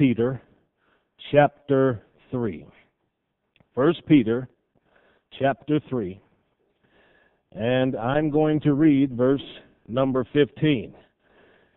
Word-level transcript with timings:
Peter 0.00 0.40
chapter 1.30 2.02
3. 2.30 2.64
1 3.74 3.94
Peter 4.08 4.48
chapter 5.38 5.78
3. 5.90 6.18
And 7.52 7.94
I'm 7.96 8.30
going 8.30 8.60
to 8.60 8.72
read 8.72 9.14
verse 9.14 9.42
number 9.88 10.26
15. 10.32 10.94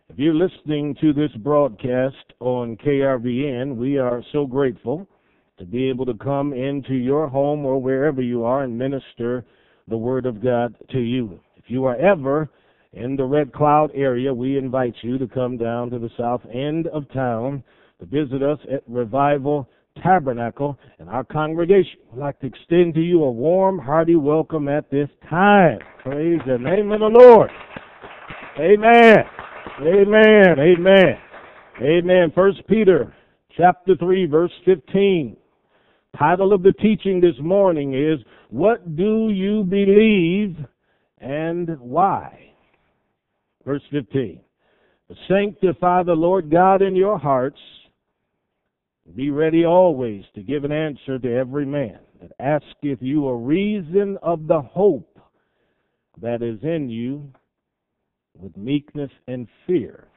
If 0.08 0.18
you're 0.18 0.32
listening 0.32 0.96
to 1.02 1.12
this 1.12 1.32
broadcast 1.42 2.32
on 2.40 2.78
KRVN, 2.78 3.76
we 3.76 3.98
are 3.98 4.22
so 4.32 4.46
grateful 4.46 5.06
to 5.58 5.66
be 5.66 5.90
able 5.90 6.06
to 6.06 6.14
come 6.14 6.54
into 6.54 6.94
your 6.94 7.28
home 7.28 7.66
or 7.66 7.78
wherever 7.78 8.22
you 8.22 8.42
are 8.42 8.62
and 8.62 8.78
minister 8.78 9.44
the 9.86 9.98
Word 9.98 10.24
of 10.24 10.42
God 10.42 10.74
to 10.92 10.98
you. 10.98 11.38
If 11.56 11.64
you 11.66 11.84
are 11.84 11.96
ever 11.96 12.48
in 12.94 13.16
the 13.16 13.26
Red 13.26 13.52
Cloud 13.52 13.90
area, 13.94 14.32
we 14.32 14.56
invite 14.56 14.94
you 15.02 15.18
to 15.18 15.28
come 15.28 15.58
down 15.58 15.90
to 15.90 15.98
the 15.98 16.10
south 16.16 16.40
end 16.50 16.86
of 16.86 17.04
town 17.12 17.62
to 18.04 18.24
visit 18.24 18.42
us 18.42 18.58
at 18.72 18.82
Revival 18.86 19.68
Tabernacle 20.02 20.78
and 20.98 21.08
our 21.08 21.24
congregation. 21.24 21.98
I'd 22.12 22.18
like 22.18 22.40
to 22.40 22.46
extend 22.46 22.94
to 22.94 23.00
you 23.00 23.22
a 23.22 23.30
warm, 23.30 23.78
hearty 23.78 24.16
welcome 24.16 24.68
at 24.68 24.90
this 24.90 25.08
time. 25.28 25.78
Praise 26.02 26.40
the 26.46 26.58
name 26.58 26.92
of 26.92 27.00
the 27.00 27.06
Lord. 27.06 27.50
Amen. 28.58 29.18
Amen. 29.80 30.58
Amen. 30.58 31.18
Amen. 31.82 32.32
First 32.34 32.58
Peter 32.68 33.14
chapter 33.56 33.96
3 33.96 34.26
verse 34.26 34.52
15. 34.64 35.36
Title 36.18 36.52
of 36.52 36.62
the 36.62 36.72
teaching 36.72 37.20
this 37.20 37.34
morning 37.40 37.94
is 37.94 38.24
What 38.50 38.96
Do 38.96 39.30
You 39.30 39.64
Believe 39.64 40.56
and 41.18 41.78
Why? 41.80 42.52
Verse 43.64 43.82
15. 43.90 44.40
Sanctify 45.28 46.02
the 46.04 46.12
Lord 46.12 46.50
God 46.50 46.82
in 46.82 46.96
your 46.96 47.18
hearts. 47.18 47.58
Be 49.12 49.30
ready 49.30 49.64
always 49.64 50.24
to 50.34 50.42
give 50.42 50.64
an 50.64 50.72
answer 50.72 51.18
to 51.18 51.36
every 51.36 51.66
man 51.66 51.98
that 52.20 52.32
asketh 52.40 53.02
you 53.02 53.28
a 53.28 53.36
reason 53.36 54.16
of 54.22 54.46
the 54.46 54.62
hope 54.62 55.18
that 56.20 56.42
is 56.42 56.58
in 56.62 56.88
you 56.88 57.30
with 58.38 58.56
meekness 58.56 59.10
and 59.28 59.46
fear, 59.66 60.08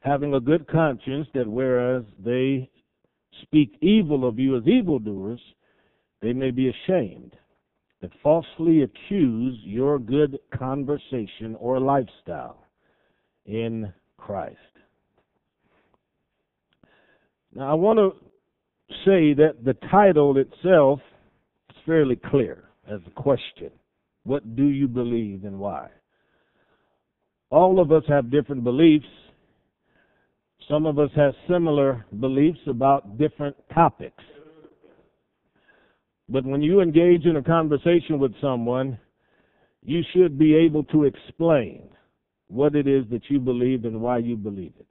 having 0.00 0.34
a 0.34 0.40
good 0.40 0.68
conscience 0.68 1.26
that 1.34 1.48
whereas 1.48 2.04
they 2.24 2.70
speak 3.42 3.76
evil 3.80 4.28
of 4.28 4.38
you 4.38 4.56
as 4.56 4.66
evildoers, 4.66 5.40
they 6.20 6.32
may 6.32 6.50
be 6.50 6.68
ashamed 6.68 7.34
that 8.00 8.12
falsely 8.22 8.82
accuse 8.82 9.58
your 9.64 9.98
good 9.98 10.38
conversation 10.56 11.56
or 11.58 11.80
lifestyle 11.80 12.66
in 13.46 13.92
Christ. 14.18 14.58
Now, 17.54 17.70
I 17.70 17.74
want 17.74 17.98
to 17.98 18.10
say 19.04 19.32
that 19.34 19.64
the 19.64 19.74
title 19.90 20.36
itself 20.36 21.00
is 21.70 21.76
fairly 21.86 22.16
clear 22.16 22.64
as 22.90 23.00
a 23.06 23.10
question. 23.10 23.70
What 24.24 24.56
do 24.56 24.64
you 24.64 24.88
believe 24.88 25.44
and 25.44 25.58
why? 25.58 25.88
All 27.50 27.80
of 27.80 27.92
us 27.92 28.02
have 28.08 28.30
different 28.30 28.64
beliefs. 28.64 29.06
Some 30.68 30.86
of 30.86 30.98
us 30.98 31.10
have 31.14 31.34
similar 31.48 32.04
beliefs 32.18 32.58
about 32.66 33.18
different 33.18 33.56
topics. 33.72 34.22
But 36.28 36.44
when 36.44 36.62
you 36.62 36.80
engage 36.80 37.26
in 37.26 37.36
a 37.36 37.42
conversation 37.42 38.18
with 38.18 38.32
someone, 38.40 38.98
you 39.82 40.02
should 40.14 40.38
be 40.38 40.54
able 40.54 40.82
to 40.84 41.04
explain 41.04 41.90
what 42.48 42.74
it 42.74 42.88
is 42.88 43.04
that 43.10 43.22
you 43.28 43.38
believe 43.38 43.84
and 43.84 44.00
why 44.00 44.18
you 44.18 44.36
believe 44.36 44.72
it. 44.80 44.86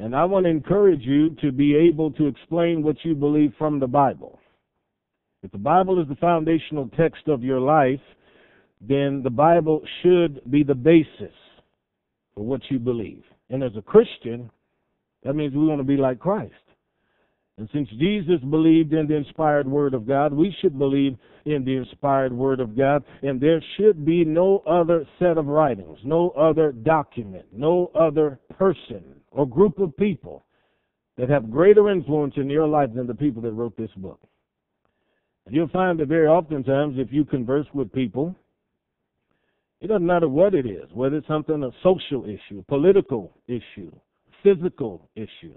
And 0.00 0.16
I 0.16 0.24
want 0.24 0.46
to 0.46 0.50
encourage 0.50 1.02
you 1.02 1.36
to 1.42 1.52
be 1.52 1.76
able 1.76 2.10
to 2.12 2.26
explain 2.26 2.82
what 2.82 2.96
you 3.02 3.14
believe 3.14 3.52
from 3.58 3.78
the 3.78 3.86
Bible. 3.86 4.38
If 5.42 5.52
the 5.52 5.58
Bible 5.58 6.00
is 6.00 6.08
the 6.08 6.16
foundational 6.16 6.88
text 6.96 7.28
of 7.28 7.44
your 7.44 7.60
life, 7.60 8.00
then 8.80 9.20
the 9.22 9.30
Bible 9.30 9.82
should 10.02 10.40
be 10.50 10.62
the 10.62 10.74
basis 10.74 11.34
for 12.34 12.46
what 12.46 12.62
you 12.70 12.78
believe. 12.78 13.22
And 13.50 13.62
as 13.62 13.72
a 13.76 13.82
Christian, 13.82 14.50
that 15.22 15.34
means 15.34 15.54
we 15.54 15.66
want 15.66 15.80
to 15.80 15.84
be 15.84 15.98
like 15.98 16.18
Christ. 16.18 16.54
And 17.58 17.68
since 17.70 17.90
Jesus 17.98 18.40
believed 18.48 18.94
in 18.94 19.06
the 19.06 19.16
inspired 19.16 19.66
Word 19.66 19.92
of 19.92 20.08
God, 20.08 20.32
we 20.32 20.56
should 20.62 20.78
believe 20.78 21.18
in 21.44 21.62
the 21.62 21.76
inspired 21.76 22.32
Word 22.32 22.60
of 22.60 22.74
God. 22.74 23.04
And 23.22 23.38
there 23.38 23.62
should 23.76 24.06
be 24.06 24.24
no 24.24 24.62
other 24.66 25.06
set 25.18 25.36
of 25.36 25.46
writings, 25.46 25.98
no 26.04 26.30
other 26.30 26.72
document, 26.72 27.44
no 27.52 27.90
other 27.94 28.40
person 28.56 29.19
or 29.30 29.46
group 29.46 29.78
of 29.78 29.96
people 29.96 30.44
that 31.16 31.28
have 31.28 31.50
greater 31.50 31.90
influence 31.90 32.34
in 32.36 32.48
your 32.48 32.66
life 32.66 32.90
than 32.94 33.06
the 33.06 33.14
people 33.14 33.42
that 33.42 33.52
wrote 33.52 33.76
this 33.76 33.90
book. 33.96 34.20
And 35.46 35.54
you'll 35.54 35.68
find 35.68 35.98
that 36.00 36.08
very 36.08 36.26
oftentimes 36.26 36.96
if 36.98 37.12
you 37.12 37.24
converse 37.24 37.66
with 37.74 37.92
people, 37.92 38.34
it 39.80 39.88
doesn't 39.88 40.06
matter 40.06 40.28
what 40.28 40.54
it 40.54 40.66
is, 40.66 40.90
whether 40.92 41.16
it's 41.16 41.26
something 41.26 41.62
a 41.62 41.70
social 41.82 42.24
issue, 42.24 42.62
political 42.68 43.32
issue, 43.48 43.90
physical 44.42 45.08
issue. 45.16 45.56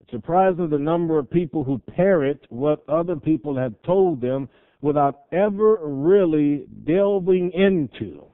It's 0.00 0.10
surprising 0.10 0.70
the 0.70 0.78
number 0.78 1.18
of 1.18 1.30
people 1.30 1.62
who 1.62 1.78
parrot 1.94 2.46
what 2.48 2.82
other 2.88 3.16
people 3.16 3.56
have 3.56 3.74
told 3.84 4.20
them 4.20 4.48
without 4.80 5.20
ever 5.32 5.78
really 5.82 6.64
delving 6.86 7.52
into 7.52 8.24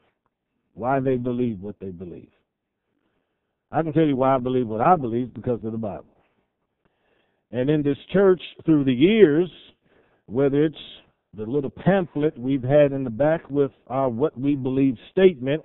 why 0.75 1.01
they 1.01 1.17
believe 1.17 1.61
what 1.61 1.79
they 1.81 1.91
believe. 1.91 2.31
I 3.71 3.83
can 3.83 3.93
tell 3.93 4.05
you 4.05 4.17
why 4.17 4.35
I 4.35 4.39
believe 4.39 4.69
what 4.69 4.81
I 4.81 4.97
believe 4.97 5.35
because 5.35 5.65
of 5.65 5.73
the 5.73 5.79
Bible. 5.79 6.07
And 7.51 7.71
in 7.71 7.83
this 7.83 7.99
church, 8.13 8.41
through 8.65 8.85
the 8.85 8.93
years, 8.93 9.51
whether 10.27 10.65
it's 10.65 10.77
the 11.37 11.45
little 11.45 11.71
pamphlet 11.71 12.37
we've 12.39 12.63
had 12.63 12.93
in 12.93 13.05
the 13.05 13.11
back 13.11 13.49
with 13.51 13.71
our 13.89 14.09
what 14.09 14.39
we 14.39 14.57
believe 14.57 14.97
statement, 15.11 15.63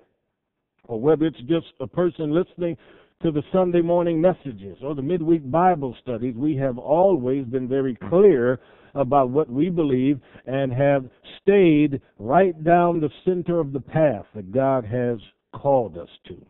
or 0.86 1.00
whether 1.00 1.26
it's 1.26 1.40
just 1.42 1.68
a 1.80 1.88
person 1.88 2.34
listening 2.34 2.76
to 3.22 3.32
the 3.32 3.44
Sunday 3.54 3.82
morning 3.82 4.20
messages 4.20 4.78
or 4.84 4.96
the 4.96 5.02
midweek 5.02 5.50
Bible 5.50 5.96
studies, 6.02 6.36
we 6.36 6.56
have 6.56 6.78
always 6.78 7.46
been 7.46 7.68
very 7.68 7.96
clear 8.10 8.60
about 8.96 9.30
what 9.30 9.50
we 9.50 9.70
believe 9.70 10.20
and 10.46 10.74
have 10.74 11.06
stayed 11.42 12.02
right 12.18 12.62
down 12.64 13.00
the 13.00 13.10
center 13.24 13.60
of 13.60 13.74
the 13.74 13.80
path 13.80 14.26
that 14.36 14.52
God 14.52 14.86
has 14.86 15.20
called 15.54 15.98
us 15.98 16.10
to. 16.28 16.46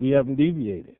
We 0.00 0.10
haven't 0.10 0.36
deviated. 0.36 0.96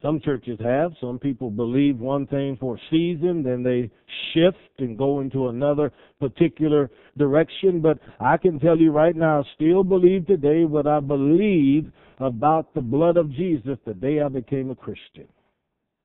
Some 0.00 0.20
churches 0.20 0.58
have. 0.62 0.92
Some 1.00 1.18
people 1.18 1.50
believe 1.50 1.98
one 1.98 2.26
thing 2.26 2.56
for 2.60 2.76
a 2.76 2.80
season, 2.90 3.42
then 3.42 3.64
they 3.64 3.90
shift 4.32 4.58
and 4.78 4.96
go 4.96 5.20
into 5.20 5.48
another 5.48 5.92
particular 6.20 6.90
direction. 7.16 7.80
But 7.80 7.98
I 8.20 8.36
can 8.36 8.60
tell 8.60 8.78
you 8.78 8.92
right 8.92 9.16
now, 9.16 9.40
I 9.40 9.42
still 9.56 9.82
believe 9.82 10.26
today 10.26 10.64
what 10.64 10.86
I 10.86 11.00
believe 11.00 11.90
about 12.20 12.72
the 12.74 12.80
blood 12.80 13.16
of 13.16 13.32
Jesus 13.32 13.78
the 13.86 13.94
day 13.94 14.20
I 14.20 14.28
became 14.28 14.70
a 14.70 14.76
Christian. 14.76 15.26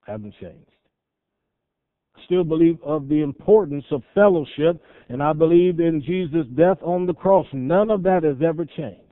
I 0.07 0.11
haven't 0.11 0.33
changed. 0.41 0.71
I 2.15 2.21
still 2.25 2.43
believe 2.43 2.79
of 2.83 3.09
the 3.09 3.21
importance 3.21 3.85
of 3.91 4.01
fellowship, 4.15 4.81
and 5.09 5.21
I 5.21 5.33
believe 5.33 5.79
in 5.79 6.01
Jesus' 6.01 6.47
death 6.55 6.77
on 6.81 7.05
the 7.05 7.13
cross. 7.13 7.45
None 7.53 7.91
of 7.91 8.03
that 8.03 8.23
has 8.23 8.37
ever 8.43 8.65
changed. 8.65 9.02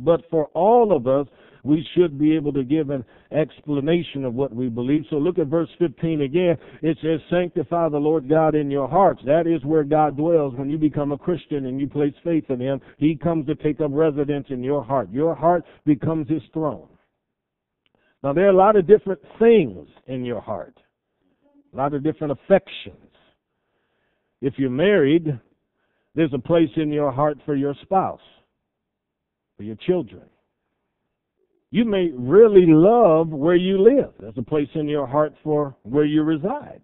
But 0.00 0.22
for 0.30 0.46
all 0.54 0.96
of 0.96 1.06
us, 1.06 1.26
we 1.62 1.86
should 1.94 2.18
be 2.18 2.34
able 2.34 2.52
to 2.54 2.64
give 2.64 2.90
an 2.90 3.04
explanation 3.32 4.24
of 4.24 4.34
what 4.34 4.54
we 4.54 4.68
believe. 4.68 5.04
So 5.10 5.16
look 5.16 5.38
at 5.38 5.48
verse 5.48 5.68
15 5.78 6.22
again. 6.22 6.56
It 6.82 6.96
says, 7.02 7.20
Sanctify 7.30 7.90
the 7.90 7.98
Lord 7.98 8.28
God 8.28 8.54
in 8.54 8.70
your 8.70 8.88
hearts. 8.88 9.20
That 9.26 9.46
is 9.46 9.64
where 9.64 9.84
God 9.84 10.16
dwells 10.16 10.54
when 10.56 10.70
you 10.70 10.78
become 10.78 11.12
a 11.12 11.18
Christian 11.18 11.66
and 11.66 11.80
you 11.80 11.88
place 11.88 12.14
faith 12.24 12.44
in 12.48 12.60
Him. 12.60 12.80
He 12.98 13.14
comes 13.14 13.46
to 13.46 13.54
take 13.54 13.80
up 13.80 13.90
residence 13.92 14.46
in 14.48 14.62
your 14.62 14.82
heart. 14.82 15.10
Your 15.12 15.34
heart 15.34 15.64
becomes 15.84 16.28
His 16.28 16.42
throne. 16.52 16.88
Now, 18.22 18.32
there 18.32 18.46
are 18.46 18.50
a 18.50 18.56
lot 18.56 18.76
of 18.76 18.86
different 18.86 19.20
things 19.38 19.88
in 20.06 20.24
your 20.24 20.40
heart, 20.40 20.76
a 21.72 21.76
lot 21.76 21.94
of 21.94 22.02
different 22.02 22.32
affections. 22.32 22.96
If 24.42 24.54
you're 24.58 24.70
married, 24.70 25.38
there's 26.14 26.32
a 26.34 26.38
place 26.38 26.70
in 26.76 26.92
your 26.92 27.12
heart 27.12 27.38
for 27.44 27.54
your 27.54 27.74
spouse, 27.82 28.20
for 29.60 29.64
your 29.64 29.76
children. 29.86 30.22
You 31.70 31.84
may 31.84 32.08
really 32.16 32.64
love 32.66 33.28
where 33.28 33.56
you 33.56 33.78
live. 33.78 34.14
There's 34.18 34.38
a 34.38 34.42
place 34.42 34.70
in 34.74 34.88
your 34.88 35.06
heart 35.06 35.34
for 35.44 35.76
where 35.82 36.06
you 36.06 36.22
reside. 36.22 36.80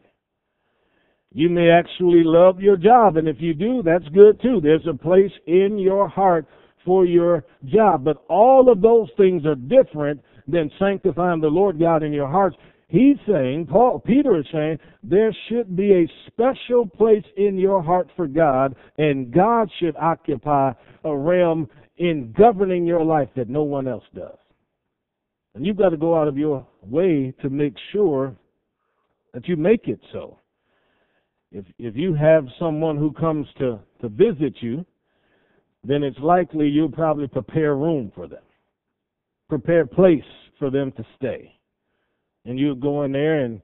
You 1.33 1.49
may 1.49 1.71
actually 1.71 2.23
love 2.23 2.61
your 2.61 2.77
job, 2.77 3.17
and 3.17 3.29
if 3.29 3.37
you 3.39 3.55
do, 3.55 3.83
that's 3.83 4.07
good 4.13 4.43
too. 4.43 4.61
There's 4.63 4.87
a 4.87 4.93
place 4.93 5.31
in 5.47 5.79
your 5.79 6.07
heart 6.07 6.45
for 6.85 7.07
your 7.07 7.47
job. 7.65 8.05
But 8.05 8.23
all 8.29 8.71
of 8.71 8.83
those 8.83 9.09
things 9.17 9.47
are 9.47 9.55
different 9.55 10.21
than 10.47 10.71
sanctifying 10.79 11.41
the 11.41 11.47
Lord 11.47 11.81
God 11.81 12.03
in 12.03 12.13
your 12.13 12.29
hearts. 12.29 12.57
He's 12.89 13.17
saying, 13.27 13.69
Paul, 13.71 14.01
Peter 14.01 14.39
is 14.39 14.47
saying, 14.53 14.79
there 15.03 15.35
should 15.49 15.75
be 15.75 15.93
a 15.95 16.11
special 16.27 16.87
place 16.87 17.25
in 17.39 17.59
your 17.59 17.83
heart 17.83 18.11
for 18.17 18.27
God, 18.27 18.77
and 18.99 19.33
God 19.33 19.71
should 19.81 19.97
occupy 19.97 20.73
a 21.05 21.17
realm 21.17 21.69
in 21.97 22.35
governing 22.37 22.87
your 22.87 23.05
life 23.05 23.29
that 23.37 23.49
no 23.49 23.63
one 23.63 23.89
else 23.89 24.05
does. 24.15 24.37
And 25.55 25.65
you've 25.65 25.79
got 25.79 25.91
to 25.91 25.97
go 25.97 26.19
out 26.19 26.29
of 26.29 26.37
your 26.37 26.67
way 26.83 27.33
to 27.43 27.49
make 27.49 27.75
sure 27.93 28.37
that 29.33 29.49
you 29.49 29.57
make 29.57 29.89
it 29.89 30.01
so. 30.13 30.39
If 31.53 31.65
if 31.79 31.97
you 31.97 32.15
have 32.15 32.47
someone 32.59 32.97
who 32.97 33.13
comes 33.13 33.47
to 33.59 33.79
to 34.03 34.09
visit 34.09 34.57
you, 34.61 34.85
then 35.85 36.03
it's 36.03 36.19
likely 36.19 36.69
you'll 36.69 36.91
probably 36.91 37.29
prepare 37.29 37.77
room 37.77 38.13
for 38.15 38.27
them, 38.27 38.43
prepare 39.49 39.87
place 39.87 40.25
for 40.59 40.71
them 40.71 40.93
to 40.93 41.07
stay, 41.17 41.53
and 42.45 42.59
you 42.59 42.75
go 42.75 43.05
in 43.05 43.13
there 43.13 43.45
and 43.45 43.63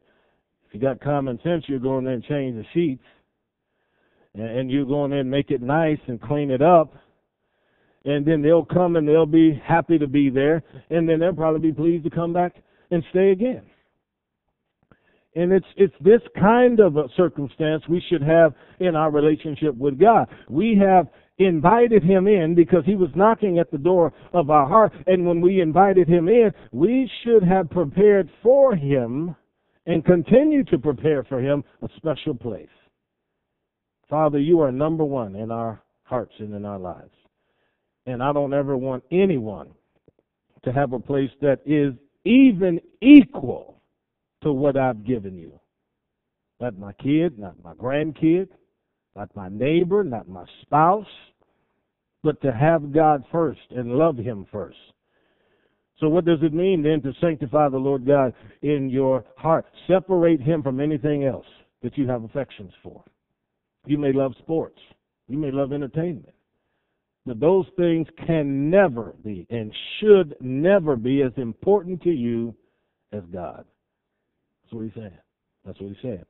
if 0.73 0.81
you 0.81 0.81
got 0.81 1.03
common 1.03 1.39
sense, 1.45 1.65
you 1.67 1.79
go 1.79 1.99
in 1.99 2.05
there 2.05 2.15
and 2.15 2.25
change 2.25 2.57
the 2.57 2.65
sheets, 2.73 3.05
and, 4.33 4.45
and 4.45 4.71
you 4.71 4.87
go 4.87 5.05
in 5.05 5.11
there 5.11 5.21
and 5.21 5.31
make 5.31 5.51
it 5.51 5.61
nice 5.61 5.99
and 6.07 6.19
clean 6.19 6.51
it 6.51 6.63
up. 6.63 6.95
And 8.05 8.27
then 8.27 8.43
they'll 8.43 8.65
come 8.65 8.97
and 8.97 9.07
they'll 9.07 9.27
be 9.27 9.61
happy 9.65 9.99
to 9.99 10.07
be 10.07 10.29
there, 10.29 10.63
and 10.91 11.09
then 11.09 11.21
they'll 11.21 11.35
probably 11.35 11.71
be 11.71 11.77
pleased 11.77 12.05
to 12.05 12.11
come 12.11 12.33
back 12.33 12.55
and 12.91 13.03
stay 13.11 13.31
again. 13.31 13.63
And 15.35 15.53
it's 15.53 15.67
it's 15.77 15.95
this 16.01 16.21
kind 16.39 16.79
of 16.81 16.97
a 16.97 17.09
circumstance 17.17 17.83
we 17.89 18.03
should 18.11 18.23
have 18.23 18.55
in 18.81 18.95
our 18.97 19.11
relationship 19.11 19.75
with 19.77 19.99
God. 19.99 20.29
We 20.51 20.79
have 20.85 21.09
invited 21.39 22.03
him 22.03 22.27
in 22.27 22.55
because 22.55 22.85
he 22.85 22.97
was 22.97 23.09
knocking 23.15 23.59
at 23.59 23.71
the 23.71 23.79
door 23.79 24.13
of 24.35 24.51
our 24.51 24.69
heart. 24.69 24.93
And 25.07 25.27
when 25.27 25.41
we 25.41 25.61
invited 25.61 26.09
him 26.09 26.29
in, 26.29 26.53
we 26.71 27.11
should 27.25 27.43
have 27.43 27.71
prepared 27.71 28.29
for 28.43 28.75
him 28.75 29.35
and 29.87 30.05
continue 30.05 30.65
to 30.65 30.79
prepare 30.79 31.25
for 31.25 31.41
him 31.41 31.65
a 31.83 31.89
special 31.97 32.35
place. 32.35 32.69
Father, 34.09 34.39
you 34.39 34.61
are 34.61 34.71
number 34.71 35.05
one 35.05 35.35
in 35.35 35.51
our 35.51 35.83
hearts 36.03 36.35
and 36.39 36.55
in 36.55 36.67
our 36.67 36.79
lives. 36.79 37.15
And 38.07 38.23
I 38.23 38.33
don't 38.33 38.55
ever 38.55 38.77
want 38.77 39.05
anyone 39.11 39.71
to 40.65 40.73
have 40.73 40.93
a 40.93 40.99
place 40.99 41.31
that 41.41 41.61
is 41.67 41.95
even 42.25 42.81
equal 43.01 43.81
to 44.43 44.53
what 44.53 44.77
I've 44.77 45.05
given 45.05 45.37
you. 45.37 45.59
Not 46.61 46.79
my 46.79 46.93
kid, 46.93 47.39
not 47.39 47.63
my 47.63 47.75
grandkid, 47.75 48.49
not 49.17 49.35
my 49.35 49.49
neighbor, 49.49 50.05
not 50.05 50.29
my 50.29 50.45
spouse, 50.63 51.07
but 52.23 52.41
to 52.43 52.53
have 52.53 52.93
God 52.93 53.25
first 53.33 53.61
and 53.71 53.93
love 53.93 54.17
Him 54.17 54.47
first. 54.53 54.77
So, 55.99 56.09
what 56.09 56.25
does 56.25 56.39
it 56.43 56.53
mean 56.53 56.83
then 56.83 57.01
to 57.03 57.13
sanctify 57.21 57.69
the 57.69 57.79
Lord 57.79 58.07
God 58.07 58.33
in 58.63 58.89
your 58.91 59.25
heart? 59.37 59.67
Separate 59.87 60.41
Him 60.41 60.63
from 60.63 60.81
anything 60.81 61.25
else 61.25 61.47
that 61.83 61.99
you 61.99 62.09
have 62.09 62.25
affections 62.25 62.73
for. 62.83 63.03
You 63.87 63.99
may 63.99 64.13
love 64.13 64.35
sports, 64.39 64.79
you 65.29 65.39
may 65.39 65.51
love 65.51 65.73
entertainment, 65.73 66.35
but 67.25 67.41
those 67.41 67.67
things 67.77 68.07
can 68.27 68.71
never 68.71 69.15
be 69.25 69.47
and 69.51 69.73
should 70.01 70.35
never 70.41 70.97
be 70.97 71.23
as 71.23 71.33
important 71.37 72.03
to 72.03 72.11
you 72.11 72.55
as 73.13 73.23
God. 73.33 73.65
That's 74.63 74.73
what 74.73 74.85
He's 74.85 74.95
saying. 74.95 75.19
That's 75.65 75.81
what 75.81 75.89
He's 75.89 76.03
saying. 76.03 76.25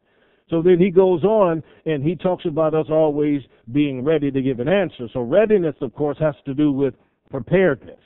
So 0.50 0.61
then 0.61 0.79
he 0.79 0.91
goes 0.91 1.25
on 1.25 1.62
and 1.87 2.05
he 2.05 2.15
talks 2.15 2.44
about 2.44 2.75
us 2.75 2.87
always 2.91 3.41
being 3.73 4.05
ready 4.05 4.31
to 4.31 4.43
give 4.43 4.61
an 4.61 4.69
answer. 4.69 5.09
So 5.12 5.21
readiness, 5.21 5.75
of 5.81 5.94
course, 5.94 6.19
has 6.21 6.35
to 6.44 6.53
do 6.53 6.71
with 6.73 6.95
preparedness. 7.31 8.00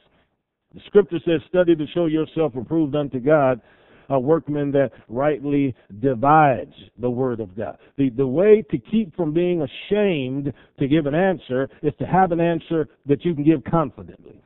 The 0.73 0.81
scripture 0.87 1.19
says, 1.25 1.41
study 1.49 1.75
to 1.75 1.87
show 1.93 2.07
yourself 2.07 2.55
approved 2.55 2.95
unto 2.95 3.19
God, 3.19 3.61
a 4.09 4.19
workman 4.19 4.73
that 4.73 4.91
rightly 5.09 5.75
divides 6.01 6.75
the 6.99 7.11
word 7.11 7.41
of 7.41 7.57
God. 7.57 7.79
The, 7.97 8.11
the 8.11 8.27
way 8.27 8.65
to 8.71 8.79
keep 8.79 9.15
from 9.17 9.33
being 9.33 9.63
ashamed 9.63 10.53
to 10.79 10.89
give 10.89 11.07
an 11.07 11.15
answer 11.15 11.69
is 11.83 11.93
to 11.99 12.07
have 12.07 12.33
an 12.33 12.41
answer 12.41 12.89
that 13.07 13.25
you 13.25 13.35
can 13.35 13.45
give 13.45 13.65
confidently. 13.65 14.41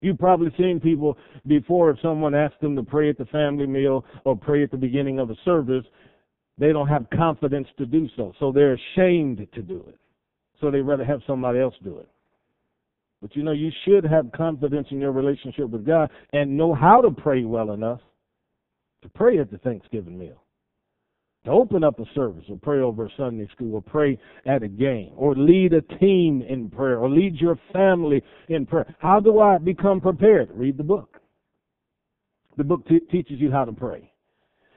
You've 0.00 0.18
probably 0.18 0.52
seen 0.56 0.80
people 0.80 1.18
before 1.46 1.90
if 1.90 1.98
someone 2.00 2.34
asks 2.34 2.60
them 2.60 2.76
to 2.76 2.82
pray 2.82 3.10
at 3.10 3.18
the 3.18 3.24
family 3.26 3.66
meal 3.66 4.04
or 4.24 4.36
pray 4.36 4.62
at 4.62 4.70
the 4.70 4.76
beginning 4.76 5.18
of 5.18 5.30
a 5.30 5.34
service, 5.44 5.84
they 6.56 6.72
don't 6.72 6.88
have 6.88 7.06
confidence 7.10 7.68
to 7.78 7.86
do 7.86 8.08
so. 8.16 8.32
So 8.38 8.52
they're 8.52 8.78
ashamed 8.94 9.46
to 9.54 9.62
do 9.62 9.84
it. 9.88 9.98
So 10.60 10.70
they'd 10.70 10.82
rather 10.82 11.04
have 11.04 11.20
somebody 11.26 11.60
else 11.60 11.74
do 11.82 11.98
it. 11.98 12.08
But 13.20 13.34
you 13.34 13.42
know, 13.42 13.52
you 13.52 13.70
should 13.84 14.04
have 14.04 14.30
confidence 14.32 14.86
in 14.90 15.00
your 15.00 15.12
relationship 15.12 15.68
with 15.70 15.84
God 15.84 16.10
and 16.32 16.56
know 16.56 16.74
how 16.74 17.00
to 17.00 17.10
pray 17.10 17.44
well 17.44 17.72
enough 17.72 18.00
to 19.02 19.08
pray 19.08 19.38
at 19.38 19.50
the 19.50 19.58
Thanksgiving 19.58 20.18
meal. 20.18 20.42
To 21.44 21.50
open 21.52 21.84
up 21.84 21.98
a 22.00 22.04
service 22.14 22.44
or 22.48 22.58
pray 22.60 22.80
over 22.80 23.10
Sunday 23.16 23.48
school 23.52 23.74
or 23.74 23.82
pray 23.82 24.18
at 24.44 24.62
a 24.62 24.68
game 24.68 25.12
or 25.16 25.34
lead 25.34 25.72
a 25.72 25.82
team 25.98 26.42
in 26.42 26.68
prayer 26.68 26.98
or 26.98 27.08
lead 27.08 27.36
your 27.36 27.58
family 27.72 28.22
in 28.48 28.66
prayer. 28.66 28.94
How 28.98 29.20
do 29.20 29.40
I 29.40 29.58
become 29.58 30.00
prepared? 30.00 30.50
Read 30.52 30.76
the 30.76 30.84
book. 30.84 31.20
The 32.56 32.64
book 32.64 32.86
t- 32.88 33.00
teaches 33.10 33.40
you 33.40 33.50
how 33.52 33.64
to 33.64 33.72
pray. 33.72 34.12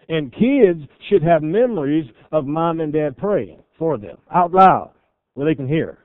And 0.07 0.31
kids 0.31 0.81
should 1.09 1.23
have 1.23 1.41
memories 1.41 2.05
of 2.31 2.45
mom 2.45 2.79
and 2.79 2.93
dad 2.93 3.17
praying 3.17 3.63
for 3.77 3.97
them 3.97 4.17
out 4.33 4.51
loud 4.51 4.91
where 5.33 5.47
they 5.47 5.55
can 5.55 5.67
hear. 5.67 5.97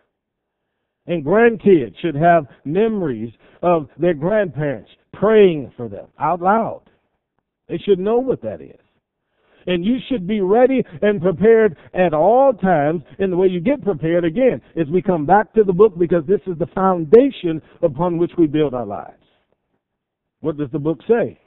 And 1.07 1.25
grandkids 1.25 1.97
should 2.01 2.17
have 2.17 2.47
memories 2.65 3.33
of 3.63 3.89
their 3.99 4.15
grandparents 4.15 4.91
praying 5.13 5.73
for 5.77 5.89
them 5.89 6.07
out 6.19 6.41
loud. 6.41 6.83
They 7.69 7.79
should 7.79 7.99
know 7.99 8.19
what 8.19 8.43
that 8.43 8.61
is. 8.61 8.79
And 9.67 9.85
you 9.85 9.97
should 10.09 10.29
be 10.29 10.41
ready 10.41 10.85
and 11.03 11.21
prepared 11.21 11.77
at 11.93 12.15
all 12.15 12.53
times. 12.53 13.03
And 13.19 13.33
the 13.33 13.37
way 13.37 13.49
you 13.49 13.61
get 13.61 13.83
prepared, 13.83 14.25
again, 14.25 14.61
is 14.77 14.89
we 14.89 15.03
come 15.03 15.27
back 15.27 15.53
to 15.55 15.65
the 15.65 15.73
book 15.73 15.99
because 15.99 16.25
this 16.27 16.41
is 16.47 16.57
the 16.59 16.69
foundation 16.69 17.61
upon 17.83 18.17
which 18.17 18.31
we 18.39 18.47
build 18.47 18.75
our 18.75 18.87
lives. 18.87 19.23
What 20.41 20.57
does 20.57 20.71
the 20.73 20.79
book 20.79 21.01
say? 21.09 21.41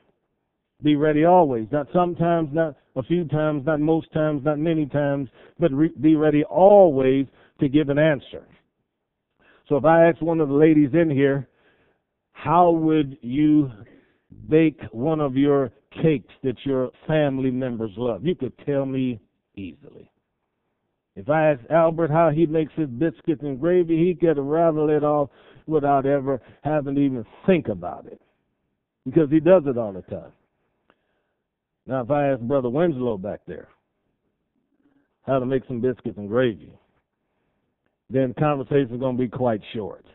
Be 0.84 0.98
ready 0.98 1.24
always. 1.24 1.68
Not 1.72 1.88
sometimes, 1.94 2.50
not 2.52 2.76
a 2.98 3.04
few 3.04 3.26
times, 3.26 3.66
not 3.66 3.80
most 3.80 4.12
times, 4.12 4.44
not 4.44 4.60
many 4.60 4.86
times, 4.86 5.30
but 5.58 5.72
re- 5.72 5.94
be 6.02 6.16
ready 6.16 6.44
always 6.44 7.26
to 7.62 7.70
give 7.70 7.88
an 7.88 8.00
answer. 8.00 8.46
So 9.70 9.78
if 9.78 9.86
I 9.86 10.10
ask 10.10 10.22
one 10.22 10.42
of 10.42 10.50
the 10.50 10.56
ladies 10.56 10.90
in 10.94 11.10
here, 11.10 11.48
how 12.32 12.72
would 12.72 13.18
you 13.22 13.72
bake 14.50 14.80
one 14.92 15.22
of 15.22 15.36
your 15.36 15.72
cakes 16.02 16.34
that 16.44 16.56
your 16.66 16.92
family 17.08 17.52
members 17.52 17.92
love? 17.98 18.26
You 18.26 18.36
could 18.36 18.54
tell 18.66 18.86
me 18.86 19.20
easily. 19.56 20.12
If 21.16 21.30
I 21.30 21.52
ask 21.52 21.62
Albert 21.70 22.12
how 22.12 22.30
he 22.30 22.46
makes 22.46 22.72
his 22.76 22.88
biscuits 22.88 23.42
and 23.44 23.60
gravy, 23.60 23.98
he 23.98 24.16
could 24.16 24.40
rattle 24.40 24.90
it 24.90 25.04
off 25.04 25.30
without 25.68 26.06
ever 26.06 26.42
having 26.64 26.96
to 26.96 27.02
even 27.02 27.26
think 27.46 27.68
about 27.68 28.06
it. 28.06 28.22
Because 29.06 29.30
he 29.30 29.40
does 29.40 29.64
it 29.66 29.78
all 29.78 29.92
the 29.92 30.02
time. 30.04 30.32
Now, 31.86 32.02
if 32.02 32.12
I 32.12 32.28
ask 32.30 32.42
Brother 32.42 32.70
Winslow 32.70 33.18
back 33.18 33.42
there 33.48 33.68
how 35.24 35.40
to 35.40 35.46
make 35.46 35.64
some 35.68 35.82
biscuits 35.82 36.18
and 36.18 36.30
gravy, 36.30 36.72
then 38.10 38.34
conversation 38.40 38.94
is 38.94 39.00
going 39.00 39.18
to 39.18 39.24
be 39.24 39.30
quite 39.30 39.62
short. 39.74 40.06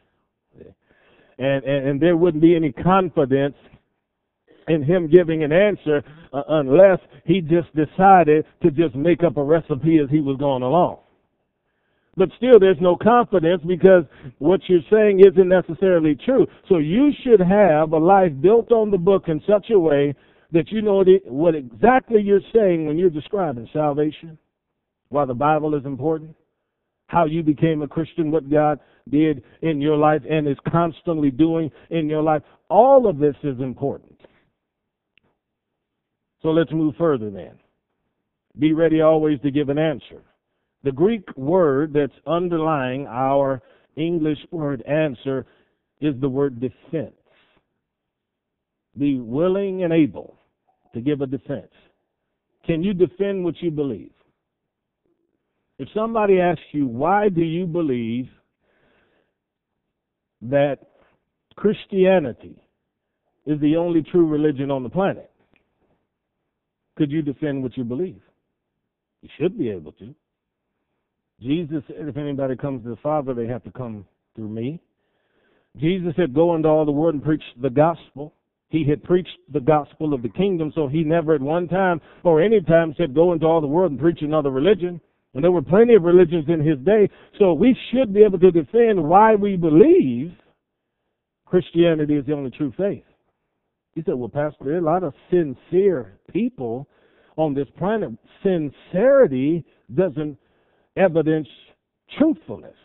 And, 1.36 1.64
and, 1.64 1.88
and 1.88 2.00
there 2.00 2.16
wouldn't 2.16 2.42
be 2.42 2.54
any 2.54 2.72
confidence 2.72 3.56
in 4.68 4.82
him 4.82 5.08
giving 5.08 5.42
an 5.44 5.52
answer 5.52 6.02
uh, 6.32 6.42
unless 6.48 6.98
he 7.24 7.40
just 7.40 7.68
decided 7.74 8.44
to 8.62 8.70
just 8.70 8.94
make 8.94 9.22
up 9.22 9.36
a 9.36 9.42
recipe 9.42 9.98
as 10.02 10.10
he 10.10 10.20
was 10.20 10.36
going 10.38 10.62
along. 10.62 10.98
But 12.16 12.28
still, 12.36 12.60
there's 12.60 12.80
no 12.80 12.96
confidence 12.96 13.62
because 13.66 14.04
what 14.38 14.60
you're 14.68 14.80
saying 14.90 15.20
isn't 15.20 15.48
necessarily 15.48 16.16
true. 16.24 16.46
So 16.68 16.78
you 16.78 17.10
should 17.24 17.40
have 17.40 17.92
a 17.92 17.98
life 17.98 18.32
built 18.40 18.70
on 18.70 18.90
the 18.90 18.98
book 18.98 19.24
in 19.26 19.42
such 19.48 19.70
a 19.70 19.78
way 19.78 20.14
that 20.52 20.70
you 20.70 20.80
know 20.80 21.04
what 21.24 21.56
exactly 21.56 22.22
you're 22.22 22.40
saying 22.54 22.86
when 22.86 22.96
you're 22.96 23.10
describing 23.10 23.68
salvation, 23.72 24.38
why 25.08 25.24
the 25.24 25.34
Bible 25.34 25.74
is 25.74 25.84
important, 25.84 26.36
how 27.08 27.26
you 27.26 27.42
became 27.42 27.82
a 27.82 27.88
Christian, 27.88 28.30
what 28.30 28.48
God 28.48 28.78
did 29.10 29.42
in 29.62 29.80
your 29.80 29.96
life 29.96 30.22
and 30.28 30.48
is 30.48 30.56
constantly 30.70 31.30
doing 31.30 31.70
in 31.90 32.08
your 32.08 32.22
life. 32.22 32.42
All 32.70 33.08
of 33.08 33.18
this 33.18 33.34
is 33.42 33.58
important. 33.60 34.20
So 36.44 36.50
let's 36.50 36.70
move 36.72 36.94
further 36.98 37.30
then. 37.30 37.58
Be 38.58 38.74
ready 38.74 39.00
always 39.00 39.40
to 39.40 39.50
give 39.50 39.70
an 39.70 39.78
answer. 39.78 40.22
The 40.82 40.92
Greek 40.92 41.26
word 41.38 41.94
that's 41.94 42.12
underlying 42.26 43.06
our 43.06 43.62
English 43.96 44.38
word 44.50 44.82
answer 44.82 45.46
is 46.02 46.14
the 46.20 46.28
word 46.28 46.60
defense. 46.60 47.14
Be 48.98 49.18
willing 49.18 49.84
and 49.84 49.92
able 49.92 50.36
to 50.92 51.00
give 51.00 51.22
a 51.22 51.26
defense. 51.26 51.72
Can 52.66 52.82
you 52.82 52.92
defend 52.92 53.42
what 53.42 53.54
you 53.60 53.70
believe? 53.70 54.12
If 55.78 55.88
somebody 55.94 56.40
asks 56.40 56.62
you, 56.72 56.86
why 56.86 57.30
do 57.30 57.42
you 57.42 57.64
believe 57.64 58.28
that 60.42 60.76
Christianity 61.56 62.62
is 63.46 63.58
the 63.60 63.76
only 63.76 64.02
true 64.02 64.26
religion 64.26 64.70
on 64.70 64.82
the 64.82 64.90
planet? 64.90 65.30
Could 66.96 67.10
you 67.10 67.22
defend 67.22 67.62
what 67.62 67.76
you 67.76 67.84
believe? 67.84 68.20
You 69.22 69.28
should 69.38 69.58
be 69.58 69.70
able 69.70 69.92
to. 69.92 70.14
Jesus 71.40 71.82
said, 71.88 72.08
if 72.08 72.16
anybody 72.16 72.56
comes 72.56 72.82
to 72.84 72.90
the 72.90 72.96
Father, 72.96 73.34
they 73.34 73.46
have 73.46 73.64
to 73.64 73.72
come 73.72 74.06
through 74.36 74.48
me. 74.48 74.80
Jesus 75.76 76.14
said, 76.16 76.34
go 76.34 76.54
into 76.54 76.68
all 76.68 76.84
the 76.84 76.92
world 76.92 77.14
and 77.14 77.24
preach 77.24 77.42
the 77.60 77.70
gospel. 77.70 78.34
He 78.74 78.84
had 78.88 79.04
preached 79.04 79.38
the 79.52 79.60
gospel 79.60 80.14
of 80.14 80.22
the 80.22 80.28
kingdom, 80.28 80.72
so 80.74 80.88
he 80.88 81.04
never 81.04 81.34
at 81.34 81.40
one 81.40 81.68
time 81.68 82.00
or 82.24 82.42
any 82.42 82.60
time 82.60 82.92
said, 82.96 83.14
Go 83.14 83.32
into 83.32 83.46
all 83.46 83.60
the 83.60 83.68
world 83.68 83.92
and 83.92 84.00
preach 84.00 84.18
another 84.20 84.50
religion. 84.50 85.00
And 85.32 85.44
there 85.44 85.52
were 85.52 85.62
plenty 85.62 85.94
of 85.94 86.02
religions 86.02 86.46
in 86.48 86.58
his 86.60 86.78
day, 86.80 87.08
so 87.38 87.52
we 87.52 87.76
should 87.92 88.12
be 88.12 88.24
able 88.24 88.40
to 88.40 88.50
defend 88.50 89.02
why 89.02 89.36
we 89.36 89.56
believe 89.56 90.32
Christianity 91.46 92.16
is 92.16 92.26
the 92.26 92.32
only 92.32 92.50
true 92.50 92.72
faith. 92.76 93.04
He 93.94 94.02
said, 94.02 94.14
Well, 94.14 94.28
Pastor, 94.28 94.64
there 94.64 94.74
are 94.74 94.78
a 94.78 94.80
lot 94.80 95.04
of 95.04 95.14
sincere 95.30 96.18
people 96.32 96.88
on 97.36 97.54
this 97.54 97.68
planet. 97.78 98.10
Sincerity 98.42 99.64
doesn't 99.94 100.36
evidence 100.96 101.48
truthfulness. 102.18 102.76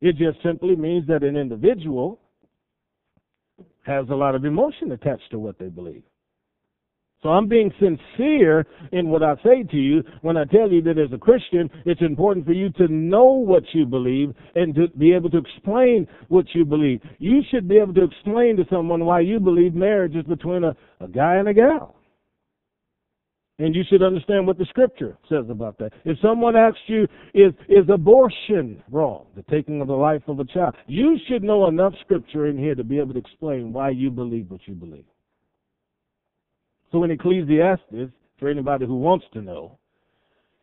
It 0.00 0.16
just 0.16 0.42
simply 0.42 0.76
means 0.76 1.06
that 1.08 1.22
an 1.22 1.36
individual 1.36 2.20
has 3.84 4.06
a 4.10 4.14
lot 4.14 4.34
of 4.34 4.44
emotion 4.44 4.92
attached 4.92 5.30
to 5.30 5.38
what 5.38 5.58
they 5.58 5.68
believe. 5.68 6.02
So 7.26 7.30
I'm 7.32 7.48
being 7.48 7.72
sincere 7.80 8.64
in 8.92 9.08
what 9.08 9.24
I 9.24 9.34
say 9.42 9.64
to 9.64 9.76
you 9.76 10.04
when 10.22 10.36
I 10.36 10.44
tell 10.44 10.70
you 10.70 10.80
that 10.82 10.96
as 10.96 11.12
a 11.12 11.18
Christian, 11.18 11.68
it's 11.84 12.00
important 12.00 12.46
for 12.46 12.52
you 12.52 12.70
to 12.74 12.86
know 12.86 13.24
what 13.24 13.64
you 13.72 13.84
believe 13.84 14.32
and 14.54 14.72
to 14.76 14.86
be 14.96 15.12
able 15.12 15.30
to 15.30 15.38
explain 15.38 16.06
what 16.28 16.44
you 16.54 16.64
believe. 16.64 17.00
You 17.18 17.40
should 17.50 17.66
be 17.66 17.78
able 17.78 17.94
to 17.94 18.04
explain 18.04 18.56
to 18.58 18.64
someone 18.70 19.04
why 19.04 19.22
you 19.22 19.40
believe 19.40 19.74
marriage 19.74 20.14
is 20.14 20.24
between 20.26 20.62
a, 20.62 20.76
a 21.00 21.08
guy 21.08 21.34
and 21.34 21.48
a 21.48 21.52
gal. 21.52 21.96
And 23.58 23.74
you 23.74 23.82
should 23.90 24.04
understand 24.04 24.46
what 24.46 24.58
the 24.58 24.66
scripture 24.66 25.18
says 25.28 25.46
about 25.50 25.78
that. 25.78 25.94
If 26.04 26.18
someone 26.22 26.54
asks 26.54 26.78
you, 26.86 27.08
is, 27.34 27.52
is 27.68 27.88
abortion 27.92 28.84
wrong, 28.88 29.26
the 29.34 29.42
taking 29.50 29.80
of 29.80 29.88
the 29.88 29.94
life 29.94 30.22
of 30.28 30.38
a 30.38 30.44
child, 30.44 30.76
you 30.86 31.18
should 31.26 31.42
know 31.42 31.66
enough 31.66 31.94
scripture 32.02 32.46
in 32.46 32.56
here 32.56 32.76
to 32.76 32.84
be 32.84 33.00
able 33.00 33.14
to 33.14 33.18
explain 33.18 33.72
why 33.72 33.90
you 33.90 34.12
believe 34.12 34.48
what 34.48 34.60
you 34.66 34.74
believe. 34.74 35.06
So 36.96 37.04
in 37.04 37.10
Ecclesiastes, 37.10 38.10
for 38.38 38.48
anybody 38.48 38.86
who 38.86 38.96
wants 38.96 39.26
to 39.34 39.42
know, 39.42 39.78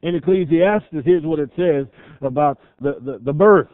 in 0.02 0.16
Ecclesiastes, 0.16 1.06
here's 1.06 1.24
what 1.24 1.38
it 1.38 1.52
says 1.56 1.86
about 2.24 2.58
the, 2.82 2.96
the, 3.06 3.20
the 3.24 3.34
birth 3.34 3.68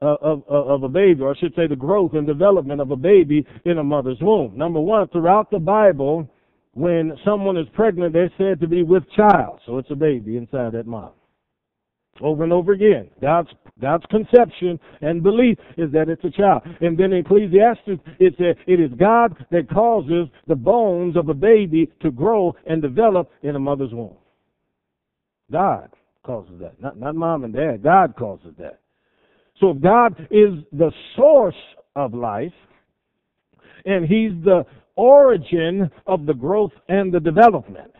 of, 0.00 0.16
of, 0.22 0.44
of 0.48 0.82
a 0.84 0.88
baby, 0.88 1.22
or 1.22 1.32
I 1.32 1.38
should 1.40 1.52
say 1.56 1.66
the 1.66 1.74
growth 1.74 2.12
and 2.14 2.24
development 2.24 2.80
of 2.80 2.92
a 2.92 2.96
baby 2.96 3.44
in 3.64 3.78
a 3.78 3.82
mother's 3.82 4.18
womb. 4.20 4.56
Number 4.56 4.80
one, 4.80 5.08
throughout 5.08 5.50
the 5.50 5.58
Bible, 5.58 6.30
when 6.74 7.16
someone 7.24 7.56
is 7.56 7.66
pregnant, 7.74 8.12
they're 8.12 8.30
said 8.38 8.60
to 8.60 8.68
be 8.68 8.84
with 8.84 9.02
child. 9.16 9.58
So 9.66 9.78
it's 9.78 9.90
a 9.90 9.96
baby 9.96 10.36
inside 10.36 10.70
that 10.74 10.86
mom. 10.86 11.10
Over 12.20 12.44
and 12.44 12.52
over 12.52 12.72
again. 12.72 13.08
God's 13.20 13.48
God's 13.80 14.04
conception 14.10 14.78
and 15.00 15.22
belief 15.22 15.56
is 15.78 15.90
that 15.92 16.10
it's 16.10 16.24
a 16.24 16.30
child. 16.30 16.62
And 16.80 16.98
then 16.98 17.12
Ecclesiastes 17.12 18.02
it 18.18 18.34
says 18.36 18.56
it 18.66 18.78
is 18.78 18.90
God 18.98 19.34
that 19.50 19.70
causes 19.70 20.28
the 20.46 20.54
bones 20.54 21.16
of 21.16 21.28
a 21.28 21.34
baby 21.34 21.90
to 22.02 22.10
grow 22.10 22.54
and 22.66 22.82
develop 22.82 23.30
in 23.42 23.56
a 23.56 23.58
mother's 23.58 23.92
womb. 23.92 24.16
God 25.50 25.90
causes 26.24 26.60
that. 26.60 26.80
Not 26.80 26.98
not 26.98 27.14
mom 27.14 27.44
and 27.44 27.54
dad. 27.54 27.82
God 27.82 28.14
causes 28.16 28.54
that. 28.58 28.80
So 29.58 29.70
if 29.70 29.80
God 29.80 30.20
is 30.30 30.64
the 30.72 30.92
source 31.16 31.54
of 31.96 32.14
life, 32.14 32.52
and 33.84 34.04
He's 34.04 34.32
the 34.44 34.64
origin 34.96 35.90
of 36.06 36.26
the 36.26 36.34
growth 36.34 36.72
and 36.88 37.12
the 37.12 37.20
development. 37.20 37.92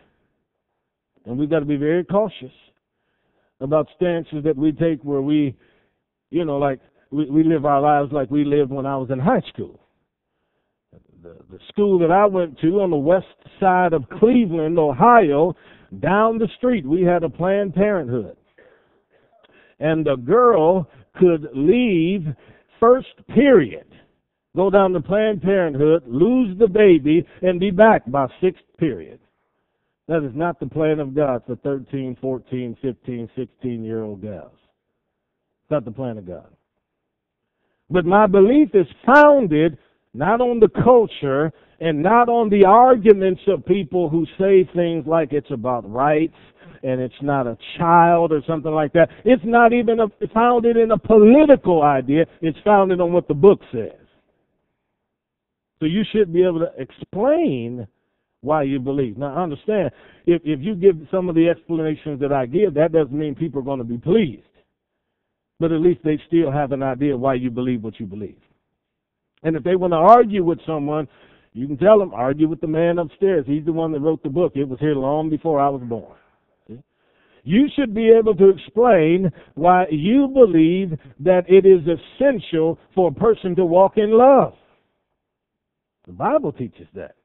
And 1.25 1.37
we've 1.37 1.49
got 1.49 1.59
to 1.59 1.65
be 1.65 1.77
very 1.77 2.03
cautious 2.03 2.51
about 3.61 3.87
stances 3.95 4.43
that 4.43 4.57
we 4.57 4.71
take 4.71 5.01
where 5.03 5.21
we, 5.21 5.55
you 6.29 6.45
know, 6.45 6.57
like 6.57 6.79
we, 7.11 7.29
we 7.29 7.43
live 7.43 7.65
our 7.65 7.81
lives 7.81 8.11
like 8.11 8.29
we 8.29 8.43
lived 8.43 8.71
when 8.71 8.85
I 8.85 8.97
was 8.97 9.09
in 9.11 9.19
high 9.19 9.41
school. 9.53 9.79
The, 11.23 11.37
the 11.51 11.59
school 11.69 11.99
that 11.99 12.11
I 12.11 12.25
went 12.25 12.59
to 12.61 12.81
on 12.81 12.89
the 12.89 12.97
west 12.97 13.27
side 13.59 13.93
of 13.93 14.09
Cleveland, 14.19 14.79
Ohio, 14.79 15.55
down 15.99 16.39
the 16.39 16.47
street, 16.57 16.85
we 16.85 17.03
had 17.03 17.23
a 17.23 17.29
Planned 17.29 17.75
Parenthood. 17.75 18.37
And 19.79 20.05
the 20.05 20.15
girl 20.15 20.89
could 21.19 21.47
leave 21.53 22.25
first 22.79 23.09
period 23.33 23.85
go 24.55 24.69
down 24.69 24.93
to 24.93 25.01
Planned 25.01 25.41
Parenthood, 25.41 26.03
lose 26.07 26.57
the 26.57 26.67
baby, 26.67 27.25
and 27.41 27.59
be 27.59 27.71
back 27.71 28.03
by 28.09 28.27
sixth 28.41 28.63
period. 28.77 29.19
That 30.11 30.25
is 30.25 30.35
not 30.35 30.59
the 30.59 30.65
plan 30.65 30.99
of 30.99 31.15
God 31.15 31.41
for 31.47 31.55
13, 31.55 32.17
14, 32.19 32.77
15, 32.81 33.29
16 33.33 33.83
year 33.85 34.03
old 34.03 34.21
gals. 34.21 34.51
It's 34.51 35.71
not 35.71 35.85
the 35.85 35.91
plan 35.91 36.17
of 36.17 36.27
God. 36.27 36.49
But 37.89 38.03
my 38.03 38.27
belief 38.27 38.71
is 38.73 38.87
founded 39.05 39.77
not 40.13 40.41
on 40.41 40.59
the 40.59 40.67
culture 40.83 41.53
and 41.79 42.03
not 42.03 42.27
on 42.27 42.49
the 42.49 42.65
arguments 42.65 43.39
of 43.47 43.65
people 43.65 44.09
who 44.09 44.25
say 44.37 44.69
things 44.75 45.07
like 45.07 45.31
it's 45.31 45.49
about 45.49 45.89
rights 45.89 46.35
and 46.83 46.99
it's 46.99 47.21
not 47.21 47.47
a 47.47 47.57
child 47.77 48.33
or 48.33 48.41
something 48.45 48.73
like 48.73 48.91
that. 48.91 49.07
It's 49.23 49.45
not 49.45 49.71
even 49.71 50.01
a, 50.01 50.07
founded 50.33 50.75
in 50.75 50.91
a 50.91 50.97
political 50.97 51.83
idea. 51.83 52.25
It's 52.41 52.59
founded 52.65 52.99
on 52.99 53.13
what 53.13 53.29
the 53.29 53.33
book 53.33 53.61
says. 53.71 53.93
So 55.79 55.85
you 55.85 56.03
should 56.11 56.33
be 56.33 56.43
able 56.43 56.59
to 56.59 56.71
explain 56.77 57.87
why 58.41 58.63
you 58.63 58.79
believe. 58.79 59.17
Now, 59.17 59.41
understand, 59.41 59.91
if, 60.25 60.41
if 60.43 60.59
you 60.61 60.75
give 60.75 60.95
some 61.09 61.29
of 61.29 61.35
the 61.35 61.47
explanations 61.47 62.19
that 62.21 62.31
I 62.31 62.45
give, 62.45 62.73
that 62.73 62.91
doesn't 62.91 63.17
mean 63.17 63.35
people 63.35 63.61
are 63.61 63.65
going 63.65 63.79
to 63.79 63.85
be 63.85 63.97
pleased. 63.97 64.43
But 65.59 65.71
at 65.71 65.81
least 65.81 66.01
they 66.03 66.19
still 66.27 66.51
have 66.51 66.71
an 66.71 66.81
idea 66.81 67.15
why 67.15 67.35
you 67.35 67.51
believe 67.51 67.83
what 67.83 67.99
you 67.99 68.07
believe. 68.07 68.39
And 69.43 69.55
if 69.55 69.63
they 69.63 69.75
want 69.75 69.93
to 69.93 69.97
argue 69.97 70.43
with 70.43 70.59
someone, 70.65 71.07
you 71.53 71.67
can 71.67 71.77
tell 71.77 71.99
them, 71.99 72.13
argue 72.13 72.47
with 72.47 72.61
the 72.61 72.67
man 72.67 72.97
upstairs. 72.97 73.45
He's 73.47 73.65
the 73.65 73.73
one 73.73 73.91
that 73.91 73.99
wrote 73.99 74.23
the 74.23 74.29
book. 74.29 74.53
It 74.55 74.67
was 74.67 74.79
here 74.79 74.95
long 74.95 75.29
before 75.29 75.59
I 75.59 75.69
was 75.69 75.81
born. 75.83 76.15
You 77.43 77.67
should 77.75 77.93
be 77.95 78.09
able 78.09 78.35
to 78.35 78.49
explain 78.49 79.31
why 79.55 79.85
you 79.89 80.27
believe 80.27 80.97
that 81.21 81.43
it 81.47 81.65
is 81.65 81.81
essential 81.87 82.77
for 82.93 83.09
a 83.09 83.13
person 83.13 83.55
to 83.55 83.65
walk 83.65 83.97
in 83.97 84.11
love. 84.11 84.53
The 86.05 86.13
Bible 86.13 86.51
teaches 86.51 86.87
that. 86.93 87.15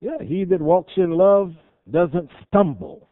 Yeah, 0.00 0.22
he 0.22 0.44
that 0.44 0.60
walks 0.60 0.92
in 0.96 1.10
love 1.10 1.52
doesn't 1.90 2.30
stumble. 2.46 3.08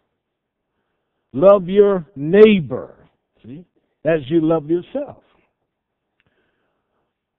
Love 1.33 1.69
your 1.69 2.07
neighbor, 2.14 3.09
see, 3.45 3.64
as 4.05 4.21
you 4.28 4.40
love 4.40 4.71
yourself. 4.71 5.23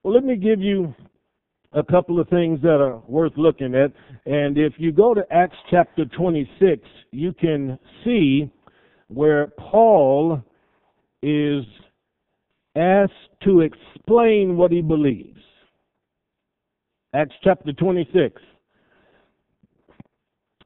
Well, 0.03 0.13
let 0.13 0.23
me 0.23 0.35
give 0.35 0.61
you 0.61 0.93
a 1.73 1.83
couple 1.83 2.19
of 2.19 2.27
things 2.29 2.61
that 2.61 2.79
are 2.81 3.01
worth 3.07 3.33
looking 3.37 3.75
at. 3.75 3.91
And 4.25 4.57
if 4.57 4.73
you 4.77 4.91
go 4.91 5.13
to 5.13 5.21
Acts 5.31 5.57
chapter 5.69 6.05
26, 6.05 6.81
you 7.11 7.33
can 7.33 7.79
see 8.03 8.49
where 9.07 9.47
Paul 9.57 10.41
is 11.21 11.63
asked 12.75 13.13
to 13.43 13.61
explain 13.61 14.57
what 14.57 14.71
he 14.71 14.81
believes. 14.81 15.39
Acts 17.13 17.35
chapter 17.43 17.73
26. 17.73 18.41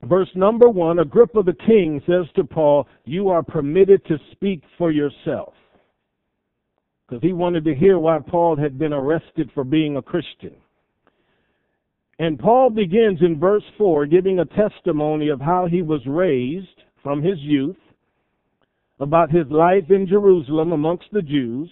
Verse 0.03 0.29
number 0.35 0.67
one 0.67 0.99
Agrippa 0.99 1.43
the 1.43 1.53
king 1.53 2.01
says 2.07 2.25
to 2.35 2.43
Paul, 2.43 2.87
You 3.05 3.29
are 3.29 3.43
permitted 3.43 4.03
to 4.05 4.17
speak 4.31 4.63
for 4.77 4.91
yourself. 4.91 5.53
Because 7.07 7.21
he 7.21 7.33
wanted 7.33 7.65
to 7.65 7.75
hear 7.75 7.99
why 7.99 8.19
Paul 8.19 8.55
had 8.55 8.79
been 8.79 8.93
arrested 8.93 9.51
for 9.53 9.63
being 9.63 9.97
a 9.97 10.01
Christian. 10.01 10.55
And 12.19 12.39
Paul 12.39 12.69
begins 12.69 13.19
in 13.21 13.39
verse 13.39 13.63
4 13.77 14.05
giving 14.05 14.39
a 14.39 14.45
testimony 14.45 15.29
of 15.29 15.41
how 15.41 15.67
he 15.69 15.81
was 15.81 16.01
raised 16.05 16.67
from 17.03 17.21
his 17.21 17.39
youth, 17.39 17.77
about 18.99 19.31
his 19.31 19.47
life 19.49 19.89
in 19.89 20.07
Jerusalem 20.07 20.71
amongst 20.71 21.07
the 21.11 21.23
Jews, 21.23 21.69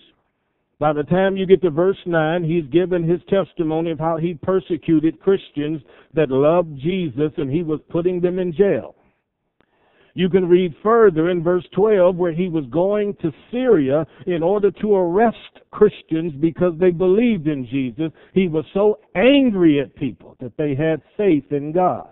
by 0.80 0.94
the 0.94 1.04
time 1.04 1.36
you 1.36 1.46
get 1.46 1.62
to 1.64 1.70
verse 1.70 1.98
9, 2.06 2.44
he's 2.44 2.66
given 2.72 3.04
his 3.04 3.20
testimony 3.30 3.92
of 3.92 4.00
how 4.00 4.16
he 4.16 4.34
persecuted 4.34 5.20
Christians 5.20 5.82
that 6.14 6.32
loved 6.32 6.80
Jesus 6.80 7.32
and 7.38 7.52
he 7.52 7.64
was 7.64 7.82
putting 7.90 8.22
them 8.22 8.40
in 8.40 8.54
jail. 8.54 8.96
You 10.14 10.30
can 10.30 10.48
read 10.48 10.74
further 10.82 11.30
in 11.30 11.44
verse 11.44 11.66
12 11.76 12.16
where 12.16 12.34
he 12.34 12.50
was 12.50 12.66
going 12.72 13.16
to 13.22 13.32
Syria 13.52 14.08
in 14.26 14.42
order 14.42 14.72
to 14.72 14.96
arrest 14.96 15.38
Christians 15.72 16.34
because 16.40 16.74
they 16.80 16.92
believed 16.92 17.48
in 17.48 17.68
Jesus. 17.68 18.12
He 18.34 18.48
was 18.48 18.66
so 18.74 19.00
angry 19.16 19.80
at 19.82 19.96
people 19.96 20.36
that 20.40 20.58
they 20.58 20.76
had 20.76 21.02
faith 21.16 21.52
in 21.52 21.72
God. 21.72 22.10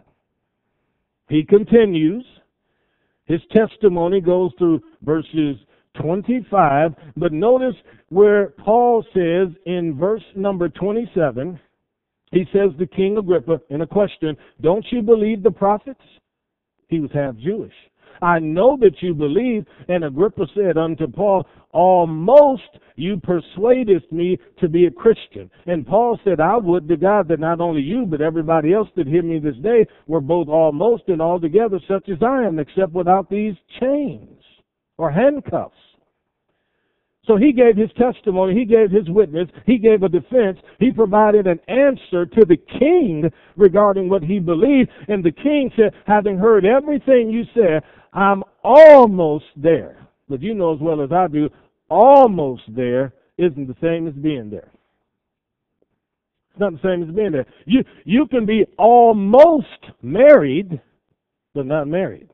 He 1.30 1.44
continues. 1.44 2.26
His 3.26 3.42
testimony 3.52 4.22
goes 4.22 4.52
through 4.58 4.82
verses 5.02 5.58
25. 6.02 6.96
But 7.16 7.34
notice 7.34 7.76
where 8.10 8.50
Paul 8.64 9.04
says 9.14 9.50
in 9.66 9.98
verse 9.98 10.24
number 10.36 10.70
27, 10.70 11.60
he 12.32 12.46
says 12.52 12.72
to 12.80 12.88
King 12.88 13.18
Agrippa 13.18 13.62
in 13.70 13.82
a 13.82 13.88
question, 13.88 14.36
Don't 14.62 14.86
you 14.92 15.02
believe 15.02 15.44
the 15.44 15.52
prophets? 15.52 16.02
He 16.88 17.00
was 17.00 17.12
half 17.14 17.36
Jewish. 17.38 17.74
I 18.22 18.40
know 18.40 18.78
that 18.82 19.02
you 19.02 19.14
believe. 19.14 19.66
And 19.88 20.04
Agrippa 20.04 20.48
said 20.56 20.78
unto 20.78 21.08
Paul, 21.08 21.46
almost 21.72 22.64
you 22.96 23.18
persuadest 23.18 24.12
me 24.12 24.38
to 24.60 24.68
be 24.68 24.86
a 24.86 24.92
Christian. 24.92 25.50
And 25.66 25.86
Paul 25.86 26.20
said, 26.24 26.40
I 26.40 26.58
would 26.58 26.88
to 26.88 26.98
God 26.98 27.28
that 27.28 27.40
not 27.40 27.62
only 27.62 27.82
you, 27.82 28.06
but 28.06 28.22
everybody 28.22 28.74
else 28.74 28.90
that 28.96 29.08
hear 29.08 29.22
me 29.22 29.40
this 29.40 29.58
day 29.58 29.86
were 30.08 30.22
both 30.22 30.48
almost 30.48 31.04
and 31.08 31.22
altogether 31.22 31.80
such 31.88 32.10
as 32.10 32.18
I 32.24 32.44
am, 32.44 32.60
except 32.60 32.94
without 32.94 33.30
these 33.30 33.56
chains 33.80 34.42
or 34.98 35.12
handcuffs. 35.12 35.76
So 37.28 37.36
he 37.36 37.52
gave 37.52 37.76
his 37.76 37.90
testimony, 37.98 38.58
he 38.58 38.64
gave 38.64 38.90
his 38.90 39.10
witness, 39.10 39.50
he 39.66 39.78
gave 39.78 40.02
a 40.02 40.10
defense, 40.10 40.58
he 40.80 40.92
provided 40.92 41.46
an 41.46 41.60
answer 41.68 42.26
to 42.26 42.46
the 42.46 42.56
king 42.80 43.30
regarding 43.58 44.08
what 44.08 44.24
he 44.24 44.40
believed, 44.40 44.90
and 45.10 45.24
the 45.24 45.32
king 45.32 45.70
said, 45.76 45.94
having 46.06 46.38
heard 46.38 46.66
everything 46.66 47.30
you 47.30 47.44
said, 47.54 47.84
I'm 48.14 48.44
almost 48.64 49.46
there. 49.58 50.08
But 50.30 50.42
you 50.42 50.54
know 50.54 50.74
as 50.74 50.80
well 50.80 51.02
as 51.02 51.12
I 51.12 51.28
do, 51.28 51.50
almost 51.90 52.64
there 52.70 53.14
isn't 53.38 53.68
the 53.68 53.76
same 53.82 54.08
as 54.08 54.14
being 54.14 54.50
there. 54.50 54.72
It's 56.52 56.60
not 56.60 56.74
the 56.74 56.80
same 56.82 57.08
as 57.08 57.14
being 57.14 57.34
there. 57.34 57.46
You 57.66 57.84
you 58.04 58.26
can 58.28 58.46
be 58.46 58.66
almost 58.80 59.68
married, 60.02 60.82
but 61.54 61.66
not 61.66 61.88
married 61.88 62.30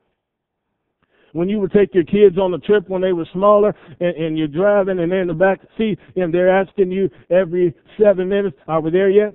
when 1.34 1.48
you 1.48 1.58
would 1.58 1.72
take 1.72 1.92
your 1.92 2.04
kids 2.04 2.38
on 2.38 2.54
a 2.54 2.58
trip 2.58 2.88
when 2.88 3.02
they 3.02 3.12
were 3.12 3.26
smaller 3.32 3.74
and, 3.98 4.16
and 4.16 4.38
you're 4.38 4.46
driving 4.46 5.00
and 5.00 5.10
they're 5.10 5.22
in 5.22 5.28
the 5.28 5.34
back 5.34 5.60
seat 5.76 5.98
and 6.14 6.32
they're 6.32 6.48
asking 6.48 6.92
you 6.92 7.10
every 7.28 7.74
seven 8.00 8.28
minutes, 8.28 8.56
are 8.68 8.80
we 8.80 8.92
there 8.92 9.10
yet? 9.10 9.34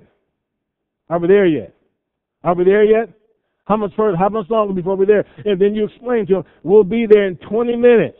Are 1.10 1.18
we 1.18 1.28
there 1.28 1.46
yet? 1.46 1.74
Are 2.42 2.54
we 2.54 2.64
there 2.64 2.84
yet? 2.84 3.10
How 3.66 3.76
much 3.76 3.92
further, 3.96 4.16
how 4.16 4.30
much 4.30 4.48
longer 4.48 4.72
before 4.72 4.96
we're 4.96 5.04
there? 5.04 5.26
And 5.44 5.60
then 5.60 5.74
you 5.74 5.84
explain 5.84 6.26
to 6.28 6.34
them, 6.36 6.44
we'll 6.62 6.84
be 6.84 7.06
there 7.08 7.26
in 7.26 7.36
20 7.36 7.76
minutes. 7.76 8.18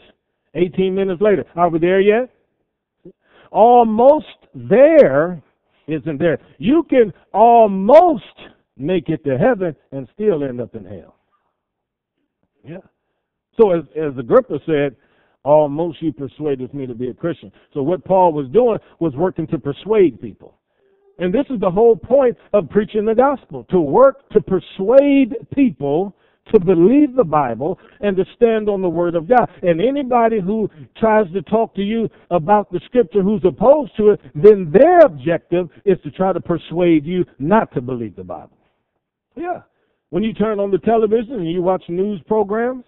18 0.55 0.95
minutes 0.95 1.23
later, 1.23 1.45
are 1.57 1.71
we 1.71 1.79
there 1.79 2.01
yet? 2.01 2.29
Almost 3.51 4.27
there 4.55 5.43
isn't 5.87 6.19
there. 6.19 6.39
You 6.59 6.85
can 6.91 7.15
almost 7.33 8.25
make 8.77 9.09
it 9.09 9.25
to 9.25 9.39
heaven 9.39 9.75
and 9.91 10.07
still 10.13 10.45
end 10.45 10.61
up 10.61 10.75
in 10.75 10.85
hell. 10.85 11.17
Yeah. 12.63 12.79
So 13.59 13.73
as, 13.73 13.85
as 13.97 14.16
Agrippa 14.19 14.59
said, 14.66 14.97
almost 15.45 16.02
you 16.02 16.12
persuaded 16.12 16.73
me 16.75 16.87
to 16.87 16.95
be 16.95 17.09
a 17.09 17.14
Christian. 17.14 17.50
So 17.73 17.83
what 17.83 18.04
Paul 18.04 18.33
was 18.33 18.49
doing 18.49 18.78
was 18.99 19.14
working 19.14 19.47
to 19.49 19.59
persuade 19.59 20.21
people. 20.21 20.54
And 21.19 21.35
this 21.35 21.47
is 21.50 21.61
the 21.61 21.71
whole 21.71 21.97
point 21.97 22.37
of 22.52 22.71
preaching 22.71 23.04
the 23.04 23.14
gospel, 23.14 23.64
to 23.71 23.80
work 23.80 24.28
to 24.30 24.40
persuade 24.40 25.35
people 25.54 26.14
to 26.52 26.61
believe 26.61 27.14
the 27.14 27.25
Bible 27.25 27.78
and 28.00 28.16
to 28.16 28.25
stand 28.35 28.69
on 28.69 28.83
the 28.83 28.88
Word 28.88 29.14
of 29.14 29.28
God. 29.28 29.49
And 29.62 29.80
anybody 29.80 30.40
who 30.40 30.69
tries 30.97 31.30
to 31.33 31.42
talk 31.42 31.75
to 31.76 31.83
you 31.83 32.09
about 32.30 32.73
the 32.73 32.80
Scripture 32.87 33.23
who's 33.23 33.45
opposed 33.45 33.97
to 33.99 34.11
it, 34.11 34.21
then 34.35 34.73
their 34.73 35.00
objective 35.00 35.69
is 35.85 35.99
to 36.02 36.11
try 36.11 36.33
to 36.33 36.40
persuade 36.40 37.04
you 37.04 37.25
not 37.38 37.73
to 37.75 37.80
believe 37.80 38.16
the 38.16 38.25
Bible. 38.25 38.57
Yeah. 39.37 39.62
When 40.11 40.25
you 40.25 40.33
turn 40.33 40.59
on 40.59 40.71
the 40.71 40.78
television 40.78 41.35
and 41.35 41.50
you 41.50 41.62
watch 41.62 41.85
news 41.88 42.21
programs, 42.26 42.85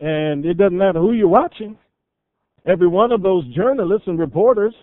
and 0.00 0.44
it 0.44 0.54
doesn't 0.54 0.78
matter 0.78 1.00
who 1.00 1.12
you're 1.12 1.28
watching. 1.28 1.76
Every 2.66 2.88
one 2.88 3.12
of 3.12 3.22
those 3.22 3.44
journalists 3.54 4.06
and 4.06 4.18
reporters, 4.18 4.74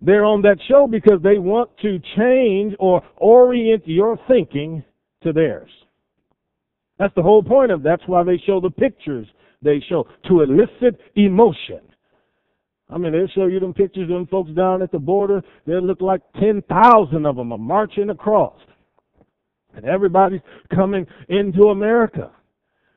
they're 0.00 0.24
on 0.24 0.42
that 0.42 0.58
show 0.68 0.86
because 0.86 1.20
they 1.22 1.38
want 1.38 1.70
to 1.82 1.98
change 2.16 2.74
or 2.78 3.02
orient 3.16 3.86
your 3.86 4.18
thinking 4.28 4.84
to 5.22 5.32
theirs. 5.32 5.70
That's 6.98 7.14
the 7.14 7.22
whole 7.22 7.42
point 7.42 7.72
of 7.72 7.82
that's 7.82 8.02
why 8.06 8.22
they 8.22 8.40
show 8.46 8.60
the 8.60 8.70
pictures 8.70 9.26
they 9.62 9.82
show 9.88 10.06
to 10.28 10.42
elicit 10.42 11.00
emotion. 11.16 11.80
I 12.90 12.98
mean, 12.98 13.12
they'll 13.12 13.28
show 13.28 13.46
you 13.46 13.58
them 13.60 13.72
pictures 13.72 14.04
of 14.04 14.08
them 14.10 14.26
folks 14.26 14.50
down 14.50 14.82
at 14.82 14.92
the 14.92 14.98
border. 14.98 15.42
They'll 15.66 15.82
look 15.82 16.02
like 16.02 16.20
10,000 16.38 17.26
of 17.26 17.36
them 17.36 17.52
are 17.52 17.58
marching 17.58 18.10
across. 18.10 18.58
And 19.74 19.84
everybody's 19.86 20.42
coming 20.72 21.06
into 21.28 21.68
America. 21.70 22.30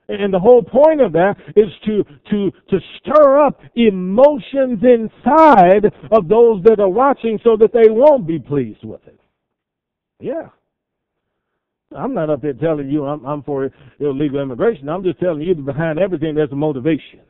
And 0.09 0.33
the 0.33 0.39
whole 0.39 0.63
point 0.63 1.01
of 1.01 1.11
that 1.13 1.35
is 1.55 1.67
to, 1.85 2.03
to, 2.29 2.51
to 2.69 2.79
stir 2.97 3.45
up 3.45 3.59
emotions 3.75 4.79
inside 4.81 5.85
of 6.11 6.29
those 6.29 6.63
that 6.63 6.79
are 6.79 6.89
watching 6.89 7.39
so 7.43 7.57
that 7.57 7.73
they 7.73 7.89
won't 7.89 8.25
be 8.25 8.39
pleased 8.39 8.83
with 8.85 9.05
it. 9.05 9.19
Yeah. 10.19 10.49
I'm 11.95 12.13
not 12.13 12.29
up 12.29 12.41
there 12.41 12.53
telling 12.53 12.89
you 12.89 13.05
I'm, 13.05 13.25
I'm 13.25 13.43
for 13.43 13.69
illegal 13.99 14.41
immigration. 14.41 14.89
I'm 14.89 15.03
just 15.03 15.19
telling 15.19 15.41
you 15.41 15.55
that 15.55 15.65
behind 15.65 15.99
everything 15.99 16.35
there's 16.35 16.51
a 16.51 16.55
motivation. 16.55 17.21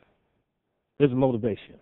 There's 0.99 1.11
a 1.11 1.15
motivation. 1.15 1.75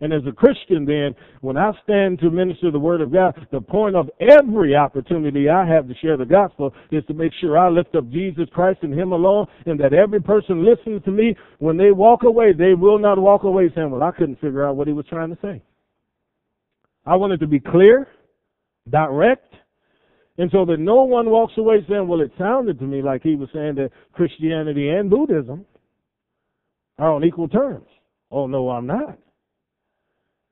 And 0.00 0.12
as 0.12 0.22
a 0.26 0.32
Christian, 0.32 0.84
then, 0.84 1.14
when 1.40 1.56
I 1.56 1.72
stand 1.82 2.18
to 2.18 2.30
minister 2.30 2.70
the 2.70 2.78
Word 2.78 3.00
of 3.00 3.12
God, 3.12 3.34
the 3.50 3.60
point 3.60 3.96
of 3.96 4.10
every 4.20 4.76
opportunity 4.76 5.48
I 5.48 5.66
have 5.66 5.88
to 5.88 5.94
share 5.96 6.18
the 6.18 6.26
gospel 6.26 6.74
is 6.90 7.04
to 7.06 7.14
make 7.14 7.32
sure 7.40 7.56
I 7.56 7.70
lift 7.70 7.94
up 7.94 8.10
Jesus 8.10 8.46
Christ 8.52 8.80
and 8.82 8.92
Him 8.92 9.12
alone, 9.12 9.46
and 9.64 9.80
that 9.80 9.94
every 9.94 10.20
person 10.20 10.64
listening 10.64 11.00
to 11.02 11.10
me, 11.10 11.34
when 11.58 11.78
they 11.78 11.92
walk 11.92 12.24
away, 12.24 12.52
they 12.52 12.74
will 12.74 12.98
not 12.98 13.18
walk 13.18 13.44
away 13.44 13.70
saying, 13.74 13.90
Well, 13.90 14.02
I 14.02 14.10
couldn't 14.10 14.40
figure 14.40 14.66
out 14.66 14.76
what 14.76 14.86
He 14.86 14.92
was 14.92 15.06
trying 15.06 15.30
to 15.30 15.38
say. 15.40 15.62
I 17.06 17.16
want 17.16 17.32
it 17.32 17.38
to 17.38 17.46
be 17.46 17.60
clear, 17.60 18.08
direct, 18.90 19.54
and 20.38 20.50
so 20.50 20.66
that 20.66 20.78
no 20.78 21.04
one 21.04 21.30
walks 21.30 21.54
away 21.56 21.86
saying, 21.88 22.06
Well, 22.06 22.20
it 22.20 22.32
sounded 22.36 22.78
to 22.80 22.84
me 22.84 23.00
like 23.00 23.22
He 23.22 23.34
was 23.34 23.48
saying 23.54 23.76
that 23.76 23.92
Christianity 24.12 24.90
and 24.90 25.08
Buddhism 25.08 25.64
are 26.98 27.12
on 27.12 27.24
equal 27.24 27.48
terms. 27.48 27.86
Oh, 28.30 28.46
no, 28.46 28.68
I'm 28.68 28.86
not. 28.86 29.18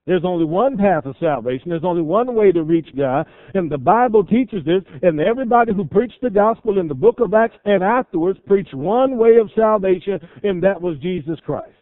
There's 0.06 0.24
only 0.24 0.44
one 0.44 0.76
path 0.76 1.06
of 1.06 1.16
salvation. 1.18 1.70
There's 1.70 1.84
only 1.84 2.02
one 2.02 2.34
way 2.34 2.52
to 2.52 2.62
reach 2.62 2.88
God. 2.94 3.26
And 3.54 3.70
the 3.70 3.78
Bible 3.78 4.22
teaches 4.22 4.62
this. 4.64 4.82
And 5.02 5.18
everybody 5.18 5.72
who 5.72 5.84
preached 5.84 6.20
the 6.20 6.28
gospel 6.28 6.78
in 6.78 6.88
the 6.88 6.94
book 6.94 7.20
of 7.20 7.32
Acts 7.32 7.56
and 7.64 7.82
afterwards 7.82 8.38
preached 8.46 8.74
one 8.74 9.16
way 9.16 9.36
of 9.40 9.50
salvation, 9.56 10.20
and 10.42 10.62
that 10.62 10.80
was 10.80 10.98
Jesus 10.98 11.38
Christ. 11.46 11.72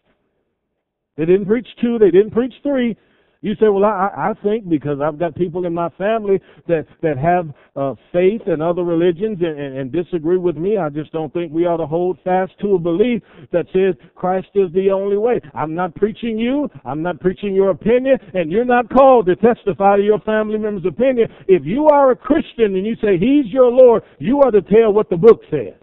They 1.17 1.25
didn't 1.25 1.47
preach 1.47 1.67
two, 1.81 1.99
they 1.99 2.11
didn't 2.11 2.31
preach 2.31 2.55
three, 2.63 2.97
you 3.43 3.55
say, 3.57 3.69
well, 3.69 3.85
I, 3.85 4.11
I 4.17 4.33
think 4.45 4.69
because 4.69 4.99
I've 5.03 5.19
got 5.19 5.35
people 5.35 5.67
in 5.67 5.75
my 5.75 5.89
family 5.99 6.41
that, 6.69 6.87
that 7.03 7.19
have 7.19 7.49
uh, 7.75 7.95
faith 8.13 8.43
and 8.47 8.63
other 8.63 8.85
religions 8.85 9.39
and, 9.41 9.59
and, 9.59 9.77
and 9.79 9.93
disagree 9.93 10.39
with 10.39 10.57
me. 10.57 10.79
I 10.79 10.89
just 10.89 11.13
don't 11.13 11.33
think 11.33 11.53
we 11.53 11.67
ought 11.67 11.79
to 11.79 11.87
hold 11.87 12.19
fast 12.23 12.53
to 12.61 12.77
a 12.77 12.79
belief 12.79 13.21
that 13.51 13.67
says 13.73 13.97
Christ 14.15 14.47
is 14.55 14.73
the 14.73 14.91
only 14.93 15.17
way. 15.17 15.41
I'm 15.55 15.75
not 15.75 15.93
preaching 15.97 16.39
you. 16.39 16.69
I'm 16.85 17.03
not 17.03 17.19
preaching 17.19 17.53
your 17.53 17.71
opinion. 17.71 18.17
And 18.33 18.53
you're 18.53 18.65
not 18.65 18.89
called 18.89 19.27
to 19.27 19.35
testify 19.35 19.97
to 19.97 20.03
your 20.03 20.21
family 20.21 20.59
member's 20.59 20.87
opinion. 20.87 21.29
If 21.49 21.65
you 21.65 21.89
are 21.89 22.13
a 22.13 22.17
Christian 22.17 22.77
and 22.77 22.87
you 22.87 22.95
say 23.03 23.19
He's 23.19 23.53
your 23.53 23.73
Lord, 23.73 24.05
you 24.21 24.41
are 24.43 24.53
to 24.53 24.63
tell 24.63 24.93
what 24.93 25.11
the 25.11 25.17
book 25.17 25.41
says. 25.51 25.75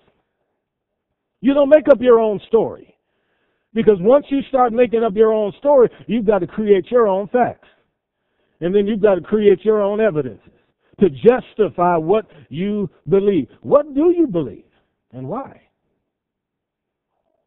You 1.41 1.53
don't 1.53 1.69
make 1.69 1.89
up 1.89 1.99
your 1.99 2.19
own 2.19 2.39
story. 2.47 2.95
Because 3.73 3.97
once 3.99 4.25
you 4.29 4.41
start 4.49 4.73
making 4.73 5.03
up 5.03 5.15
your 5.15 5.31
own 5.31 5.53
story, 5.59 5.89
you've 6.07 6.25
got 6.25 6.39
to 6.39 6.47
create 6.47 6.89
your 6.89 7.07
own 7.07 7.27
facts. 7.27 7.67
And 8.61 8.73
then 8.73 8.87
you've 8.87 9.01
got 9.01 9.15
to 9.15 9.21
create 9.21 9.63
your 9.63 9.81
own 9.81 10.01
evidences 10.01 10.51
to 10.99 11.09
justify 11.09 11.95
what 11.95 12.25
you 12.49 12.89
believe. 13.07 13.47
What 13.61 13.93
do 13.93 14.13
you 14.15 14.27
believe 14.27 14.65
and 15.13 15.27
why? 15.27 15.61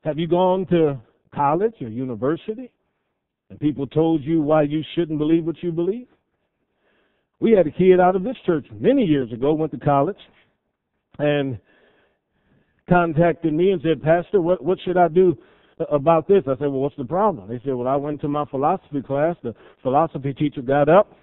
Have 0.05 0.19
you 0.19 0.27
gone 0.27 0.67
to 0.67 1.01
college 1.35 1.75
or 1.81 1.89
university 1.89 2.71
and 3.51 3.61
people 3.61 3.87
told 3.87 4.23
you 4.23 4.41
why 4.43 4.63
you 4.63 4.83
shouldn't 4.95 5.19
believe 5.19 5.45
what 5.45 5.63
you 5.63 5.71
believe? 5.71 6.07
We 7.41 7.53
had 7.53 7.67
a 7.67 7.71
kid 7.71 8.01
out 8.01 8.17
of 8.17 8.23
this 8.23 8.37
church 8.47 8.67
many 8.73 9.03
years 9.03 9.33
ago, 9.33 9.53
went 9.53 9.73
to 9.73 9.79
college, 9.79 10.17
and 11.19 11.59
contacted 12.89 13.53
me 13.53 13.73
and 13.73 13.83
said, 13.83 14.03
Pastor, 14.03 14.41
what, 14.41 14.65
what 14.65 14.79
should 14.85 14.97
I 14.97 15.09
do 15.09 15.37
about 15.91 16.29
this. 16.29 16.43
I 16.47 16.53
said, 16.53 16.61
well, 16.61 16.81
what's 16.81 16.97
the 16.97 17.05
problem? 17.05 17.49
They 17.49 17.61
said, 17.65 17.75
well, 17.75 17.89
I 17.89 17.97
went 17.97 18.21
to 18.23 18.29
my 18.29 18.45
philosophy 18.47 19.03
class. 19.03 19.37
The 19.43 19.55
philosophy 19.83 20.33
teacher 20.33 20.63
got 20.63 20.89
up 20.89 21.17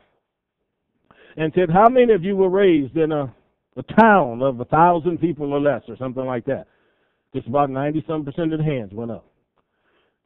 and 1.37 1.51
said, 1.55 1.69
how 1.69 1.87
many 1.89 2.13
of 2.13 2.23
you 2.23 2.35
were 2.35 2.49
raised 2.49 2.95
in 2.97 3.11
a, 3.11 3.33
a 3.77 3.83
town 3.99 4.41
of 4.41 4.59
a 4.59 4.65
thousand 4.65 5.19
people 5.19 5.53
or 5.53 5.59
less 5.59 5.81
or 5.87 5.95
something 5.97 6.25
like 6.25 6.45
that? 6.45 6.65
Just 7.33 7.47
about 7.47 7.69
90 7.69 8.03
some 8.07 8.25
percent 8.25 8.53
of 8.53 8.59
the 8.59 8.65
hands 8.65 8.91
went 8.93 9.11
up. 9.11 9.25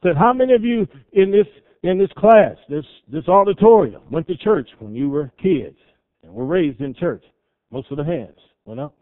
Said, 0.03 0.17
how 0.17 0.33
many 0.33 0.53
of 0.53 0.63
you 0.63 0.88
in 1.12 1.31
this, 1.31 1.47
in 1.83 1.97
this 1.97 2.12
class, 2.17 2.55
this, 2.69 2.86
this 3.12 3.27
auditorium, 3.27 4.01
went 4.09 4.27
to 4.27 4.38
church 4.38 4.69
when 4.79 4.95
you 4.95 5.09
were 5.09 5.31
kids 5.41 5.77
and 6.23 6.33
were 6.33 6.45
raised 6.45 6.81
in 6.81 6.93
church? 6.93 7.23
Most 7.71 7.91
of 7.91 7.97
the 7.97 8.03
hands 8.03 8.38
went 8.65 8.79
up 8.79 8.95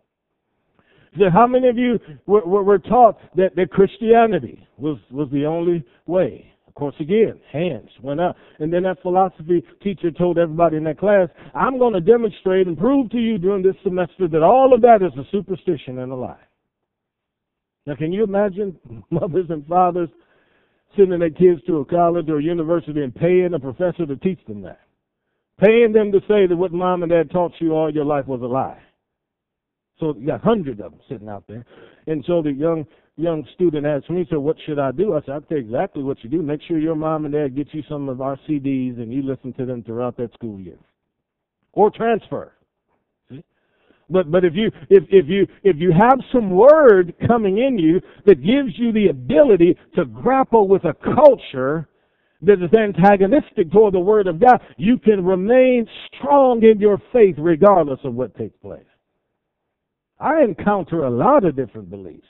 how 1.33 1.47
many 1.47 1.67
of 1.67 1.77
you 1.77 1.99
were, 2.25 2.45
were, 2.45 2.63
were 2.63 2.79
taught 2.79 3.17
that, 3.35 3.55
that 3.55 3.71
Christianity 3.71 4.67
was, 4.77 4.97
was 5.11 5.29
the 5.31 5.45
only 5.45 5.83
way? 6.05 6.47
Of 6.67 6.75
course, 6.75 6.95
again, 7.01 7.39
hands 7.51 7.89
went 8.01 8.21
up. 8.21 8.37
And 8.59 8.71
then 8.71 8.83
that 8.83 9.01
philosophy 9.01 9.61
teacher 9.83 10.09
told 10.09 10.37
everybody 10.37 10.77
in 10.77 10.85
that 10.85 10.99
class, 10.99 11.27
I'm 11.53 11.77
going 11.77 11.93
to 11.93 11.99
demonstrate 11.99 12.67
and 12.67 12.77
prove 12.77 13.09
to 13.11 13.17
you 13.17 13.37
during 13.37 13.61
this 13.61 13.75
semester 13.83 14.27
that 14.29 14.41
all 14.41 14.73
of 14.73 14.81
that 14.81 15.01
is 15.01 15.11
a 15.19 15.29
superstition 15.31 15.99
and 15.99 16.11
a 16.11 16.15
lie. 16.15 16.39
Now, 17.85 17.95
can 17.95 18.13
you 18.13 18.23
imagine 18.23 18.77
mothers 19.09 19.47
and 19.49 19.67
fathers 19.67 20.09
sending 20.95 21.19
their 21.19 21.29
kids 21.29 21.61
to 21.67 21.77
a 21.77 21.85
college 21.85 22.29
or 22.29 22.39
a 22.39 22.43
university 22.43 23.01
and 23.01 23.15
paying 23.15 23.53
a 23.53 23.59
professor 23.59 24.05
to 24.05 24.15
teach 24.17 24.39
them 24.47 24.61
that. 24.61 24.79
Paying 25.59 25.93
them 25.93 26.11
to 26.11 26.19
say 26.21 26.47
that 26.47 26.55
what 26.55 26.71
mom 26.71 27.03
and 27.03 27.11
dad 27.11 27.31
taught 27.31 27.53
you 27.59 27.73
all 27.73 27.93
your 27.93 28.05
life 28.05 28.27
was 28.27 28.41
a 28.41 28.45
lie. 28.45 28.79
So 30.01 30.15
you 30.17 30.25
got 30.25 30.41
hundreds 30.41 30.81
of 30.81 30.91
them 30.91 30.99
sitting 31.07 31.29
out 31.29 31.45
there. 31.47 31.63
And 32.07 32.25
so 32.27 32.41
the 32.41 32.51
young 32.51 32.85
young 33.17 33.45
student 33.53 33.85
asked 33.85 34.09
me, 34.09 34.25
so 34.31 34.39
what 34.39 34.55
should 34.65 34.79
I 34.79 34.91
do? 34.91 35.13
I 35.13 35.19
said, 35.21 35.29
I'll 35.29 35.41
tell 35.41 35.59
you 35.59 35.63
exactly 35.63 36.01
what 36.01 36.17
you 36.23 36.29
do. 36.29 36.41
Make 36.41 36.61
sure 36.67 36.79
your 36.79 36.95
mom 36.95 37.25
and 37.25 37.33
dad 37.33 37.55
get 37.55 37.67
you 37.71 37.83
some 37.87 38.09
of 38.09 38.19
our 38.19 38.35
CDs 38.49 38.97
and 38.97 39.13
you 39.13 39.21
listen 39.21 39.53
to 39.53 39.65
them 39.65 39.83
throughout 39.83 40.17
that 40.17 40.33
school 40.33 40.59
year. 40.59 40.79
Or 41.73 41.91
transfer. 41.91 42.53
But 44.09 44.29
but 44.29 44.43
if 44.43 44.53
you 44.55 44.71
if, 44.89 45.03
if 45.09 45.27
you 45.29 45.47
if 45.63 45.77
you 45.77 45.91
have 45.91 46.19
some 46.33 46.49
word 46.49 47.13
coming 47.27 47.59
in 47.59 47.77
you 47.77 48.01
that 48.25 48.43
gives 48.43 48.77
you 48.77 48.91
the 48.91 49.07
ability 49.09 49.77
to 49.95 50.03
grapple 50.03 50.67
with 50.67 50.83
a 50.83 50.95
culture 51.15 51.87
that 52.41 52.61
is 52.61 52.73
antagonistic 52.73 53.71
toward 53.71 53.93
the 53.93 53.99
word 53.99 54.27
of 54.27 54.39
God, 54.39 54.59
you 54.77 54.97
can 54.97 55.23
remain 55.23 55.87
strong 56.07 56.63
in 56.63 56.79
your 56.79 57.01
faith 57.13 57.35
regardless 57.37 57.99
of 58.03 58.15
what 58.15 58.35
takes 58.35 58.57
place. 58.57 58.83
I 60.21 60.43
encounter 60.43 61.03
a 61.03 61.09
lot 61.09 61.45
of 61.45 61.55
different 61.55 61.89
beliefs 61.89 62.27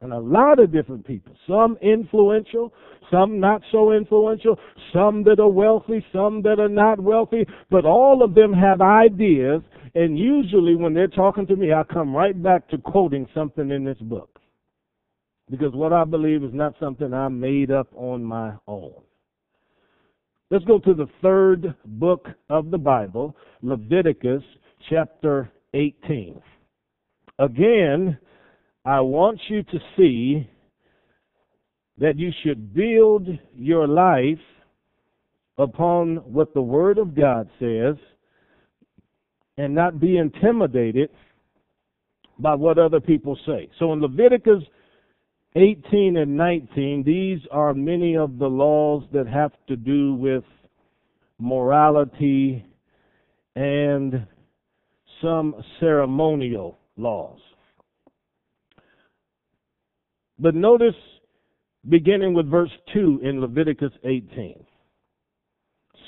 and 0.00 0.12
a 0.12 0.18
lot 0.18 0.58
of 0.58 0.72
different 0.72 1.06
people. 1.06 1.34
Some 1.46 1.76
influential, 1.82 2.72
some 3.10 3.38
not 3.38 3.62
so 3.70 3.92
influential, 3.92 4.58
some 4.92 5.22
that 5.24 5.38
are 5.38 5.48
wealthy, 5.48 6.04
some 6.12 6.42
that 6.42 6.58
are 6.58 6.70
not 6.70 6.98
wealthy, 6.98 7.46
but 7.70 7.84
all 7.84 8.22
of 8.22 8.34
them 8.34 8.52
have 8.52 8.80
ideas. 8.80 9.60
And 9.94 10.18
usually 10.18 10.74
when 10.74 10.94
they're 10.94 11.06
talking 11.06 11.46
to 11.48 11.56
me, 11.56 11.72
I 11.72 11.82
come 11.84 12.16
right 12.16 12.40
back 12.40 12.68
to 12.70 12.78
quoting 12.78 13.28
something 13.34 13.70
in 13.70 13.84
this 13.84 13.98
book. 13.98 14.40
Because 15.50 15.74
what 15.74 15.92
I 15.92 16.04
believe 16.04 16.42
is 16.42 16.54
not 16.54 16.74
something 16.80 17.12
I 17.12 17.28
made 17.28 17.70
up 17.70 17.88
on 17.94 18.24
my 18.24 18.54
own. 18.66 18.94
Let's 20.50 20.64
go 20.64 20.78
to 20.78 20.94
the 20.94 21.08
third 21.20 21.74
book 21.84 22.26
of 22.48 22.70
the 22.70 22.78
Bible, 22.78 23.36
Leviticus 23.60 24.42
chapter 24.88 25.50
18. 25.74 26.40
Again, 27.38 28.18
I 28.84 29.00
want 29.00 29.40
you 29.48 29.62
to 29.62 29.78
see 29.96 30.48
that 31.98 32.18
you 32.18 32.30
should 32.42 32.74
build 32.74 33.28
your 33.56 33.86
life 33.86 34.38
upon 35.58 36.16
what 36.16 36.54
the 36.54 36.62
Word 36.62 36.98
of 36.98 37.14
God 37.14 37.48
says 37.58 37.96
and 39.56 39.74
not 39.74 40.00
be 40.00 40.16
intimidated 40.16 41.10
by 42.38 42.54
what 42.54 42.78
other 42.78 43.00
people 43.00 43.38
say. 43.46 43.68
So 43.78 43.92
in 43.92 44.00
Leviticus 44.00 44.62
18 45.54 46.16
and 46.16 46.36
19, 46.36 47.02
these 47.04 47.40
are 47.50 47.74
many 47.74 48.16
of 48.16 48.38
the 48.38 48.46
laws 48.46 49.04
that 49.12 49.26
have 49.26 49.52
to 49.68 49.76
do 49.76 50.14
with 50.14 50.44
morality 51.38 52.64
and 53.54 54.26
some 55.20 55.54
ceremonial 55.78 56.78
laws. 56.96 57.40
But 60.38 60.54
notice, 60.54 60.94
beginning 61.88 62.34
with 62.34 62.50
verse 62.50 62.70
2 62.92 63.20
in 63.22 63.40
Leviticus 63.40 63.92
18 64.04 64.64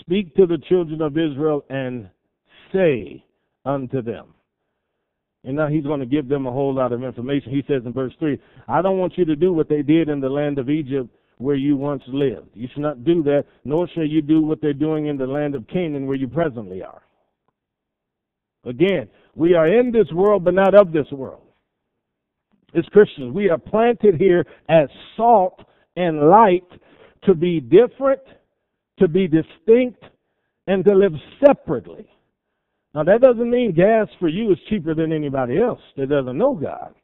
Speak 0.00 0.34
to 0.36 0.46
the 0.46 0.58
children 0.68 1.00
of 1.00 1.16
Israel 1.16 1.64
and 1.70 2.10
say 2.72 3.24
unto 3.64 4.02
them. 4.02 4.34
And 5.44 5.56
now 5.56 5.68
he's 5.68 5.84
going 5.84 6.00
to 6.00 6.06
give 6.06 6.28
them 6.28 6.46
a 6.46 6.52
whole 6.52 6.74
lot 6.74 6.92
of 6.92 7.02
information. 7.02 7.52
He 7.52 7.62
says 7.68 7.82
in 7.84 7.92
verse 7.92 8.12
3 8.18 8.38
I 8.68 8.82
don't 8.82 8.98
want 8.98 9.16
you 9.16 9.24
to 9.24 9.36
do 9.36 9.52
what 9.52 9.68
they 9.68 9.82
did 9.82 10.08
in 10.08 10.20
the 10.20 10.28
land 10.28 10.58
of 10.58 10.68
Egypt 10.68 11.08
where 11.38 11.56
you 11.56 11.76
once 11.76 12.02
lived. 12.08 12.48
You 12.54 12.68
should 12.72 12.82
not 12.82 13.04
do 13.04 13.22
that, 13.24 13.44
nor 13.64 13.88
shall 13.88 14.06
you 14.06 14.22
do 14.22 14.42
what 14.42 14.60
they're 14.60 14.72
doing 14.72 15.06
in 15.06 15.16
the 15.16 15.26
land 15.26 15.54
of 15.54 15.66
Canaan 15.68 16.06
where 16.06 16.16
you 16.16 16.28
presently 16.28 16.82
are. 16.82 17.02
Again, 18.64 19.08
we 19.34 19.54
are 19.54 19.66
in 19.68 19.90
this 19.92 20.10
world, 20.12 20.44
but 20.44 20.54
not 20.54 20.74
of 20.74 20.92
this 20.92 21.10
world. 21.10 21.42
As 22.76 22.84
Christians, 22.86 23.32
we 23.32 23.50
are 23.50 23.58
planted 23.58 24.16
here 24.16 24.44
as 24.68 24.88
salt 25.16 25.60
and 25.96 26.28
light 26.28 26.66
to 27.24 27.34
be 27.34 27.60
different, 27.60 28.20
to 28.98 29.08
be 29.08 29.28
distinct, 29.28 30.02
and 30.66 30.84
to 30.84 30.94
live 30.94 31.12
separately. 31.44 32.08
Now, 32.94 33.04
that 33.04 33.20
doesn't 33.20 33.50
mean 33.50 33.72
gas 33.72 34.08
for 34.18 34.28
you 34.28 34.52
is 34.52 34.58
cheaper 34.68 34.94
than 34.94 35.12
anybody 35.12 35.60
else 35.60 35.80
that 35.96 36.08
doesn't 36.08 36.38
know 36.38 36.54
God. 36.54 36.94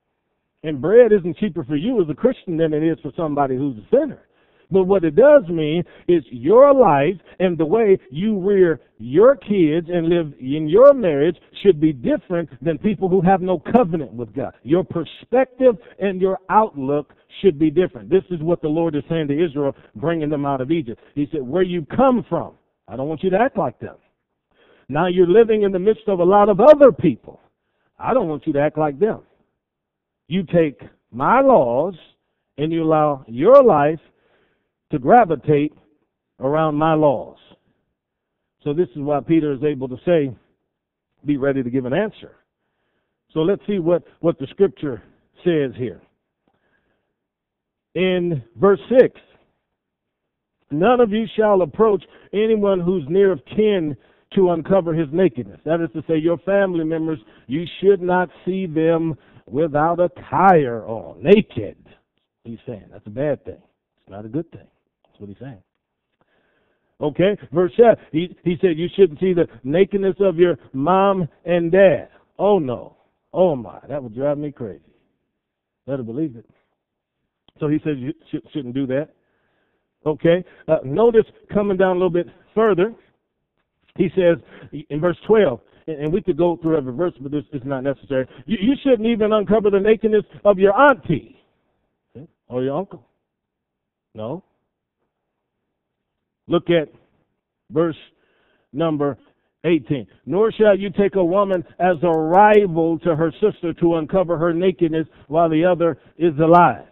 And 0.62 0.80
bread 0.80 1.12
isn't 1.12 1.38
cheaper 1.38 1.64
for 1.64 1.76
you 1.76 2.00
as 2.02 2.08
a 2.08 2.14
Christian 2.14 2.56
than 2.56 2.72
it 2.72 2.82
is 2.82 2.98
for 3.00 3.12
somebody 3.16 3.56
who's 3.56 3.76
a 3.76 3.96
sinner. 3.96 4.22
But 4.70 4.84
what 4.84 5.04
it 5.04 5.16
does 5.16 5.42
mean 5.48 5.82
is 6.06 6.22
your 6.30 6.72
life 6.72 7.20
and 7.38 7.58
the 7.58 7.66
way 7.66 7.98
you 8.10 8.38
rear 8.38 8.80
your 8.98 9.34
kids 9.34 9.88
and 9.92 10.08
live 10.08 10.32
in 10.38 10.68
your 10.68 10.94
marriage 10.94 11.36
should 11.62 11.80
be 11.80 11.92
different 11.92 12.48
than 12.62 12.78
people 12.78 13.08
who 13.08 13.20
have 13.22 13.40
no 13.40 13.58
covenant 13.58 14.12
with 14.12 14.34
God. 14.34 14.52
Your 14.62 14.84
perspective 14.84 15.76
and 15.98 16.20
your 16.20 16.38
outlook 16.50 17.12
should 17.40 17.58
be 17.58 17.70
different. 17.70 18.10
This 18.10 18.24
is 18.30 18.40
what 18.42 18.62
the 18.62 18.68
Lord 18.68 18.94
is 18.94 19.02
saying 19.08 19.28
to 19.28 19.44
Israel, 19.44 19.74
bringing 19.96 20.28
them 20.28 20.46
out 20.46 20.60
of 20.60 20.70
Egypt. 20.70 21.00
He 21.14 21.26
said, 21.32 21.42
Where 21.42 21.62
you 21.62 21.86
come 21.86 22.24
from, 22.28 22.54
I 22.86 22.96
don't 22.96 23.08
want 23.08 23.22
you 23.22 23.30
to 23.30 23.38
act 23.38 23.56
like 23.56 23.78
them. 23.80 23.96
Now 24.88 25.06
you're 25.06 25.26
living 25.26 25.62
in 25.62 25.72
the 25.72 25.78
midst 25.78 26.08
of 26.08 26.18
a 26.18 26.24
lot 26.24 26.48
of 26.48 26.60
other 26.60 26.92
people. 26.92 27.40
I 27.98 28.12
don't 28.12 28.28
want 28.28 28.46
you 28.46 28.52
to 28.54 28.60
act 28.60 28.78
like 28.78 28.98
them. 28.98 29.20
You 30.28 30.42
take 30.44 30.80
my 31.12 31.40
laws 31.40 31.94
and 32.58 32.72
you 32.72 32.82
allow 32.82 33.24
your 33.26 33.62
life 33.62 34.00
to 34.90 34.98
gravitate 34.98 35.72
around 36.40 36.74
my 36.74 36.94
laws. 36.94 37.36
So 38.64 38.74
this 38.74 38.88
is 38.90 38.98
why 38.98 39.20
Peter 39.20 39.52
is 39.52 39.62
able 39.62 39.88
to 39.88 39.96
say, 40.04 40.34
be 41.24 41.36
ready 41.36 41.62
to 41.62 41.70
give 41.70 41.84
an 41.84 41.92
answer. 41.92 42.36
So 43.32 43.40
let's 43.40 43.62
see 43.66 43.78
what, 43.78 44.02
what 44.20 44.38
the 44.38 44.46
scripture 44.48 45.02
says 45.44 45.72
here. 45.76 46.00
In 47.94 48.42
verse 48.56 48.80
6, 49.00 49.18
none 50.70 51.00
of 51.00 51.10
you 51.10 51.26
shall 51.36 51.62
approach 51.62 52.04
anyone 52.32 52.80
who's 52.80 53.04
near 53.08 53.32
of 53.32 53.40
kin 53.56 53.96
to 54.34 54.50
uncover 54.50 54.94
his 54.94 55.08
nakedness. 55.12 55.60
That 55.64 55.80
is 55.80 55.90
to 55.94 56.02
say, 56.08 56.16
your 56.16 56.38
family 56.38 56.84
members, 56.84 57.18
you 57.46 57.64
should 57.80 58.00
not 58.00 58.28
see 58.44 58.66
them 58.66 59.16
without 59.46 59.98
a 59.98 60.04
attire 60.04 60.86
on, 60.86 61.22
naked. 61.22 61.76
He's 62.44 62.58
saying 62.66 62.86
that's 62.92 63.06
a 63.06 63.10
bad 63.10 63.44
thing. 63.44 63.54
It's 63.54 64.10
not 64.10 64.24
a 64.24 64.28
good 64.28 64.50
thing 64.52 64.66
what 65.20 65.28
he's 65.28 65.38
saying. 65.38 65.62
Okay, 67.00 67.36
verse 67.52 67.72
7. 67.76 67.96
He, 68.12 68.36
he 68.44 68.56
said 68.60 68.76
you 68.76 68.88
shouldn't 68.94 69.20
see 69.20 69.32
the 69.32 69.46
nakedness 69.64 70.16
of 70.20 70.36
your 70.36 70.58
mom 70.72 71.28
and 71.44 71.72
dad. 71.72 72.08
Oh 72.38 72.58
no. 72.58 72.96
Oh 73.32 73.56
my, 73.56 73.78
that 73.88 74.02
would 74.02 74.14
drive 74.14 74.38
me 74.38 74.52
crazy. 74.52 74.82
Better 75.86 76.02
believe 76.02 76.36
it. 76.36 76.48
So 77.58 77.68
he 77.68 77.78
says 77.84 77.94
you 77.96 78.12
sh- 78.30 78.46
shouldn't 78.52 78.74
do 78.74 78.86
that. 78.88 79.10
Okay, 80.06 80.42
uh, 80.66 80.78
notice 80.84 81.26
coming 81.52 81.76
down 81.76 81.90
a 81.90 81.94
little 81.94 82.10
bit 82.10 82.26
further, 82.54 82.94
he 83.96 84.08
says 84.16 84.38
in 84.88 85.00
verse 85.00 85.16
12, 85.26 85.60
and 85.86 86.12
we 86.12 86.22
could 86.22 86.38
go 86.38 86.58
through 86.62 86.78
every 86.78 86.92
verse, 86.94 87.12
but 87.20 87.30
this 87.30 87.44
is 87.52 87.60
not 87.64 87.82
necessary. 87.82 88.26
You, 88.46 88.56
you 88.60 88.74
shouldn't 88.82 89.06
even 89.06 89.32
uncover 89.32 89.70
the 89.70 89.80
nakedness 89.80 90.24
of 90.44 90.58
your 90.58 90.72
auntie 90.74 91.36
or 92.48 92.62
your 92.62 92.76
uncle. 92.76 93.06
No. 94.14 94.42
Look 96.50 96.68
at 96.68 96.88
verse 97.70 97.96
number 98.72 99.16
18. 99.64 100.04
Nor 100.26 100.50
shall 100.50 100.76
you 100.76 100.90
take 100.90 101.14
a 101.14 101.24
woman 101.24 101.62
as 101.78 101.96
a 102.02 102.10
rival 102.10 102.98
to 103.00 103.14
her 103.14 103.32
sister 103.40 103.72
to 103.74 103.94
uncover 103.96 104.36
her 104.36 104.52
nakedness 104.52 105.06
while 105.28 105.48
the 105.48 105.64
other 105.64 105.96
is 106.18 106.36
alive. 106.42 106.88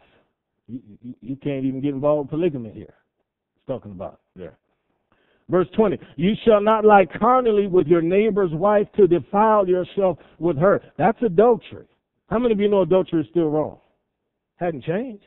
You, 0.69 0.81
you, 1.03 1.15
you 1.21 1.37
can't 1.37 1.65
even 1.65 1.81
get 1.81 1.93
involved 1.93 2.31
with 2.31 2.39
polygamy 2.39 2.71
here. 2.71 2.95
It's 3.57 3.67
talking 3.67 3.91
about 3.91 4.21
there. 4.37 4.57
Verse 5.51 5.67
20, 5.75 5.99
you 6.17 6.35
shall 6.45 6.61
not 6.61 6.85
lie 6.85 7.07
carnally 7.19 7.67
with 7.67 7.89
your 7.89 8.03
neighbor's 8.03 8.53
wife 8.53 8.87
to 8.97 9.09
defile 9.09 9.67
yourself 9.67 10.19
with 10.39 10.57
her. 10.59 10.81
That's 10.99 11.21
adultery. 11.23 11.87
How 12.29 12.39
many 12.39 12.53
of 12.53 12.61
you 12.61 12.69
know 12.69 12.83
adultery 12.83 13.23
is 13.23 13.27
still 13.31 13.49
wrong? 13.49 13.79
Hadn't 14.57 14.85
changed. 14.85 15.25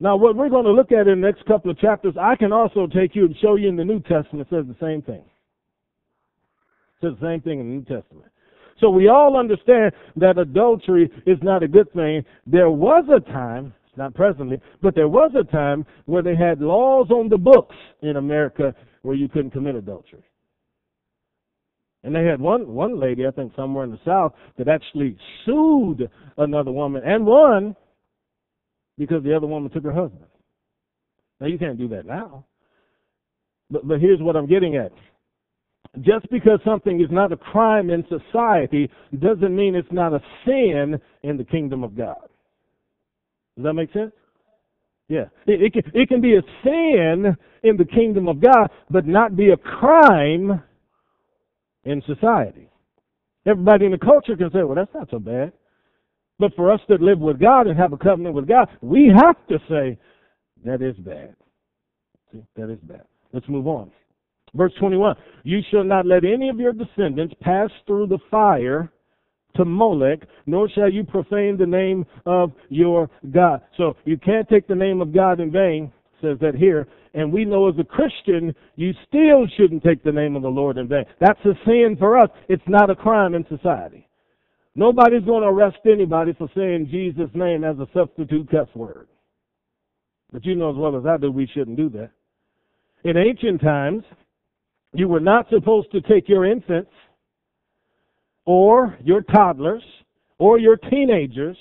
Now, 0.00 0.16
what 0.16 0.36
we're 0.36 0.48
going 0.48 0.64
to 0.64 0.72
look 0.72 0.92
at 0.92 1.08
in 1.08 1.20
the 1.20 1.26
next 1.26 1.44
couple 1.46 1.70
of 1.70 1.78
chapters, 1.78 2.14
I 2.20 2.36
can 2.36 2.52
also 2.52 2.86
take 2.86 3.16
you 3.16 3.26
and 3.26 3.36
show 3.40 3.56
you 3.56 3.68
in 3.68 3.76
the 3.76 3.84
New 3.84 4.00
Testament 4.00 4.46
says 4.48 4.64
the 4.68 4.76
same 4.80 5.02
thing. 5.02 5.24
It 7.00 7.02
says 7.02 7.12
the 7.20 7.26
same 7.26 7.40
thing 7.40 7.60
in 7.60 7.68
the 7.68 7.74
New 7.74 7.84
Testament. 8.00 8.30
So 8.80 8.90
we 8.90 9.08
all 9.08 9.36
understand 9.36 9.92
that 10.16 10.38
adultery 10.38 11.10
is 11.26 11.38
not 11.42 11.64
a 11.64 11.68
good 11.68 11.92
thing. 11.92 12.24
There 12.46 12.70
was 12.70 13.04
a 13.10 13.20
time, 13.32 13.74
not 13.96 14.14
presently, 14.14 14.60
but 14.80 14.94
there 14.94 15.08
was 15.08 15.32
a 15.34 15.42
time 15.50 15.84
where 16.06 16.22
they 16.22 16.36
had 16.36 16.60
laws 16.60 17.10
on 17.10 17.28
the 17.28 17.38
books 17.38 17.74
in 18.02 18.16
America 18.16 18.72
where 19.02 19.16
you 19.16 19.28
couldn't 19.28 19.50
commit 19.50 19.74
adultery. 19.74 20.22
And 22.04 22.14
they 22.14 22.24
had 22.24 22.40
one 22.40 22.68
one 22.72 23.00
lady, 23.00 23.26
I 23.26 23.32
think 23.32 23.52
somewhere 23.56 23.82
in 23.82 23.90
the 23.90 23.98
South, 24.04 24.32
that 24.56 24.68
actually 24.68 25.16
sued 25.44 26.08
another 26.36 26.70
woman 26.70 27.02
and 27.04 27.26
won 27.26 27.74
because 28.98 29.22
the 29.22 29.34
other 29.34 29.46
woman 29.46 29.70
took 29.70 29.84
her 29.84 29.92
husband. 29.92 30.26
Now 31.40 31.46
you 31.46 31.58
can't 31.58 31.78
do 31.78 31.88
that 31.88 32.04
now. 32.04 32.44
But 33.70 33.86
but 33.86 34.00
here's 34.00 34.20
what 34.20 34.36
I'm 34.36 34.46
getting 34.46 34.76
at. 34.76 34.92
Just 36.00 36.28
because 36.30 36.60
something 36.64 37.00
is 37.00 37.10
not 37.10 37.32
a 37.32 37.36
crime 37.36 37.90
in 37.90 38.04
society 38.08 38.90
doesn't 39.18 39.54
mean 39.54 39.74
it's 39.74 39.88
not 39.90 40.12
a 40.12 40.20
sin 40.44 41.00
in 41.22 41.36
the 41.36 41.44
kingdom 41.44 41.82
of 41.82 41.96
God. 41.96 42.28
Does 43.56 43.64
that 43.64 43.72
make 43.72 43.92
sense? 43.92 44.12
Yeah. 45.08 45.24
It, 45.46 45.62
it, 45.62 45.72
can, 45.72 45.82
it 45.94 46.08
can 46.08 46.20
be 46.20 46.36
a 46.36 46.42
sin 46.62 47.36
in 47.62 47.76
the 47.76 47.84
kingdom 47.84 48.28
of 48.28 48.40
God, 48.40 48.70
but 48.90 49.06
not 49.06 49.34
be 49.34 49.50
a 49.50 49.56
crime 49.56 50.62
in 51.84 52.02
society. 52.06 52.68
Everybody 53.46 53.86
in 53.86 53.92
the 53.92 53.98
culture 53.98 54.36
can 54.36 54.50
say, 54.52 54.62
well, 54.62 54.74
that's 54.74 54.94
not 54.94 55.08
so 55.10 55.18
bad. 55.18 55.52
But 56.38 56.54
for 56.54 56.70
us 56.72 56.80
that 56.88 57.00
live 57.00 57.18
with 57.18 57.40
God 57.40 57.66
and 57.66 57.78
have 57.78 57.92
a 57.92 57.96
covenant 57.96 58.34
with 58.34 58.46
God, 58.46 58.68
we 58.80 59.12
have 59.14 59.36
to 59.48 59.58
say, 59.68 59.98
that 60.64 60.82
is 60.82 60.96
bad. 60.96 61.34
See, 62.32 62.42
that 62.56 62.70
is 62.70 62.78
bad. 62.82 63.04
Let's 63.32 63.48
move 63.48 63.66
on. 63.66 63.90
Verse 64.54 64.72
21 64.78 65.14
You 65.44 65.60
shall 65.70 65.84
not 65.84 66.06
let 66.06 66.24
any 66.24 66.48
of 66.48 66.58
your 66.58 66.72
descendants 66.72 67.34
pass 67.40 67.70
through 67.86 68.06
the 68.06 68.18
fire 68.30 68.90
to 69.56 69.64
Molech, 69.64 70.20
nor 70.46 70.68
shall 70.68 70.90
you 70.90 71.04
profane 71.04 71.56
the 71.56 71.66
name 71.66 72.06
of 72.26 72.52
your 72.68 73.10
God. 73.32 73.60
So 73.76 73.96
you 74.04 74.16
can't 74.18 74.48
take 74.48 74.68
the 74.68 74.74
name 74.74 75.00
of 75.00 75.14
God 75.14 75.40
in 75.40 75.50
vain, 75.50 75.92
says 76.20 76.38
that 76.40 76.54
here. 76.54 76.86
And 77.14 77.32
we 77.32 77.44
know 77.44 77.68
as 77.68 77.74
a 77.78 77.84
Christian, 77.84 78.54
you 78.76 78.92
still 79.06 79.46
shouldn't 79.56 79.82
take 79.82 80.04
the 80.04 80.12
name 80.12 80.36
of 80.36 80.42
the 80.42 80.48
Lord 80.48 80.76
in 80.78 80.88
vain. 80.88 81.04
That's 81.20 81.40
a 81.44 81.54
sin 81.64 81.96
for 81.98 82.18
us. 82.18 82.30
It's 82.48 82.62
not 82.68 82.90
a 82.90 82.94
crime 82.94 83.34
in 83.34 83.44
society. 83.48 84.07
Nobody's 84.78 85.24
going 85.24 85.42
to 85.42 85.48
arrest 85.48 85.78
anybody 85.86 86.34
for 86.34 86.48
saying 86.54 86.86
Jesus' 86.88 87.30
name 87.34 87.64
as 87.64 87.76
a 87.80 87.88
substitute 87.92 88.48
cuss 88.48 88.68
word. 88.76 89.08
But 90.32 90.44
you 90.44 90.54
know 90.54 90.70
as 90.70 90.76
well 90.76 90.96
as 90.96 91.04
I 91.04 91.16
do, 91.16 91.32
we 91.32 91.48
shouldn't 91.52 91.76
do 91.76 91.88
that. 91.88 92.10
In 93.02 93.16
ancient 93.16 93.60
times, 93.60 94.04
you 94.92 95.08
were 95.08 95.18
not 95.18 95.48
supposed 95.50 95.90
to 95.90 96.00
take 96.00 96.28
your 96.28 96.46
infants 96.46 96.92
or 98.44 98.96
your 99.02 99.22
toddlers 99.22 99.82
or 100.38 100.60
your 100.60 100.76
teenagers 100.76 101.56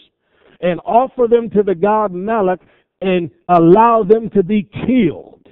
and 0.62 0.80
offer 0.86 1.26
them 1.28 1.50
to 1.50 1.64
the 1.64 1.74
god 1.74 2.14
Moloch 2.14 2.62
and 3.02 3.32
allow 3.50 4.04
them 4.04 4.30
to 4.30 4.44
be 4.44 4.70
killed. 4.86 5.48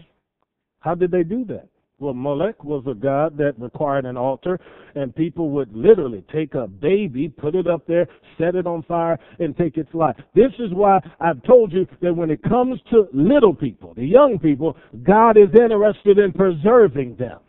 How 0.81 0.93
did 0.93 1.09
they 1.09 1.23
do 1.23 1.43
that? 1.45 1.69
Well, 1.97 2.13
Molech 2.13 2.61
was 2.63 2.83
a 2.87 2.93
god 2.93 3.37
that 3.37 3.53
required 3.57 4.05
an 4.05 4.17
altar, 4.17 4.59
and 4.95 5.15
people 5.15 5.49
would 5.51 5.73
literally 5.73 6.25
take 6.31 6.53
a 6.53 6.67
baby, 6.67 7.29
put 7.29 7.55
it 7.55 7.67
up 7.67 7.87
there, 7.87 8.05
set 8.37 8.55
it 8.55 8.67
on 8.67 8.83
fire, 8.83 9.17
and 9.39 9.55
take 9.55 9.77
its 9.77 9.93
life. 9.93 10.17
This 10.33 10.51
is 10.59 10.73
why 10.73 10.99
I've 11.21 11.41
told 11.43 11.71
you 11.71 11.87
that 12.01 12.13
when 12.13 12.29
it 12.31 12.43
comes 12.43 12.81
to 12.91 13.07
little 13.13 13.55
people, 13.55 13.93
the 13.93 14.05
young 14.05 14.39
people, 14.39 14.75
God 15.03 15.37
is 15.37 15.49
interested 15.53 16.19
in 16.19 16.33
preserving 16.33 17.15
them, 17.15 17.39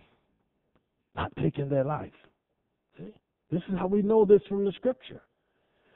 not 1.17 1.33
taking 1.43 1.69
their 1.69 1.85
life. 1.85 2.13
See? 2.99 3.13
This 3.51 3.63
is 3.69 3.77
how 3.77 3.89
we 3.89 4.01
know 4.01 4.25
this 4.25 4.43
from 4.49 4.65
the 4.65 4.73
scripture. 4.73 5.23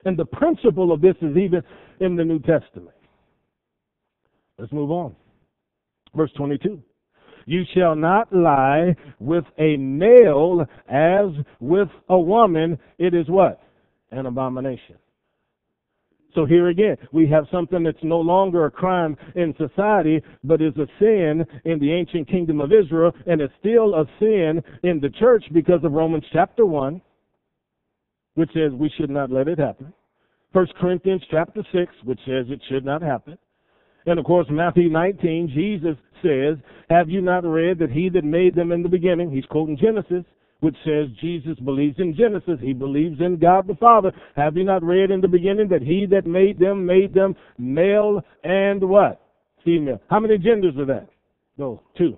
And 0.05 0.17
the 0.17 0.25
principle 0.25 0.91
of 0.91 1.01
this 1.01 1.15
is 1.23 1.37
even 1.37 1.63
in 2.01 2.17
the 2.17 2.25
New 2.25 2.41
Testament. 2.41 2.97
Let's 4.59 4.73
move 4.73 4.91
on. 4.91 5.15
Verse 6.17 6.33
22. 6.37 6.83
You 7.46 7.62
shall 7.74 7.96
not 7.96 8.33
lie 8.33 8.94
with 9.18 9.44
a 9.59 9.76
male 9.76 10.64
as 10.88 11.26
with 11.61 11.88
a 12.09 12.18
woman. 12.18 12.79
It 12.98 13.14
is 13.14 13.29
what? 13.29 13.61
An 14.11 14.26
abomination. 14.26 14.96
So 16.35 16.46
here 16.46 16.68
again, 16.68 16.96
we 17.12 17.26
have 17.29 17.44
something 17.50 17.83
that's 17.83 17.98
no 18.05 18.20
longer 18.20 18.66
a 18.66 18.70
crime 18.70 19.16
in 19.35 19.53
society, 19.59 20.22
but 20.44 20.62
is 20.62 20.76
a 20.76 20.87
sin 21.00 21.44
in 21.64 21.81
the 21.81 21.92
ancient 21.92 22.29
kingdom 22.29 22.61
of 22.61 22.70
Israel, 22.72 23.12
and 23.26 23.40
it's 23.40 23.53
still 23.59 23.94
a 23.96 24.05
sin 24.20 24.62
in 24.85 25.00
the 25.00 25.11
church 25.18 25.44
because 25.53 25.83
of 25.83 25.92
Romans 25.92 26.24
chapter 26.33 26.64
1 26.64 27.00
which 28.35 28.50
says 28.55 28.72
we 28.72 28.90
should 28.96 29.11
not 29.11 29.31
let 29.31 29.48
it 29.48 29.59
happen. 29.59 29.92
First 30.53 30.74
Corinthians 30.81 31.22
chapter 31.31 31.62
6, 31.72 31.92
which 32.05 32.18
says 32.20 32.46
it 32.48 32.61
should 32.68 32.85
not 32.85 33.03
happen. 33.03 33.38
And 34.07 34.19
of 34.19 34.25
course, 34.25 34.47
Matthew 34.51 34.89
19, 34.91 35.51
Jesus 35.55 35.97
says, 36.23 36.57
Have 36.89 37.09
you 37.09 37.21
not 37.21 37.45
read 37.45 37.79
that 37.79 37.91
he 37.91 38.09
that 38.11 38.25
made 38.25 38.55
them 38.55 38.73
in 38.73 38.83
the 38.83 38.89
beginning, 38.89 39.31
he's 39.31 39.45
quoting 39.47 39.77
Genesis, 39.77 40.25
which 40.61 40.77
says 40.85 41.09
Jesus 41.21 41.59
believes 41.61 41.97
in 41.99 42.15
Genesis. 42.15 42.59
He 42.61 42.73
believes 42.73 43.21
in 43.21 43.39
God 43.39 43.67
the 43.67 43.75
Father. 43.77 44.13
Have 44.37 44.57
you 44.57 44.65
not 44.65 44.83
read 44.83 45.11
in 45.11 45.21
the 45.21 45.29
beginning 45.29 45.69
that 45.69 45.83
he 45.83 46.07
that 46.11 46.27
made 46.27 46.59
them 46.59 46.85
made 46.87 47.15
them 47.15 47.35
male 47.59 48.23
and 48.45 48.83
what? 48.89 49.21
Female. 49.65 50.01
How 50.09 50.21
many 50.21 50.39
genders 50.39 50.77
are 50.79 50.87
that? 50.87 51.09
No, 51.57 51.83
two. 51.97 52.17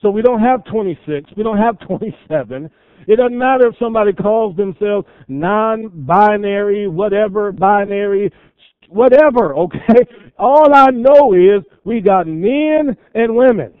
So 0.00 0.10
we 0.10 0.22
don't 0.22 0.40
have 0.40 0.64
26. 0.66 1.30
We 1.36 1.42
don't 1.42 1.58
have 1.58 1.78
27. 1.86 2.70
It 3.06 3.16
doesn't 3.16 3.38
matter 3.38 3.68
if 3.68 3.74
somebody 3.78 4.12
calls 4.12 4.56
themselves 4.56 5.06
non-binary, 5.28 6.88
whatever, 6.88 7.52
binary, 7.52 8.32
whatever, 8.88 9.54
okay? 9.56 10.06
All 10.38 10.74
I 10.74 10.90
know 10.90 11.32
is 11.34 11.64
we 11.84 12.00
got 12.00 12.26
men 12.26 12.96
and 13.14 13.36
women. 13.36 13.74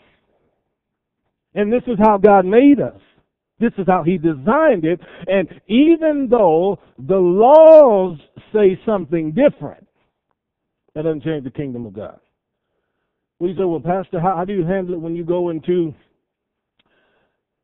And 1.54 1.72
this 1.72 1.82
is 1.86 1.98
how 1.98 2.18
God 2.18 2.44
made 2.44 2.80
us. 2.80 3.00
This 3.60 3.72
is 3.78 3.86
how 3.86 4.02
He 4.02 4.18
designed 4.18 4.84
it. 4.84 5.00
And 5.26 5.48
even 5.68 6.28
though 6.30 6.78
the 6.98 7.16
laws 7.16 8.18
say 8.52 8.80
something 8.84 9.32
different, 9.32 9.86
that 10.94 11.02
doesn't 11.02 11.24
change 11.24 11.44
the 11.44 11.50
kingdom 11.50 11.86
of 11.86 11.92
God. 11.92 12.18
We 13.38 13.54
say, 13.54 13.64
well, 13.64 13.80
Pastor, 13.80 14.20
how, 14.20 14.36
how 14.36 14.44
do 14.44 14.52
you 14.52 14.64
handle 14.64 14.94
it 14.94 15.00
when 15.00 15.16
you 15.16 15.24
go 15.24 15.50
into 15.50 15.94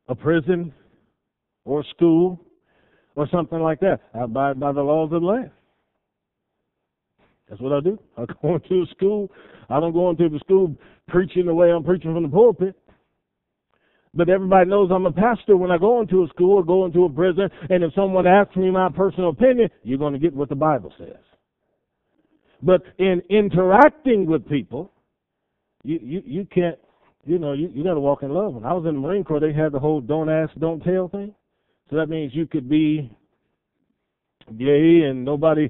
a 0.07 0.15
prison 0.15 0.73
or 1.65 1.83
school 1.95 2.39
or 3.15 3.27
something 3.31 3.59
like 3.59 3.79
that. 3.79 3.99
Abide 4.13 4.59
by 4.59 4.71
the 4.71 4.81
laws 4.81 5.11
of 5.13 5.21
the 5.21 5.27
land. 5.27 5.51
That's 7.51 7.61
what 7.61 7.73
I 7.73 7.81
do. 7.81 7.99
I 8.17 8.25
go 8.41 8.55
into 8.55 8.81
a 8.81 8.85
school. 8.95 9.29
I 9.69 9.79
don't 9.79 9.93
go 9.93 10.09
into 10.09 10.29
the 10.29 10.39
school 10.39 10.73
preaching 11.09 11.45
the 11.45 11.53
way 11.53 11.69
I'm 11.69 11.83
preaching 11.83 12.13
from 12.13 12.23
the 12.23 12.29
pulpit. 12.29 12.75
But 14.13 14.29
everybody 14.29 14.69
knows 14.69 14.89
I'm 14.91 15.05
a 15.05 15.11
pastor 15.11 15.55
when 15.55 15.71
I 15.71 15.77
go 15.77 16.01
into 16.01 16.23
a 16.23 16.27
school 16.29 16.57
or 16.57 16.63
go 16.63 16.85
into 16.85 17.05
a 17.05 17.09
prison. 17.09 17.49
And 17.69 17.83
if 17.83 17.93
someone 17.93 18.25
asks 18.25 18.55
me 18.55 18.71
my 18.71 18.89
personal 18.89 19.29
opinion, 19.29 19.69
you're 19.83 19.99
going 19.99 20.13
to 20.13 20.19
get 20.19 20.33
what 20.33 20.49
the 20.49 20.55
Bible 20.55 20.93
says. 20.97 21.19
But 22.63 22.83
in 22.97 23.21
interacting 23.29 24.25
with 24.25 24.47
people, 24.47 24.91
you, 25.83 25.99
you, 26.01 26.21
you 26.25 26.47
can't, 26.53 26.77
you 27.25 27.39
know, 27.39 27.53
you, 27.53 27.69
you 27.73 27.83
got 27.83 27.93
to 27.93 27.99
walk 27.99 28.23
in 28.23 28.31
love. 28.31 28.53
When 28.53 28.65
I 28.65 28.73
was 28.73 28.85
in 28.85 28.95
the 28.95 28.99
Marine 28.99 29.23
Corps, 29.23 29.39
they 29.39 29.53
had 29.53 29.71
the 29.71 29.79
whole 29.79 30.01
don't 30.01 30.29
ask, 30.29 30.53
don't 30.59 30.81
tell 30.81 31.07
thing. 31.07 31.33
So 31.89 31.95
that 31.95 32.07
means 32.07 32.33
you 32.35 32.47
could 32.47 32.69
be 32.69 33.09
gay 34.57 35.03
and 35.07 35.23
nobody 35.23 35.69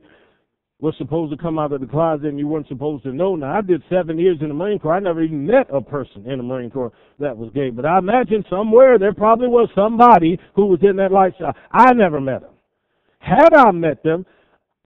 was 0.82 0.96
supposed 0.98 1.32
to 1.32 1.42
come 1.42 1.60
out 1.60 1.72
of 1.72 1.80
the 1.80 1.86
closet 1.86 2.26
and 2.26 2.40
you 2.40 2.48
weren't 2.48 2.68
supposed 2.68 3.04
to 3.04 3.14
know. 3.14 3.36
Now, 3.36 3.58
I 3.58 3.62
did 3.62 3.84
seven 3.88 4.18
years 4.18 4.38
in 4.42 4.48
the 4.48 4.54
Marine 4.54 4.80
Corps. 4.80 4.96
I 4.96 5.00
never 5.00 5.22
even 5.22 5.46
met 5.46 5.68
a 5.72 5.80
person 5.80 6.30
in 6.30 6.38
the 6.38 6.44
Marine 6.44 6.72
Corps 6.72 6.92
that 7.20 7.38
was 7.38 7.52
gay. 7.54 7.70
But 7.70 7.86
I 7.86 8.00
imagine 8.00 8.44
somewhere 8.50 8.98
there 8.98 9.14
probably 9.14 9.48
was 9.48 9.70
somebody 9.76 10.40
who 10.56 10.66
was 10.66 10.80
in 10.82 10.96
that 10.96 11.12
lifestyle. 11.12 11.56
I 11.72 11.94
never 11.94 12.20
met 12.20 12.42
them. 12.42 12.54
Had 13.20 13.54
I 13.54 13.70
met 13.72 14.02
them, 14.02 14.26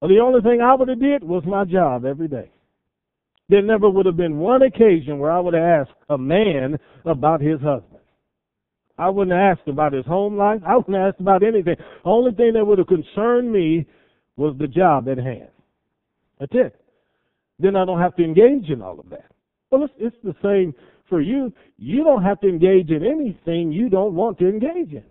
the 0.02 0.20
only 0.22 0.42
thing 0.42 0.60
I 0.60 0.74
would 0.74 0.88
have 0.88 1.00
did 1.00 1.24
was 1.24 1.42
my 1.46 1.64
job 1.64 2.04
every 2.04 2.28
day. 2.28 2.50
There 3.48 3.62
never 3.62 3.88
would 3.88 4.04
have 4.04 4.18
been 4.18 4.36
one 4.36 4.62
occasion 4.62 5.18
where 5.18 5.30
I 5.30 5.40
would 5.40 5.54
have 5.54 5.86
asked 5.86 5.98
a 6.10 6.18
man 6.18 6.78
about 7.06 7.40
his 7.40 7.60
husband. 7.60 8.02
I 8.98 9.08
wouldn't 9.08 9.36
have 9.36 9.58
asked 9.58 9.68
about 9.68 9.94
his 9.94 10.04
home 10.04 10.36
life. 10.36 10.60
I 10.66 10.76
wouldn't 10.76 10.96
have 10.96 11.14
asked 11.14 11.20
about 11.20 11.42
anything. 11.42 11.76
The 11.76 12.10
only 12.10 12.32
thing 12.32 12.52
that 12.52 12.66
would 12.66 12.78
have 12.78 12.86
concerned 12.86 13.50
me 13.50 13.86
was 14.36 14.54
the 14.58 14.66
job 14.66 15.08
at 15.08 15.16
hand. 15.16 15.48
That's 16.38 16.52
it. 16.54 16.80
Then 17.58 17.76
I 17.76 17.84
don't 17.84 18.00
have 18.00 18.16
to 18.16 18.24
engage 18.24 18.68
in 18.70 18.82
all 18.82 19.00
of 19.00 19.08
that. 19.10 19.30
Well, 19.70 19.84
it's, 19.84 19.94
it's 19.98 20.16
the 20.22 20.34
same 20.42 20.74
for 21.08 21.20
you. 21.20 21.52
You 21.78 22.04
don't 22.04 22.22
have 22.22 22.40
to 22.40 22.48
engage 22.48 22.90
in 22.90 23.04
anything 23.04 23.72
you 23.72 23.88
don't 23.88 24.14
want 24.14 24.38
to 24.38 24.48
engage 24.48 24.92
in. 24.92 25.04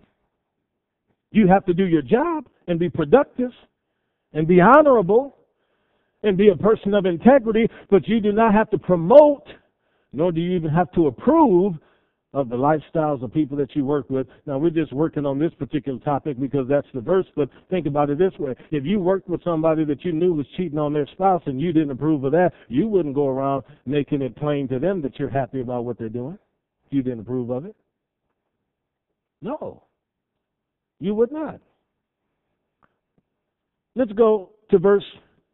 You 1.32 1.48
have 1.48 1.64
to 1.66 1.74
do 1.74 1.84
your 1.86 2.02
job 2.02 2.46
and 2.66 2.78
be 2.78 2.88
productive 2.88 3.50
and 4.32 4.46
be 4.46 4.60
honorable 4.60 5.36
and 6.22 6.36
be 6.36 6.48
a 6.48 6.56
person 6.56 6.94
of 6.94 7.06
integrity, 7.06 7.68
but 7.90 8.06
you 8.08 8.20
do 8.20 8.32
not 8.32 8.54
have 8.54 8.70
to 8.70 8.78
promote, 8.78 9.46
nor 10.12 10.32
do 10.32 10.40
you 10.40 10.56
even 10.56 10.70
have 10.70 10.90
to 10.92 11.08
approve 11.08 11.74
of 12.36 12.48
the 12.48 12.56
lifestyles 12.56 13.22
of 13.22 13.32
people 13.32 13.56
that 13.56 13.74
you 13.74 13.84
work 13.84 14.08
with. 14.10 14.26
Now, 14.46 14.58
we're 14.58 14.70
just 14.70 14.92
working 14.92 15.26
on 15.26 15.38
this 15.38 15.52
particular 15.58 15.98
topic 16.00 16.38
because 16.38 16.68
that's 16.68 16.86
the 16.94 17.00
verse, 17.00 17.26
but 17.34 17.48
think 17.70 17.86
about 17.86 18.10
it 18.10 18.18
this 18.18 18.32
way. 18.38 18.54
If 18.70 18.84
you 18.84 19.00
worked 19.00 19.28
with 19.28 19.42
somebody 19.42 19.84
that 19.86 20.04
you 20.04 20.12
knew 20.12 20.34
was 20.34 20.46
cheating 20.56 20.78
on 20.78 20.92
their 20.92 21.06
spouse 21.12 21.42
and 21.46 21.60
you 21.60 21.72
didn't 21.72 21.90
approve 21.90 22.24
of 22.24 22.32
that, 22.32 22.52
you 22.68 22.88
wouldn't 22.88 23.14
go 23.14 23.26
around 23.26 23.64
making 23.86 24.22
it 24.22 24.36
plain 24.36 24.68
to 24.68 24.78
them 24.78 25.02
that 25.02 25.18
you're 25.18 25.30
happy 25.30 25.60
about 25.60 25.84
what 25.84 25.98
they're 25.98 26.08
doing 26.08 26.38
you 26.90 27.02
didn't 27.02 27.20
approve 27.20 27.50
of 27.50 27.64
it. 27.64 27.76
No, 29.42 29.84
you 30.98 31.14
would 31.14 31.32
not. 31.32 31.60
Let's 33.94 34.12
go 34.12 34.50
to 34.70 34.78
verse 34.78 35.04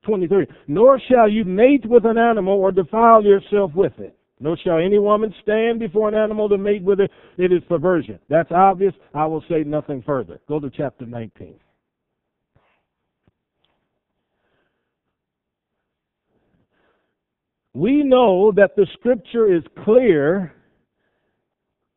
23. 0.04 0.46
Nor 0.68 1.00
shall 1.08 1.28
you 1.28 1.44
mate 1.44 1.84
with 1.84 2.04
an 2.04 2.18
animal 2.18 2.54
or 2.54 2.72
defile 2.72 3.22
yourself 3.22 3.72
with 3.74 3.98
it. 3.98 4.16
Nor 4.42 4.56
shall 4.56 4.78
any 4.78 4.98
woman 4.98 5.32
stand 5.40 5.78
before 5.78 6.08
an 6.08 6.16
animal 6.16 6.48
to 6.48 6.58
mate 6.58 6.82
with 6.82 6.98
it. 6.98 7.12
It 7.38 7.52
is 7.52 7.62
perversion. 7.68 8.18
That's 8.28 8.50
obvious. 8.50 8.92
I 9.14 9.24
will 9.26 9.44
say 9.48 9.62
nothing 9.62 10.02
further. 10.04 10.40
Go 10.48 10.58
to 10.58 10.68
chapter 10.68 11.06
19. 11.06 11.54
We 17.72 18.02
know 18.02 18.52
that 18.56 18.74
the 18.74 18.86
scripture 18.94 19.54
is 19.54 19.62
clear 19.84 20.52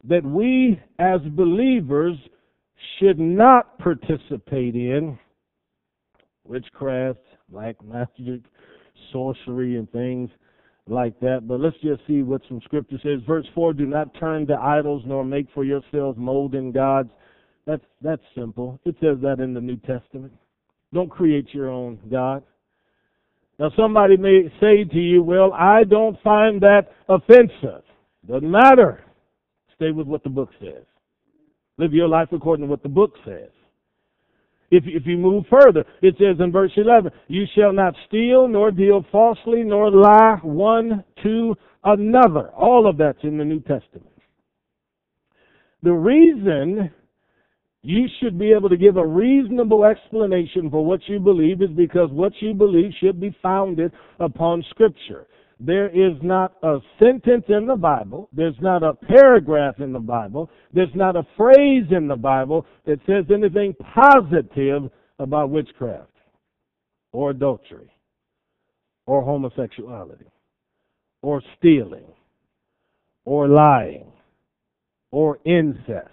that 0.07 0.23
we 0.23 0.79
as 0.99 1.21
believers 1.31 2.15
should 2.99 3.19
not 3.19 3.79
participate 3.79 4.75
in 4.75 5.17
witchcraft, 6.43 7.19
black 7.49 7.83
magic, 7.83 8.41
sorcery, 9.11 9.77
and 9.77 9.91
things 9.91 10.29
like 10.87 11.19
that. 11.19 11.47
But 11.47 11.59
let's 11.59 11.77
just 11.81 12.01
see 12.07 12.21
what 12.21 12.41
some 12.47 12.61
scripture 12.65 12.97
says. 13.03 13.19
Verse 13.27 13.45
four: 13.53 13.73
Do 13.73 13.85
not 13.85 14.13
turn 14.19 14.47
to 14.47 14.55
idols, 14.55 15.03
nor 15.05 15.23
make 15.23 15.47
for 15.53 15.63
yourselves 15.63 16.17
molten 16.17 16.71
gods. 16.71 17.09
That's 17.65 17.83
that's 18.01 18.21
simple. 18.35 18.79
It 18.85 18.95
says 18.99 19.17
that 19.21 19.39
in 19.39 19.53
the 19.53 19.61
New 19.61 19.77
Testament. 19.77 20.33
Don't 20.93 21.09
create 21.09 21.47
your 21.53 21.69
own 21.69 21.99
God. 22.09 22.43
Now 23.57 23.71
somebody 23.75 24.17
may 24.17 24.51
say 24.59 24.83
to 24.83 24.99
you, 24.99 25.23
"Well, 25.23 25.51
I 25.53 25.83
don't 25.83 26.19
find 26.21 26.61
that 26.61 26.91
offensive." 27.09 27.83
Doesn't 28.27 28.49
matter. 28.49 29.03
Stay 29.75 29.91
with 29.91 30.07
what 30.07 30.23
the 30.23 30.29
book 30.29 30.49
says. 30.59 30.85
Live 31.77 31.93
your 31.93 32.07
life 32.07 32.29
according 32.31 32.65
to 32.65 32.69
what 32.69 32.81
the 32.81 32.89
book 32.89 33.13
says. 33.25 33.49
If, 34.71 34.83
if 34.87 35.05
you 35.05 35.17
move 35.17 35.45
further, 35.49 35.85
it 36.01 36.15
says 36.17 36.37
in 36.39 36.51
verse 36.51 36.71
11, 36.75 37.11
You 37.27 37.45
shall 37.55 37.71
not 37.71 37.93
steal, 38.07 38.47
nor 38.47 38.71
deal 38.71 39.05
falsely, 39.11 39.63
nor 39.63 39.91
lie 39.91 40.39
one 40.41 41.03
to 41.23 41.55
another. 41.83 42.49
All 42.49 42.87
of 42.89 42.97
that's 42.97 43.23
in 43.23 43.37
the 43.37 43.45
New 43.45 43.59
Testament. 43.59 44.11
The 45.83 45.93
reason 45.93 46.91
you 47.83 48.07
should 48.19 48.39
be 48.39 48.51
able 48.51 48.69
to 48.69 48.77
give 48.77 48.97
a 48.97 49.05
reasonable 49.05 49.85
explanation 49.85 50.71
for 50.71 50.83
what 50.83 51.01
you 51.07 51.19
believe 51.19 51.61
is 51.61 51.69
because 51.69 52.09
what 52.11 52.33
you 52.39 52.55
believe 52.55 52.91
should 52.99 53.21
be 53.21 53.35
founded 53.43 53.91
upon 54.19 54.65
Scripture. 54.71 55.27
There 55.59 55.87
is 55.87 56.17
not 56.21 56.53
a 56.63 56.79
sentence 56.99 57.45
in 57.47 57.65
the 57.65 57.77
Bible, 57.77 58.29
there's 58.33 58.59
not 58.61 58.83
a 58.83 58.93
paragraph 58.93 59.79
in 59.79 59.93
the 59.93 59.99
Bible, 59.99 60.49
there's 60.73 60.93
not 60.95 61.15
a 61.15 61.25
phrase 61.37 61.85
in 61.91 62.07
the 62.07 62.17
Bible 62.17 62.65
that 62.85 62.99
says 63.05 63.25
anything 63.33 63.73
positive 63.93 64.91
about 65.17 65.49
witchcraft 65.49 66.11
or 67.13 67.29
adultery 67.29 67.89
or 69.05 69.21
homosexuality 69.23 70.25
or 71.21 71.41
stealing 71.57 72.05
or 73.23 73.47
lying 73.47 74.11
or 75.11 75.39
incest. 75.45 76.09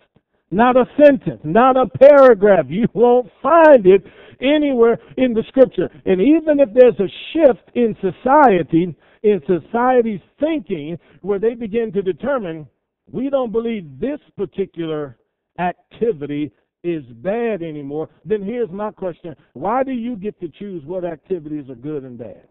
Not 0.53 0.77
a 0.77 0.85
sentence, 1.03 1.41
not 1.43 1.77
a 1.77 1.87
paragraph. 1.99 2.67
You 2.69 2.87
won't 2.93 3.29
find 3.43 3.87
it 3.87 4.05
anywhere 4.41 4.99
in 5.17 5.33
the 5.33 5.43
scripture. 5.49 5.89
And 6.05 6.21
even 6.21 6.61
if 6.61 6.69
there's 6.75 7.01
a 7.01 7.11
shift 7.33 7.75
in 7.75 7.97
society, 8.01 8.95
in 9.23 9.41
society's 9.47 10.21
thinking 10.41 10.99
where 11.21 11.39
they 11.39 11.55
begin 11.55 11.93
to 11.93 12.03
determine 12.03 12.67
we 13.11 13.31
don't 13.31 13.53
believe 13.53 14.01
this 14.01 14.21
particular 14.37 15.17
activity 15.59 16.53
is 16.83 17.05
bad 17.17 17.63
anymore, 17.63 18.09
then 18.25 18.43
here's 18.43 18.71
my 18.71 18.91
question. 18.91 19.37
Why 19.53 19.85
do 19.85 19.93
you 19.93 20.17
get 20.17 20.39
to 20.41 20.49
choose 20.49 20.85
what 20.85 21.05
activities 21.05 21.71
are 21.71 21.77
good 21.77 22.03
and 22.03 22.19
bad? 22.19 22.49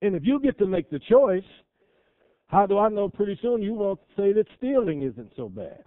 And 0.00 0.14
if 0.14 0.22
you 0.24 0.40
get 0.40 0.58
to 0.58 0.66
make 0.66 0.88
the 0.90 1.00
choice, 1.10 1.42
how 2.46 2.66
do 2.66 2.78
I 2.78 2.88
know 2.88 3.08
pretty 3.08 3.38
soon 3.42 3.62
you 3.62 3.74
won't 3.74 4.00
say 4.16 4.32
that 4.32 4.46
stealing 4.56 5.02
isn't 5.02 5.32
so 5.36 5.48
bad? 5.48 5.82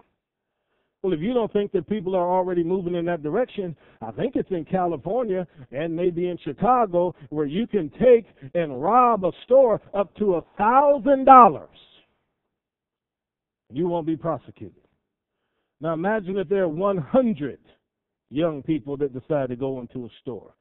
Well, 1.04 1.14
if 1.14 1.20
you 1.20 1.34
don't 1.34 1.52
think 1.52 1.72
that 1.72 1.90
people 1.90 2.16
are 2.16 2.32
already 2.32 2.64
moving 2.64 2.94
in 2.94 3.06
that 3.06 3.24
direction, 3.24 3.76
I 4.02 4.12
think 4.12 4.36
it's 4.36 4.52
in 4.52 4.66
California 4.66 5.48
and 5.72 5.96
maybe 5.96 6.28
in 6.28 6.38
Chicago 6.44 7.16
where 7.30 7.48
you 7.48 7.66
can 7.66 7.90
take 8.00 8.28
and 8.54 8.80
rob 8.82 9.26
a 9.26 9.32
store 9.46 9.82
up 9.96 10.16
to 10.18 10.36
a 10.36 10.44
thousand 10.60 11.26
dollars. 11.26 11.70
You 13.72 13.88
won't 13.88 14.06
be 14.06 14.16
prosecuted. 14.16 14.76
Now 15.80 15.94
imagine 15.94 16.38
if 16.38 16.48
there 16.50 16.62
are 16.64 16.70
100 16.70 17.58
young 18.30 18.62
people 18.62 18.96
that 18.98 19.20
decide 19.20 19.50
to 19.50 19.56
go 19.56 19.80
into 19.80 20.06
a 20.06 20.10
store, 20.22 20.54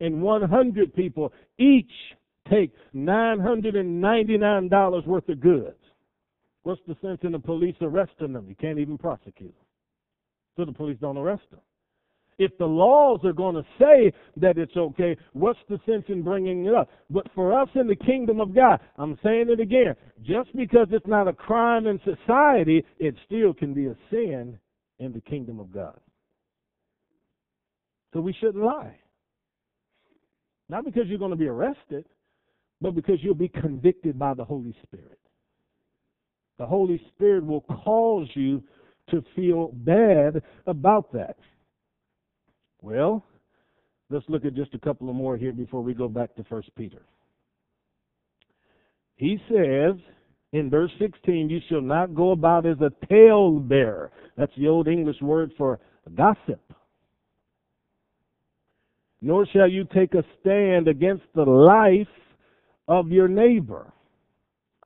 and 0.00 0.20
100 0.20 0.94
people 0.94 1.32
each 1.58 1.92
take 2.50 2.72
$999 2.94 5.06
worth 5.06 5.28
of 5.28 5.40
goods. 5.40 5.78
What's 6.64 6.80
the 6.88 6.96
sense 7.00 7.20
in 7.22 7.30
the 7.32 7.38
police 7.38 7.76
arresting 7.80 8.32
them? 8.32 8.46
You 8.48 8.56
can't 8.56 8.80
even 8.80 8.98
prosecute 8.98 9.54
them 9.54 9.65
so 10.56 10.64
the 10.64 10.72
police 10.72 10.98
don't 11.00 11.18
arrest 11.18 11.42
them. 11.50 11.60
If 12.38 12.56
the 12.58 12.66
laws 12.66 13.20
are 13.24 13.32
going 13.32 13.54
to 13.54 13.64
say 13.78 14.12
that 14.36 14.58
it's 14.58 14.76
okay, 14.76 15.16
what's 15.32 15.58
the 15.70 15.78
sense 15.86 16.04
in 16.08 16.22
bringing 16.22 16.66
it 16.66 16.74
up? 16.74 16.90
But 17.08 17.26
for 17.34 17.58
us 17.58 17.68
in 17.74 17.86
the 17.86 17.96
kingdom 17.96 18.40
of 18.40 18.54
God, 18.54 18.78
I'm 18.98 19.18
saying 19.22 19.46
it 19.48 19.58
again, 19.58 19.94
just 20.22 20.54
because 20.54 20.88
it's 20.90 21.06
not 21.06 21.28
a 21.28 21.32
crime 21.32 21.86
in 21.86 21.98
society, 22.04 22.84
it 22.98 23.14
still 23.24 23.54
can 23.54 23.72
be 23.72 23.86
a 23.86 23.96
sin 24.10 24.58
in 24.98 25.12
the 25.12 25.20
kingdom 25.20 25.58
of 25.60 25.72
God. 25.72 25.98
So 28.12 28.20
we 28.20 28.34
shouldn't 28.34 28.64
lie. 28.64 28.98
Not 30.68 30.84
because 30.84 31.04
you're 31.06 31.18
going 31.18 31.30
to 31.30 31.36
be 31.36 31.48
arrested, 31.48 32.04
but 32.82 32.94
because 32.94 33.16
you'll 33.22 33.34
be 33.34 33.48
convicted 33.48 34.18
by 34.18 34.34
the 34.34 34.44
Holy 34.44 34.76
Spirit. 34.82 35.18
The 36.58 36.66
Holy 36.66 37.00
Spirit 37.14 37.46
will 37.46 37.62
cause 37.62 38.28
you 38.34 38.62
to 39.10 39.24
feel 39.34 39.70
bad 39.72 40.42
about 40.66 41.12
that. 41.12 41.36
Well, 42.82 43.24
let's 44.10 44.24
look 44.28 44.44
at 44.44 44.54
just 44.54 44.74
a 44.74 44.78
couple 44.78 45.08
of 45.08 45.16
more 45.16 45.36
here 45.36 45.52
before 45.52 45.82
we 45.82 45.94
go 45.94 46.08
back 46.08 46.34
to 46.36 46.44
First 46.44 46.70
Peter. 46.76 47.02
He 49.16 49.38
says 49.48 49.96
in 50.52 50.70
verse 50.70 50.90
16, 50.98 51.50
You 51.50 51.60
shall 51.68 51.80
not 51.80 52.14
go 52.14 52.32
about 52.32 52.66
as 52.66 52.76
a 52.80 52.92
talebearer. 53.06 54.10
That's 54.36 54.52
the 54.56 54.68
old 54.68 54.88
English 54.88 55.20
word 55.20 55.52
for 55.56 55.80
gossip. 56.14 56.60
Nor 59.20 59.46
shall 59.46 59.68
you 59.68 59.84
take 59.92 60.14
a 60.14 60.22
stand 60.40 60.88
against 60.88 61.24
the 61.34 61.42
life 61.42 62.06
of 62.86 63.08
your 63.08 63.28
neighbor. 63.28 63.92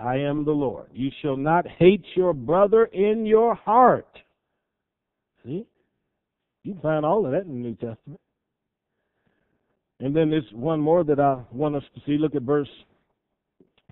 I 0.01 0.17
am 0.17 0.45
the 0.45 0.53
Lord. 0.53 0.89
You 0.93 1.11
shall 1.21 1.37
not 1.37 1.67
hate 1.67 2.05
your 2.15 2.33
brother 2.33 2.87
in 2.87 3.27
your 3.27 3.55
heart. 3.55 4.09
See? 5.45 5.67
You 6.63 6.77
find 6.83 7.05
all 7.05 7.27
of 7.27 7.33
that 7.33 7.43
in 7.43 7.63
the 7.63 7.69
New 7.69 7.75
Testament. 7.75 8.21
And 10.01 10.17
then 10.17 10.31
there's 10.31 10.51
one 10.53 10.81
more 10.81 11.05
that 11.05 11.21
I 11.21 11.43
want 11.53 11.77
us 11.77 11.83
to 11.95 12.01
see. 12.07 12.17
Look 12.17 12.35
at 12.35 12.43
verse 12.43 12.69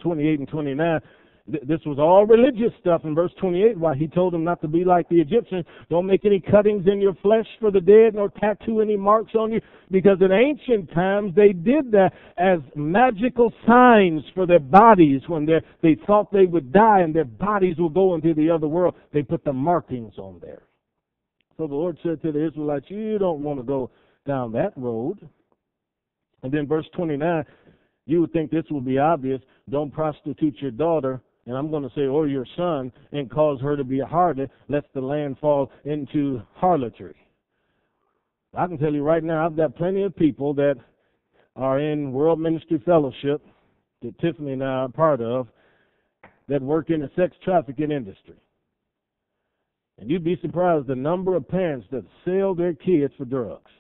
28 0.01 0.39
and 0.39 0.49
29 0.49 1.01
this 1.49 1.81
was 1.87 1.99
all 1.99 2.27
religious 2.27 2.73
stuff 2.79 3.03
in 3.05 3.15
verse 3.15 3.33
28 3.41 3.79
why 3.79 3.95
he 3.95 4.07
told 4.07 4.35
them 4.35 4.45
not 4.45 4.61
to 4.61 4.69
be 4.69 4.85
like 4.85 5.09
the 5.09 5.21
Egyptians. 5.21 5.65
Don't 5.89 6.07
make 6.07 6.25
any 6.27 6.41
cuttings 6.41 6.87
in 6.87 7.01
your 7.01 7.15
flesh 7.23 7.47
for 7.59 7.71
the 7.71 7.81
dead 7.81 8.15
nor 8.15 8.29
tattoo 8.29 8.81
any 8.83 8.97
marks 8.97 9.35
on 9.35 9.53
you 9.53 9.61
because 9.91 10.19
in 10.21 10.31
ancient 10.31 10.93
times 10.93 11.35
they 11.35 11.53
did 11.53 11.91
that 11.93 12.11
as 12.37 12.59
magical 12.75 13.53
signs 13.67 14.23
for 14.35 14.47
their 14.47 14.59
bodies 14.59 15.23
when 15.27 15.47
they 15.47 15.61
they 15.83 15.97
thought 16.07 16.31
they 16.31 16.45
would 16.45 16.71
die 16.73 17.01
and 17.01 17.15
their 17.15 17.25
bodies 17.25 17.79
will 17.79 17.89
go 17.89 18.15
into 18.15 18.35
the 18.35 18.51
other 18.51 18.69
world. 18.69 18.95
They 19.13 19.23
put 19.23 19.45
the 19.45 19.53
markings 19.53 20.19
on 20.19 20.41
there. 20.43 20.63
So 21.57 21.67
the 21.67 21.75
Lord 21.75 21.99
said 22.03 22.21
to 22.23 22.33
the 22.33 22.47
Israelites, 22.47 22.87
you 22.89 23.19
don't 23.19 23.43
want 23.43 23.59
to 23.59 23.65
go 23.65 23.91
down 24.27 24.53
that 24.53 24.75
road. 24.77 25.27
And 26.43 26.53
then 26.53 26.69
verse 26.69 26.87
29, 26.95 27.45
you 28.07 28.21
would 28.21 28.33
think 28.33 28.51
this 28.51 28.65
would 28.71 28.85
be 28.85 28.99
obvious. 28.99 29.41
Don't 29.69 29.93
prostitute 29.93 30.57
your 30.61 30.71
daughter 30.71 31.21
and 31.49 31.57
I'm 31.57 31.71
going 31.71 31.83
to 31.83 31.91
say, 31.95 32.03
or 32.03 32.29
your 32.29 32.47
son, 32.59 32.93
and 33.11 33.31
cause 33.31 33.59
her 33.63 33.75
to 33.75 33.83
be 33.83 34.01
a 34.01 34.05
harlot, 34.05 34.51
lest 34.69 34.87
the 34.95 35.01
land 35.01 35.39
fall 35.41 35.73
into 35.87 36.43
harlotry. 36.55 37.17
I 38.55 38.67
can 38.67 38.77
tell 38.77 38.93
you 38.93 39.03
right 39.03 39.25
now, 39.25 39.47
I've 39.47 39.57
got 39.57 39.75
plenty 39.75 40.03
of 40.03 40.15
people 40.15 40.53
that 40.55 40.75
are 41.57 41.81
in 41.81 42.13
World 42.13 42.39
Ministry 42.39 42.83
Fellowship 42.85 43.43
that 44.03 44.19
Tiffany 44.19 44.53
and 44.53 44.63
I 44.63 44.67
are 44.67 44.89
part 44.89 45.23
of 45.23 45.49
that 46.49 46.61
work 46.61 46.91
in 46.91 47.01
the 47.01 47.11
sex 47.17 47.35
trafficking 47.43 47.93
industry. 47.93 48.37
And 49.99 50.11
you'd 50.11 50.25
be 50.25 50.39
surprised 50.43 50.87
the 50.87 50.95
number 50.95 51.35
of 51.35 51.49
parents 51.49 51.87
that 51.93 52.05
sell 52.27 52.55
their 52.55 52.75
kids 52.75 53.15
for 53.17 53.25
drugs. 53.25 53.71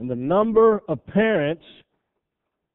And 0.00 0.10
the 0.10 0.16
number 0.16 0.82
of 0.88 1.06
parents 1.06 1.62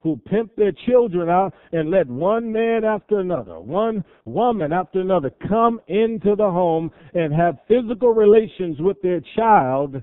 who 0.01 0.17
pimp 0.25 0.55
their 0.55 0.71
children 0.85 1.29
out 1.29 1.53
and 1.71 1.89
let 1.89 2.07
one 2.07 2.51
man 2.51 2.83
after 2.83 3.19
another, 3.19 3.59
one 3.59 4.03
woman 4.25 4.71
after 4.71 5.01
another 5.01 5.31
come 5.47 5.81
into 5.87 6.35
the 6.35 6.49
home 6.49 6.91
and 7.13 7.33
have 7.33 7.57
physical 7.67 8.13
relations 8.13 8.77
with 8.79 9.01
their 9.01 9.21
child 9.35 10.01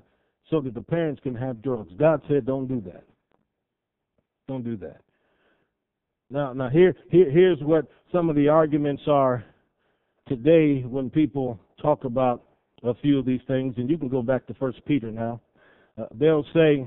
so 0.50 0.60
that 0.60 0.74
the 0.74 0.82
parents 0.82 1.20
can 1.22 1.34
have 1.34 1.62
drugs. 1.62 1.92
God 1.98 2.20
said, 2.28 2.44
don't 2.44 2.66
do 2.66 2.80
that. 2.82 3.04
Don't 4.48 4.64
do 4.64 4.76
that. 4.78 5.00
Now, 6.30 6.52
now 6.52 6.68
here, 6.68 6.94
here, 7.10 7.30
here's 7.30 7.60
what 7.60 7.86
some 8.12 8.28
of 8.28 8.36
the 8.36 8.48
arguments 8.48 9.02
are 9.06 9.44
today 10.26 10.82
when 10.82 11.08
people 11.10 11.58
talk 11.80 12.04
about 12.04 12.42
a 12.82 12.94
few 12.94 13.18
of 13.18 13.24
these 13.24 13.40
things, 13.46 13.74
and 13.76 13.88
you 13.88 13.96
can 13.96 14.08
go 14.08 14.22
back 14.22 14.46
to 14.46 14.54
First 14.54 14.84
Peter 14.84 15.10
now. 15.10 15.40
Uh, 15.96 16.04
they'll 16.14 16.44
say, 16.52 16.86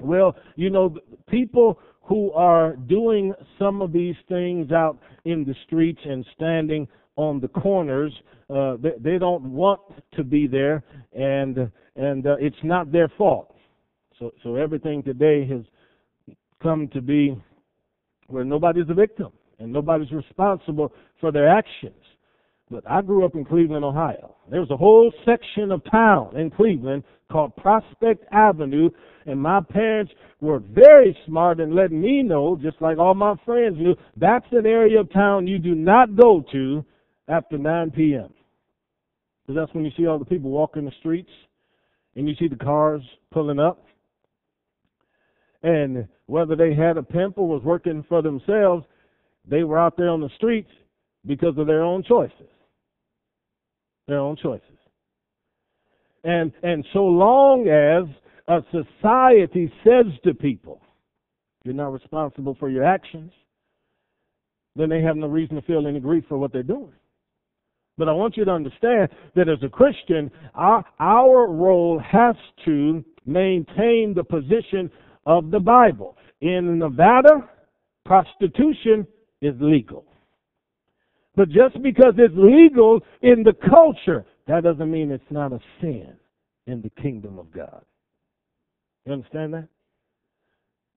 well, 0.00 0.36
you 0.56 0.70
know, 0.70 0.96
people 1.28 1.78
who 2.06 2.32
are 2.32 2.76
doing 2.76 3.34
some 3.58 3.82
of 3.82 3.92
these 3.92 4.14
things 4.28 4.70
out 4.70 4.98
in 5.24 5.44
the 5.44 5.54
streets 5.66 6.00
and 6.04 6.24
standing 6.34 6.86
on 7.16 7.40
the 7.40 7.48
corners, 7.48 8.12
uh, 8.48 8.76
they, 8.80 8.92
they 9.00 9.18
don't 9.18 9.42
want 9.44 9.80
to 10.14 10.22
be 10.22 10.46
there, 10.46 10.84
and 11.12 11.70
and 11.96 12.26
uh, 12.26 12.36
it's 12.38 12.56
not 12.62 12.92
their 12.92 13.08
fault. 13.18 13.54
So 14.18 14.32
so 14.42 14.54
everything 14.54 15.02
today 15.02 15.46
has 15.48 15.62
come 16.62 16.88
to 16.88 17.00
be 17.00 17.36
where 18.28 18.44
nobody's 18.44 18.88
a 18.88 18.94
victim 18.94 19.32
and 19.58 19.72
nobody's 19.72 20.10
responsible 20.12 20.92
for 21.20 21.32
their 21.32 21.48
actions. 21.48 21.94
But 22.70 22.82
I 22.90 23.00
grew 23.00 23.24
up 23.24 23.34
in 23.34 23.44
Cleveland, 23.44 23.84
Ohio. 23.84 24.34
There 24.50 24.60
was 24.60 24.70
a 24.70 24.76
whole 24.76 25.12
section 25.24 25.70
of 25.70 25.82
town 25.90 26.36
in 26.36 26.50
Cleveland 26.50 27.04
called 27.30 27.54
Prospect 27.56 28.24
Avenue, 28.32 28.90
and 29.24 29.40
my 29.40 29.60
parents 29.60 30.12
were 30.40 30.58
very 30.58 31.16
smart 31.26 31.60
in 31.60 31.74
letting 31.74 32.00
me 32.00 32.22
know, 32.22 32.58
just 32.60 32.80
like 32.80 32.98
all 32.98 33.14
my 33.14 33.34
friends 33.44 33.76
knew, 33.78 33.94
that's 34.16 34.46
an 34.50 34.66
area 34.66 35.00
of 35.00 35.12
town 35.12 35.46
you 35.46 35.58
do 35.58 35.74
not 35.74 36.16
go 36.16 36.44
to 36.52 36.84
after 37.28 37.56
9 37.56 37.90
p.m. 37.92 38.32
Because 39.42 39.60
that's 39.60 39.74
when 39.74 39.84
you 39.84 39.92
see 39.96 40.06
all 40.06 40.18
the 40.18 40.24
people 40.24 40.50
walking 40.50 40.84
the 40.84 40.92
streets, 40.98 41.30
and 42.16 42.28
you 42.28 42.34
see 42.34 42.48
the 42.48 42.56
cars 42.56 43.02
pulling 43.30 43.60
up. 43.60 43.84
And 45.62 46.08
whether 46.26 46.56
they 46.56 46.74
had 46.74 46.96
a 46.96 47.02
pimp 47.02 47.38
or 47.38 47.48
was 47.48 47.62
working 47.62 48.04
for 48.08 48.22
themselves, 48.22 48.84
they 49.48 49.62
were 49.62 49.78
out 49.78 49.96
there 49.96 50.10
on 50.10 50.20
the 50.20 50.30
streets 50.36 50.70
because 51.24 51.56
of 51.58 51.66
their 51.66 51.82
own 51.82 52.02
choices. 52.02 52.48
Their 54.08 54.18
own 54.18 54.36
choices. 54.36 54.62
And 56.24 56.52
and 56.62 56.84
so 56.92 57.04
long 57.04 57.68
as 57.68 58.04
a 58.48 58.60
society 58.70 59.72
says 59.84 60.06
to 60.24 60.34
people, 60.34 60.80
you're 61.64 61.74
not 61.74 61.92
responsible 61.92 62.56
for 62.58 62.68
your 62.68 62.84
actions, 62.84 63.32
then 64.76 64.88
they 64.88 65.02
have 65.02 65.16
no 65.16 65.26
reason 65.26 65.56
to 65.56 65.62
feel 65.62 65.86
any 65.86 66.00
grief 66.00 66.24
for 66.28 66.38
what 66.38 66.52
they're 66.52 66.62
doing. 66.62 66.92
But 67.98 68.08
I 68.08 68.12
want 68.12 68.36
you 68.36 68.44
to 68.44 68.50
understand 68.50 69.08
that 69.34 69.48
as 69.48 69.58
a 69.62 69.68
Christian, 69.68 70.30
our, 70.54 70.84
our 71.00 71.50
role 71.50 71.98
has 71.98 72.36
to 72.66 73.04
maintain 73.24 74.12
the 74.14 74.24
position 74.24 74.90
of 75.24 75.50
the 75.50 75.60
Bible. 75.60 76.16
In 76.40 76.78
Nevada, 76.78 77.48
prostitution 78.04 79.06
is 79.40 79.54
legal. 79.60 80.04
But 81.36 81.50
just 81.50 81.80
because 81.82 82.14
it's 82.16 82.34
legal 82.36 83.00
in 83.22 83.42
the 83.42 83.52
culture, 83.68 84.24
that 84.48 84.64
doesn't 84.64 84.90
mean 84.90 85.10
it's 85.10 85.22
not 85.30 85.52
a 85.52 85.60
sin 85.80 86.14
in 86.66 86.80
the 86.80 86.90
kingdom 87.02 87.38
of 87.38 87.52
God. 87.52 87.84
You 89.04 89.12
understand 89.12 89.54
that? 89.54 89.68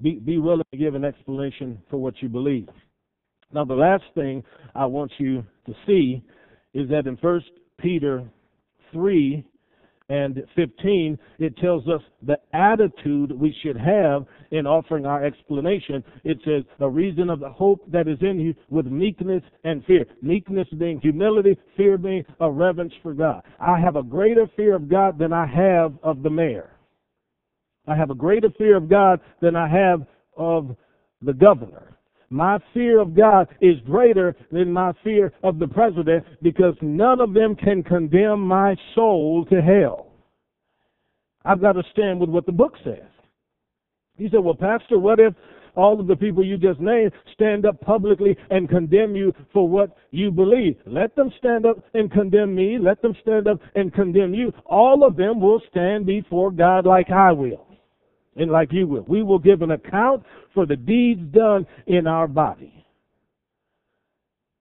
Be, 0.02 0.14
be 0.16 0.38
willing 0.38 0.66
to 0.72 0.78
give 0.78 0.96
an 0.96 1.04
explanation 1.04 1.82
for 1.90 1.98
what 1.98 2.16
you 2.22 2.30
believe. 2.30 2.70
Now, 3.52 3.66
the 3.66 3.74
last 3.74 4.04
thing 4.16 4.44
I 4.74 4.86
want 4.86 5.12
you 5.18 5.44
to 5.66 5.74
see 5.86 6.24
is 6.74 6.90
that 6.90 7.08
in 7.08 7.18
1 7.20 7.42
Peter 7.80 8.24
3, 8.94 9.44
and 10.10 10.44
15, 10.56 11.18
it 11.38 11.56
tells 11.58 11.88
us 11.88 12.02
the 12.26 12.38
attitude 12.54 13.32
we 13.32 13.56
should 13.62 13.78
have 13.78 14.26
in 14.52 14.66
offering 14.66 15.06
our 15.06 15.24
explanation. 15.24 16.04
It 16.24 16.40
says, 16.44 16.64
the 16.80 16.88
reason 16.88 17.30
of 17.30 17.40
the 17.40 17.50
hope 17.50 17.90
that 17.92 18.08
is 18.08 18.18
in 18.22 18.40
you 18.40 18.56
with 18.70 18.88
meekness 18.88 19.44
and 19.64 19.86
fear. 19.86 20.06
Meekness 20.22 20.68
being 20.78 21.00
humility, 21.00 21.58
fear 21.78 21.98
being 21.98 22.26
a 22.40 22.50
reverence 22.50 22.94
for 23.04 23.14
God. 23.14 23.44
I 23.60 23.80
have 23.80 23.96
a 23.96 24.04
greater 24.04 24.50
fear 24.56 24.76
of 24.76 24.90
God 24.90 25.20
than 25.20 25.32
I 25.32 25.46
have 25.46 25.94
of 26.02 26.24
the 26.24 26.30
mayor. 26.30 26.72
I 27.88 27.96
have 27.96 28.10
a 28.10 28.16
greater 28.16 28.50
fear 28.58 28.78
of 28.78 28.90
God 28.90 29.20
than 29.42 29.56
I 29.56 29.68
have 29.68 30.06
of 30.36 30.76
the 31.22 31.34
governor. 31.34 31.98
My 32.30 32.60
fear 32.74 33.00
of 33.00 33.16
God 33.16 33.48
is 33.60 33.80
greater 33.86 34.36
than 34.52 34.72
my 34.72 34.94
fear 35.04 35.34
of 35.44 35.58
the 35.58 35.68
president 35.68 36.26
because 36.44 36.76
none 36.82 37.20
of 37.20 37.34
them 37.34 37.56
can 37.56 37.82
condemn 37.82 38.42
my 38.42 38.76
soul 38.94 39.46
to 39.46 39.62
hell. 39.62 40.08
I've 41.44 41.62
got 41.62 41.74
to 41.74 41.84
stand 41.92 42.20
with 42.20 42.30
what 42.30 42.46
the 42.46 42.52
book 42.52 42.74
says. 42.84 43.08
He 44.18 44.30
said, 44.30 44.42
Well, 44.42 44.54
Pastor, 44.54 45.00
what 45.00 45.20
if 45.20 45.34
all 45.76 46.00
of 46.00 46.08
the 46.08 46.16
people 46.16 46.46
you 46.46 46.58
just 46.58 46.80
named 46.80 47.14
stand 47.34 47.66
up 47.66 47.80
publicly 47.82 48.38
and 48.52 48.70
condemn 48.70 49.16
you 49.16 49.34
for 49.52 49.68
what 49.68 49.96
you 50.12 50.30
believe? 50.30 50.78
Let 50.86 51.16
them 51.16 51.32
stand 51.40 51.66
up 51.66 51.78
and 51.96 52.12
condemn 52.12 52.54
me. 52.54 52.78
Let 52.78 53.02
them 53.02 53.16
stand 53.22 53.48
up 53.48 53.60
and 53.76 53.92
condemn 53.92 54.36
you. 54.36 54.54
All 54.66 55.04
of 55.04 55.16
them 55.16 55.40
will 55.40 55.62
stand 55.72 56.06
before 56.06 56.52
God 56.52 56.86
like 56.86 57.10
I 57.10 57.32
will 57.32 57.69
and 58.40 58.52
like 58.52 58.72
you 58.72 58.88
will. 58.88 59.04
We 59.08 59.22
will 59.22 59.40
give 59.40 59.62
an 59.62 59.72
account 59.72 60.24
for 60.54 60.66
the 60.66 60.76
deeds 60.76 61.22
done 61.32 61.68
in 61.88 62.08
our 62.08 62.28
body. 62.28 62.86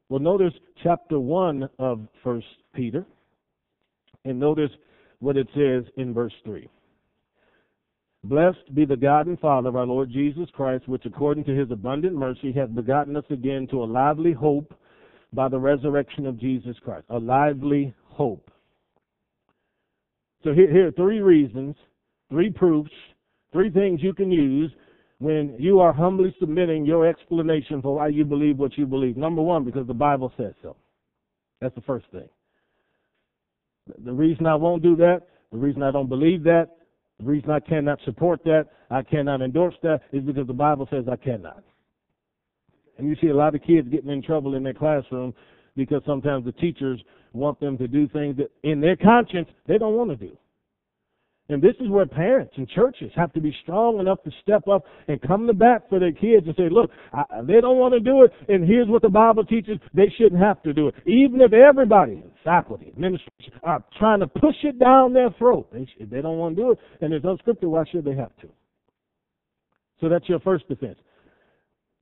Well, 0.08 0.20
notice 0.20 0.54
chapter 0.82 1.20
1 1.20 1.68
of 1.78 2.06
First 2.24 2.46
Peter, 2.74 3.06
and 4.24 4.40
notice 4.40 4.70
what 5.20 5.36
it 5.36 5.48
says 5.54 5.84
in 5.96 6.12
verse 6.12 6.32
3. 6.44 6.68
Blessed 8.24 8.74
be 8.74 8.84
the 8.84 8.96
God 8.96 9.26
and 9.26 9.38
Father 9.38 9.68
of 9.68 9.76
our 9.76 9.86
Lord 9.86 10.10
Jesus 10.10 10.48
Christ, 10.52 10.88
which 10.88 11.04
according 11.06 11.44
to 11.44 11.54
his 11.54 11.70
abundant 11.70 12.16
mercy 12.16 12.52
hath 12.52 12.74
begotten 12.74 13.16
us 13.16 13.24
again 13.30 13.68
to 13.70 13.82
a 13.82 13.84
lively 13.84 14.32
hope 14.32 14.74
by 15.32 15.48
the 15.48 15.58
resurrection 15.58 16.26
of 16.26 16.40
Jesus 16.40 16.76
Christ. 16.82 17.04
A 17.10 17.18
lively 17.18 17.94
hope. 18.04 18.50
So 20.42 20.52
here, 20.52 20.70
here 20.70 20.88
are 20.88 20.92
three 20.92 21.20
reasons, 21.20 21.76
three 22.30 22.50
proofs 22.50 22.90
Three 23.52 23.70
things 23.70 24.00
you 24.02 24.12
can 24.12 24.30
use 24.30 24.70
when 25.18 25.56
you 25.58 25.80
are 25.80 25.92
humbly 25.92 26.34
submitting 26.38 26.84
your 26.84 27.06
explanation 27.06 27.82
for 27.82 27.96
why 27.96 28.08
you 28.08 28.24
believe 28.24 28.58
what 28.58 28.76
you 28.78 28.86
believe. 28.86 29.16
Number 29.16 29.42
one, 29.42 29.64
because 29.64 29.86
the 29.86 29.94
Bible 29.94 30.32
says 30.36 30.54
so. 30.62 30.76
That's 31.60 31.74
the 31.74 31.80
first 31.82 32.06
thing. 32.12 32.28
The 34.04 34.12
reason 34.12 34.46
I 34.46 34.54
won't 34.54 34.82
do 34.82 34.94
that, 34.96 35.22
the 35.50 35.58
reason 35.58 35.82
I 35.82 35.90
don't 35.90 36.08
believe 36.08 36.44
that, 36.44 36.68
the 37.18 37.24
reason 37.24 37.50
I 37.50 37.58
cannot 37.58 37.98
support 38.04 38.44
that, 38.44 38.66
I 38.90 39.02
cannot 39.02 39.42
endorse 39.42 39.74
that, 39.82 40.02
is 40.12 40.22
because 40.22 40.46
the 40.46 40.52
Bible 40.52 40.86
says 40.90 41.04
I 41.10 41.16
cannot. 41.16 41.64
And 42.96 43.08
you 43.08 43.16
see 43.20 43.28
a 43.28 43.34
lot 43.34 43.54
of 43.54 43.62
kids 43.62 43.88
getting 43.88 44.10
in 44.10 44.22
trouble 44.22 44.54
in 44.54 44.62
their 44.62 44.74
classroom 44.74 45.34
because 45.74 46.02
sometimes 46.06 46.44
the 46.44 46.52
teachers 46.52 47.00
want 47.32 47.58
them 47.60 47.78
to 47.78 47.88
do 47.88 48.08
things 48.08 48.36
that 48.36 48.50
in 48.62 48.80
their 48.80 48.96
conscience 48.96 49.48
they 49.66 49.78
don't 49.78 49.94
want 49.94 50.10
to 50.10 50.16
do. 50.16 50.36
And 51.50 51.62
this 51.62 51.74
is 51.80 51.88
where 51.88 52.04
parents 52.04 52.52
and 52.56 52.68
churches 52.68 53.10
have 53.16 53.32
to 53.32 53.40
be 53.40 53.56
strong 53.62 54.00
enough 54.00 54.22
to 54.24 54.30
step 54.42 54.68
up 54.68 54.84
and 55.08 55.20
come 55.22 55.46
to 55.46 55.54
bat 55.54 55.86
for 55.88 55.98
their 55.98 56.12
kids 56.12 56.46
and 56.46 56.54
say, 56.56 56.68
look, 56.70 56.90
I, 57.14 57.24
they 57.42 57.62
don't 57.62 57.78
want 57.78 57.94
to 57.94 58.00
do 58.00 58.22
it, 58.22 58.32
and 58.52 58.68
here's 58.68 58.86
what 58.86 59.00
the 59.00 59.08
Bible 59.08 59.44
teaches. 59.44 59.78
They 59.94 60.12
shouldn't 60.18 60.42
have 60.42 60.62
to 60.64 60.74
do 60.74 60.88
it. 60.88 60.94
Even 61.06 61.40
if 61.40 61.54
everybody, 61.54 62.22
faculty, 62.44 62.88
administration, 62.88 63.54
are 63.62 63.82
trying 63.98 64.20
to 64.20 64.26
push 64.26 64.56
it 64.62 64.78
down 64.78 65.14
their 65.14 65.30
throat, 65.38 65.68
they, 65.72 65.88
should, 65.96 66.10
they 66.10 66.20
don't 66.20 66.36
want 66.36 66.54
to 66.56 66.62
do 66.62 66.72
it, 66.72 66.78
and 67.00 67.24
no 67.24 67.36
scripture, 67.38 67.70
why 67.70 67.84
should 67.90 68.04
they 68.04 68.14
have 68.14 68.36
to? 68.42 68.48
So 70.02 70.10
that's 70.10 70.28
your 70.28 70.40
first 70.40 70.68
defense. 70.68 70.98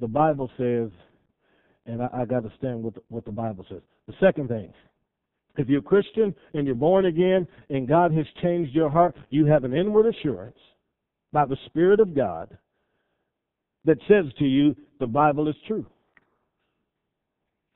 The 0.01 0.09
Bible 0.09 0.51
says, 0.59 0.90
and 1.86 2.03
I, 2.03 2.09
I 2.12 2.24
got 2.24 2.42
to 2.42 2.53
stand 2.59 2.82
with 2.82 2.94
what 3.09 3.24
the 3.24 3.32
Bible 3.32 3.64
says. 3.68 3.80
The 4.09 4.14
second 4.20 4.49
thing, 4.49 4.72
if 5.57 5.68
you're 5.68 5.80
a 5.80 5.82
Christian 5.82 6.34
and 6.54 6.66
you're 6.66 6.74
born 6.74 7.07
again 7.07 7.46
and 7.70 7.88
God 7.88 8.12
has 8.12 8.26
changed 8.42 8.74
your 8.74 8.90
heart, 8.90 9.16
you 9.30 9.46
have 9.46 9.64
an 9.64 9.74
inward 9.74 10.07
assurance 10.14 10.59
by 11.32 11.44
the 11.44 11.57
Spirit 11.66 12.00
of 12.00 12.14
God 12.14 12.57
that 13.84 13.98
says 14.09 14.24
to 14.38 14.44
you, 14.44 14.74
the 15.00 15.07
Bible 15.07 15.48
is 15.48 15.54
true. 15.66 15.86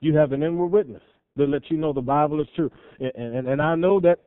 You 0.01 0.16
have 0.16 0.33
an 0.33 0.43
inward 0.43 0.68
witness 0.68 1.03
that 1.37 1.49
lets 1.49 1.66
you 1.68 1.76
know 1.76 1.93
the 1.93 2.01
Bible 2.01 2.41
is 2.41 2.49
true. 2.57 2.70
And, 2.99 3.12
and, 3.14 3.49
and 3.49 3.62
I 3.62 3.74
know 3.74 4.01
that 4.01 4.18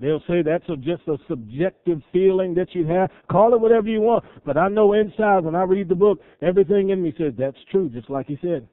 they'll 0.00 0.22
say 0.28 0.42
that's 0.42 0.68
a, 0.68 0.76
just 0.76 1.02
a 1.08 1.16
subjective 1.28 2.00
feeling 2.12 2.54
that 2.54 2.74
you 2.74 2.86
have. 2.86 3.10
Call 3.30 3.54
it 3.54 3.60
whatever 3.60 3.88
you 3.88 4.00
want. 4.00 4.24
But 4.44 4.56
I 4.56 4.68
know 4.68 4.92
inside 4.92 5.44
when 5.44 5.54
I 5.54 5.62
read 5.62 5.88
the 5.88 5.94
book, 5.94 6.20
everything 6.42 6.90
in 6.90 7.02
me 7.02 7.12
says 7.18 7.32
that's 7.38 7.56
true, 7.70 7.88
just 7.88 8.10
like 8.10 8.26
he 8.26 8.38
said. 8.40 8.68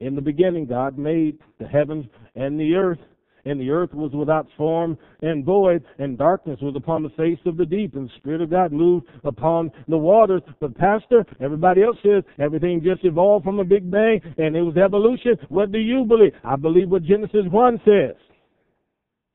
In 0.00 0.14
the 0.14 0.22
beginning, 0.22 0.66
God 0.66 0.98
made 0.98 1.38
the 1.58 1.66
heavens 1.66 2.06
and 2.34 2.58
the 2.58 2.74
earth, 2.74 2.98
and 3.44 3.60
the 3.60 3.70
earth 3.70 3.92
was 3.92 4.12
without 4.12 4.48
form 4.56 4.98
and 5.22 5.44
void, 5.44 5.84
and 5.98 6.18
darkness 6.18 6.58
was 6.62 6.74
upon 6.76 7.02
the 7.02 7.10
face 7.10 7.38
of 7.46 7.56
the 7.56 7.66
deep, 7.66 7.94
and 7.94 8.08
the 8.08 8.12
Spirit 8.16 8.40
of 8.40 8.50
God 8.50 8.72
moved 8.72 9.06
upon 9.22 9.70
the 9.86 9.96
waters. 9.96 10.42
But, 10.60 10.76
Pastor, 10.76 11.24
everybody 11.40 11.82
else 11.82 11.96
says 12.02 12.24
everything 12.38 12.82
just 12.82 13.04
evolved 13.04 13.44
from 13.44 13.60
a 13.60 13.64
Big 13.64 13.90
Bang, 13.90 14.20
and 14.38 14.56
it 14.56 14.62
was 14.62 14.76
evolution. 14.76 15.38
What 15.48 15.72
do 15.72 15.78
you 15.78 16.04
believe? 16.04 16.32
I 16.42 16.56
believe 16.56 16.90
what 16.90 17.04
Genesis 17.04 17.44
1 17.50 17.80
says. 17.84 18.16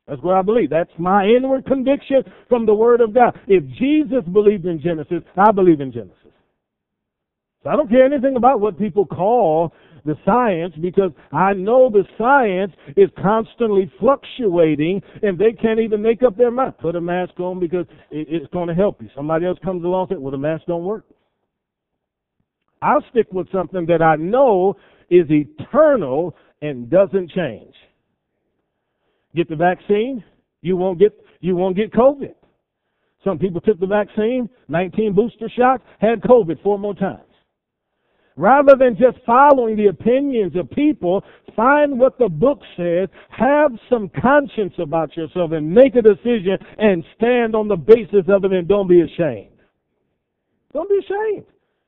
That's 0.08 0.22
what 0.24 0.36
I 0.36 0.42
believe. 0.42 0.72
That's 0.72 0.90
my 0.98 1.26
inward 1.26 1.68
conviction 1.68 2.24
from 2.50 2.66
the 2.66 2.74
Word 2.74 3.00
of 3.00 3.14
God. 3.14 3.40
If 3.48 3.64
Jesus 3.78 4.24
believed 4.34 4.66
in 4.66 4.82
Genesis, 4.82 5.22
I 5.38 5.52
believe 5.52 5.82
in 5.82 5.92
Genesis. 5.92 6.16
So 7.64 7.70
I 7.70 7.76
don't 7.76 7.90
care 7.90 8.06
anything 8.06 8.36
about 8.38 8.60
what 8.60 8.80
people 8.80 9.06
call 9.06 9.74
the 10.06 10.16
science 10.26 10.74
because 10.82 11.12
I 11.32 11.54
know 11.54 11.90
the 11.90 12.04
science 12.18 12.74
is 12.96 13.10
constantly 13.22 13.92
fluctuating 14.00 15.02
and 15.22 15.38
they 15.38 15.52
can't 15.52 15.80
even 15.80 16.02
make 16.02 16.24
up 16.24 16.38
their 16.38 16.52
mind. 16.52 16.78
Put 16.80 16.96
a 16.96 17.02
mask 17.02 17.40
on 17.40 17.60
because 17.60 17.86
it's 18.12 18.52
going 18.52 18.68
to 18.68 18.76
help 18.76 19.02
you. 19.02 19.10
Somebody 19.16 19.46
else 19.46 19.60
comes 19.64 19.84
along 19.84 20.08
and 20.10 20.18
says, 20.18 20.22
well, 20.22 20.32
the 20.32 20.38
mask 20.38 20.64
don't 20.68 20.84
work. 20.84 21.06
I'll 22.82 23.04
stick 23.12 23.28
with 23.32 23.52
something 23.52 23.86
that 23.88 24.02
I 24.02 24.16
know 24.16 24.76
is 25.10 25.26
eternal 25.30 26.36
and 26.62 26.90
doesn't 26.90 27.32
change. 27.32 27.74
Get 29.36 29.50
the 29.50 29.56
vaccine, 29.56 30.24
you 30.62 30.76
won't 30.78 31.00
get 31.00 31.14
you 31.42 31.56
won't 31.56 31.76
get 31.76 31.92
COVID. 31.94 32.34
Some 33.24 33.38
people 33.38 33.62
took 33.62 33.80
the 33.80 33.88
vaccine, 33.88 34.50
19 34.70 35.14
booster 35.14 35.50
shots, 35.56 35.84
had 36.00 36.22
COVID 36.22 36.62
four 36.64 36.80
more 36.80 36.96
times. 36.96 37.29
Rather 38.40 38.74
than 38.80 38.96
just 38.96 39.18
following 39.26 39.76
the 39.76 39.88
opinions 39.88 40.56
of 40.56 40.72
people, 40.72 41.22
find 41.58 42.00
what 42.00 42.18
the 42.18 42.30
book 42.30 42.62
says, 42.78 43.10
have 43.28 43.70
some 43.90 44.10
conscience 44.22 44.74
about 44.80 45.18
yourself, 45.18 45.52
and 45.52 45.70
make 45.70 45.94
a 45.98 46.02
decision 46.02 46.58
and 46.78 47.04
stand 47.18 47.54
on 47.54 47.68
the 47.68 47.76
basis 47.76 48.24
of 48.30 48.46
it 48.46 48.54
and 48.54 48.66
don't 48.66 48.88
be 48.88 49.02
ashamed. 49.02 49.60
Don't 50.72 50.88
be 50.88 51.00
ashamed. 51.00 51.48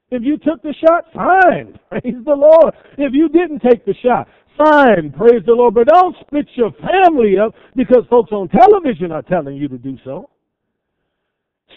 If 0.09 0.23
you 0.23 0.37
took 0.39 0.61
the 0.61 0.73
shot, 0.85 1.05
fine. 1.13 1.79
Praise 1.89 2.21
the 2.25 2.35
Lord. 2.35 2.73
If 2.97 3.13
you 3.13 3.29
didn't 3.29 3.61
take 3.61 3.85
the 3.85 3.95
shot, 4.03 4.27
fine. 4.57 5.13
Praise 5.17 5.43
the 5.45 5.53
Lord. 5.53 5.73
But 5.73 5.87
don't 5.87 6.17
split 6.19 6.47
your 6.55 6.73
family 6.81 7.39
up 7.39 7.55
because 7.77 8.03
folks 8.09 8.33
on 8.33 8.49
television 8.49 9.13
are 9.13 9.21
telling 9.21 9.55
you 9.55 9.69
to 9.69 9.77
do 9.77 9.97
so. 10.03 10.29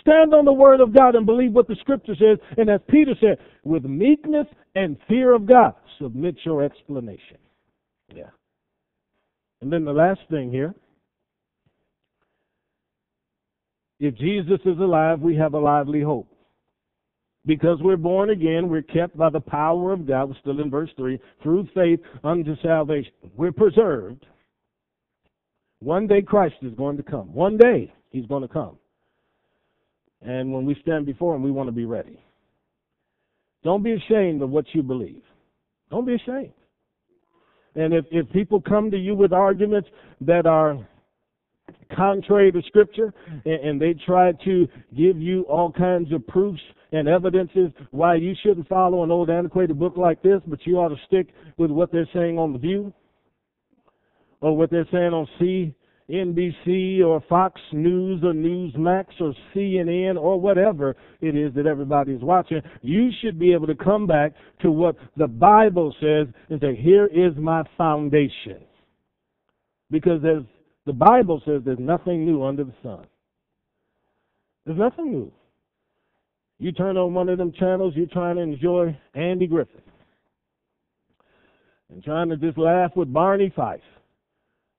Stand 0.00 0.34
on 0.34 0.44
the 0.44 0.52
word 0.52 0.80
of 0.80 0.94
God 0.94 1.14
and 1.14 1.26
believe 1.26 1.52
what 1.52 1.68
the 1.68 1.76
scripture 1.80 2.14
says. 2.14 2.38
And 2.56 2.70
as 2.70 2.80
Peter 2.88 3.14
said, 3.20 3.38
with 3.64 3.84
meekness 3.84 4.46
and 4.74 4.96
fear 5.08 5.34
of 5.34 5.46
God, 5.46 5.74
submit 6.00 6.36
your 6.44 6.62
explanation. 6.62 7.38
Yeah. 8.14 8.30
And 9.60 9.72
then 9.72 9.84
the 9.84 9.92
last 9.92 10.20
thing 10.30 10.50
here 10.50 10.74
if 14.00 14.14
Jesus 14.16 14.60
is 14.64 14.78
alive, 14.78 15.20
we 15.20 15.36
have 15.36 15.54
a 15.54 15.58
lively 15.58 16.02
hope. 16.02 16.28
Because 17.46 17.78
we're 17.80 17.96
born 17.96 18.30
again, 18.30 18.68
we're 18.68 18.82
kept 18.82 19.16
by 19.16 19.30
the 19.30 19.40
power 19.40 19.92
of 19.92 20.06
God, 20.06 20.30
we're 20.30 20.38
still 20.40 20.60
in 20.60 20.70
verse 20.70 20.90
3, 20.96 21.18
through 21.42 21.68
faith 21.74 22.00
unto 22.22 22.56
salvation. 22.62 23.12
We're 23.36 23.52
preserved. 23.52 24.26
One 25.80 26.06
day 26.06 26.22
Christ 26.22 26.56
is 26.62 26.74
going 26.74 26.96
to 26.96 27.02
come. 27.02 27.32
One 27.34 27.58
day 27.58 27.92
he's 28.10 28.26
going 28.26 28.42
to 28.42 28.48
come. 28.48 28.78
And 30.24 30.52
when 30.52 30.64
we 30.64 30.76
stand 30.80 31.06
before 31.06 31.34
Him, 31.34 31.42
we 31.42 31.50
want 31.50 31.68
to 31.68 31.72
be 31.72 31.84
ready. 31.84 32.18
Don't 33.62 33.82
be 33.82 33.92
ashamed 33.92 34.42
of 34.42 34.50
what 34.50 34.66
you 34.72 34.82
believe. 34.82 35.22
Don't 35.90 36.06
be 36.06 36.14
ashamed. 36.14 36.52
And 37.74 37.92
if, 37.92 38.04
if 38.10 38.30
people 38.30 38.60
come 38.60 38.90
to 38.90 38.96
you 38.96 39.14
with 39.14 39.32
arguments 39.32 39.88
that 40.22 40.46
are 40.46 40.86
contrary 41.94 42.52
to 42.52 42.62
Scripture 42.66 43.12
and, 43.44 43.54
and 43.54 43.80
they 43.80 43.94
try 44.06 44.32
to 44.44 44.68
give 44.96 45.18
you 45.18 45.42
all 45.42 45.72
kinds 45.72 46.12
of 46.12 46.26
proofs 46.26 46.60
and 46.92 47.08
evidences 47.08 47.70
why 47.90 48.14
you 48.14 48.34
shouldn't 48.42 48.68
follow 48.68 49.02
an 49.02 49.10
old 49.10 49.28
antiquated 49.28 49.78
book 49.78 49.96
like 49.96 50.22
this, 50.22 50.40
but 50.46 50.60
you 50.64 50.76
ought 50.76 50.90
to 50.90 51.00
stick 51.06 51.28
with 51.56 51.70
what 51.70 51.90
they're 51.90 52.08
saying 52.14 52.38
on 52.38 52.52
The 52.52 52.58
View 52.58 52.92
or 54.40 54.56
what 54.56 54.70
they're 54.70 54.88
saying 54.92 55.12
on 55.12 55.26
C 55.38 55.74
NBC 56.10 57.02
or 57.02 57.22
Fox 57.28 57.60
News 57.72 58.22
or 58.22 58.34
Newsmax 58.34 59.06
or 59.20 59.34
CNN 59.54 60.16
or 60.16 60.38
whatever 60.38 60.96
it 61.20 61.34
is 61.34 61.54
that 61.54 61.66
everybody's 61.66 62.20
watching, 62.20 62.60
you 62.82 63.10
should 63.22 63.38
be 63.38 63.52
able 63.54 63.66
to 63.66 63.74
come 63.74 64.06
back 64.06 64.32
to 64.60 64.70
what 64.70 64.96
the 65.16 65.26
Bible 65.26 65.94
says 66.00 66.26
and 66.50 66.60
say, 66.60 66.76
here 66.76 67.06
is 67.06 67.34
my 67.38 67.62
foundation. 67.78 68.62
Because 69.90 70.20
there's, 70.22 70.44
the 70.84 70.92
Bible 70.92 71.40
says 71.46 71.62
there's 71.64 71.78
nothing 71.78 72.26
new 72.26 72.44
under 72.44 72.64
the 72.64 72.74
sun. 72.82 73.06
There's 74.66 74.78
nothing 74.78 75.10
new. 75.10 75.32
You 76.58 76.72
turn 76.72 76.96
on 76.96 77.14
one 77.14 77.28
of 77.30 77.38
them 77.38 77.52
channels, 77.58 77.94
you're 77.96 78.06
trying 78.06 78.36
to 78.36 78.42
enjoy 78.42 78.96
Andy 79.14 79.46
Griffith 79.46 79.80
and 81.90 82.02
trying 82.02 82.28
to 82.28 82.36
just 82.36 82.58
laugh 82.58 82.90
with 82.94 83.12
Barney 83.12 83.52
Fife 83.54 83.80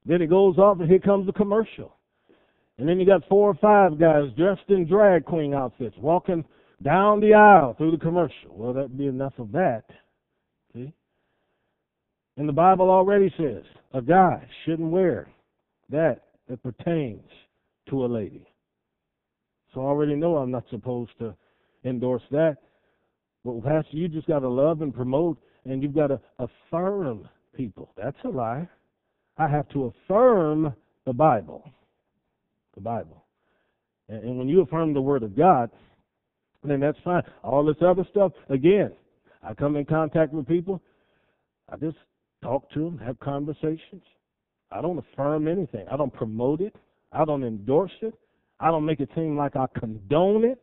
then 0.05 0.21
it 0.21 0.29
goes 0.29 0.57
off, 0.57 0.79
and 0.79 0.89
here 0.89 0.99
comes 0.99 1.25
the 1.25 1.33
commercial. 1.33 1.95
And 2.77 2.87
then 2.87 2.99
you 2.99 3.05
got 3.05 3.27
four 3.27 3.49
or 3.49 3.55
five 3.55 3.99
guys 3.99 4.25
dressed 4.35 4.69
in 4.69 4.87
drag 4.87 5.25
queen 5.25 5.53
outfits 5.53 5.95
walking 5.97 6.43
down 6.83 7.21
the 7.21 7.33
aisle 7.33 7.73
through 7.77 7.91
the 7.91 7.97
commercial. 7.97 8.51
Well, 8.51 8.73
that'd 8.73 8.97
be 8.97 9.07
enough 9.07 9.33
of 9.37 9.51
that. 9.53 9.83
See? 10.73 10.93
And 12.37 12.49
the 12.49 12.53
Bible 12.53 12.89
already 12.89 13.33
says 13.37 13.63
a 13.93 14.01
guy 14.01 14.45
shouldn't 14.65 14.89
wear 14.89 15.29
that 15.89 16.23
that 16.49 16.61
pertains 16.61 17.29
to 17.89 18.05
a 18.05 18.07
lady. 18.07 18.45
So 19.73 19.81
I 19.81 19.85
already 19.85 20.15
know 20.15 20.37
I'm 20.37 20.51
not 20.51 20.65
supposed 20.69 21.11
to 21.19 21.33
endorse 21.85 22.23
that. 22.31 22.57
But 23.43 23.63
Pastor, 23.63 23.95
you 23.95 24.07
just 24.07 24.27
got 24.27 24.39
to 24.39 24.49
love 24.49 24.81
and 24.81 24.93
promote, 24.93 25.37
and 25.65 25.81
you've 25.81 25.95
got 25.95 26.07
to 26.07 26.19
affirm 26.39 27.27
people. 27.55 27.91
That's 27.95 28.17
a 28.25 28.29
lie. 28.29 28.67
I 29.37 29.47
have 29.47 29.67
to 29.69 29.93
affirm 30.05 30.73
the 31.05 31.13
Bible. 31.13 31.69
The 32.75 32.81
Bible. 32.81 33.23
And, 34.09 34.23
and 34.23 34.37
when 34.37 34.47
you 34.47 34.61
affirm 34.61 34.93
the 34.93 35.01
Word 35.01 35.23
of 35.23 35.35
God, 35.35 35.69
then 36.63 36.79
that's 36.79 36.97
fine. 37.03 37.23
All 37.43 37.65
this 37.65 37.75
other 37.81 38.05
stuff, 38.11 38.31
again, 38.49 38.91
I 39.43 39.53
come 39.53 39.75
in 39.75 39.85
contact 39.85 40.33
with 40.33 40.47
people, 40.47 40.81
I 41.69 41.77
just 41.77 41.97
talk 42.41 42.69
to 42.71 42.79
them, 42.79 42.97
have 42.99 43.19
conversations. 43.19 44.03
I 44.71 44.81
don't 44.81 44.97
affirm 44.97 45.47
anything. 45.47 45.85
I 45.91 45.97
don't 45.97 46.13
promote 46.13 46.61
it. 46.61 46.75
I 47.11 47.25
don't 47.25 47.43
endorse 47.43 47.91
it. 48.01 48.13
I 48.59 48.71
don't 48.71 48.85
make 48.85 48.99
it 48.99 49.09
seem 49.15 49.37
like 49.37 49.55
I 49.55 49.65
condone 49.79 50.43
it. 50.43 50.61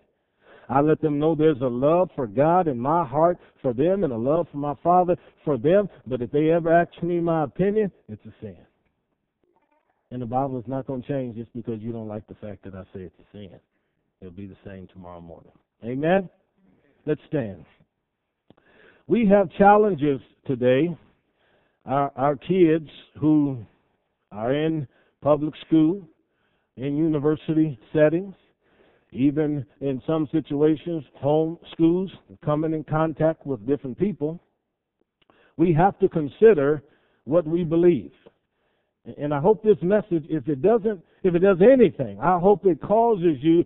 I 0.69 0.81
let 0.81 1.01
them 1.01 1.19
know 1.19 1.35
there's 1.35 1.61
a 1.61 1.67
love 1.67 2.11
for 2.15 2.27
God 2.27 2.69
in 2.69 2.79
my 2.79 3.05
heart 3.05 3.39
for 3.61 3.73
them 3.73 4.05
and 4.05 4.13
a 4.13 4.17
love 4.17 4.47
for 4.51 4.59
my 4.59 4.75
Father 4.83 5.17
for 5.45 5.59
them. 5.59 5.89
But 6.07 6.23
if 6.23 6.31
they 6.31 6.51
ever 6.51 6.73
ask 6.73 7.03
me 7.03 7.21
my 7.21 7.45
opinion, 7.45 7.91
it's 8.09 8.25
a 8.25 8.33
sin. 8.41 8.57
And 10.11 10.21
the 10.21 10.27
Bible 10.27 10.59
is 10.59 10.67
not 10.67 10.87
going 10.87 11.03
to 11.03 11.09
change 11.09 11.37
just 11.37 11.53
because 11.55 11.81
you 11.81 11.93
don't 11.93 12.09
like 12.09 12.27
the 12.27 12.35
fact 12.35 12.65
that 12.65 12.75
I 12.75 12.83
say 12.95 13.01
it's 13.03 13.15
a 13.19 13.37
sin. 13.37 13.51
It'll 14.21 14.33
be 14.33 14.47
the 14.47 14.57
same 14.65 14.87
tomorrow 14.93 15.21
morning. 15.21 15.53
Amen? 15.85 16.29
Let's 17.07 17.21
stand. 17.29 17.65
We 19.07 19.27
have 19.27 19.51
challenges 19.59 20.21
today. 20.47 20.97
Our, 21.85 22.13
our 22.15 22.37
kids 22.37 22.89
who 23.21 23.59
are 24.31 24.55
in 24.55 24.87
public 25.21 25.55
school, 25.67 26.07
in 26.77 26.97
university 26.97 27.79
settings, 27.93 28.35
even 29.13 29.65
in 29.81 30.03
some 30.07 30.27
situations, 30.33 31.05
home 31.17 31.59
schools, 31.73 32.11
coming 32.45 32.73
in 32.73 32.83
contact 32.83 33.47
with 33.47 33.67
different 33.67 33.99
people, 33.99 34.43
we 35.57 35.73
have 35.73 35.99
to 35.99 36.09
consider 36.09 36.83
what 37.25 37.47
we 37.47 37.63
believe. 37.63 38.13
And 39.19 39.35
I 39.35 39.41
hope 39.41 39.63
this 39.63 39.77
message, 39.83 40.25
if 40.31 40.49
it 40.49 40.63
doesn't, 40.63 41.03
if 41.23 41.35
it 41.35 41.41
does 41.41 41.59
anything, 41.61 42.19
I 42.21 42.39
hope 42.39 42.65
it 42.65 42.81
causes 42.81 43.37
you 43.43 43.65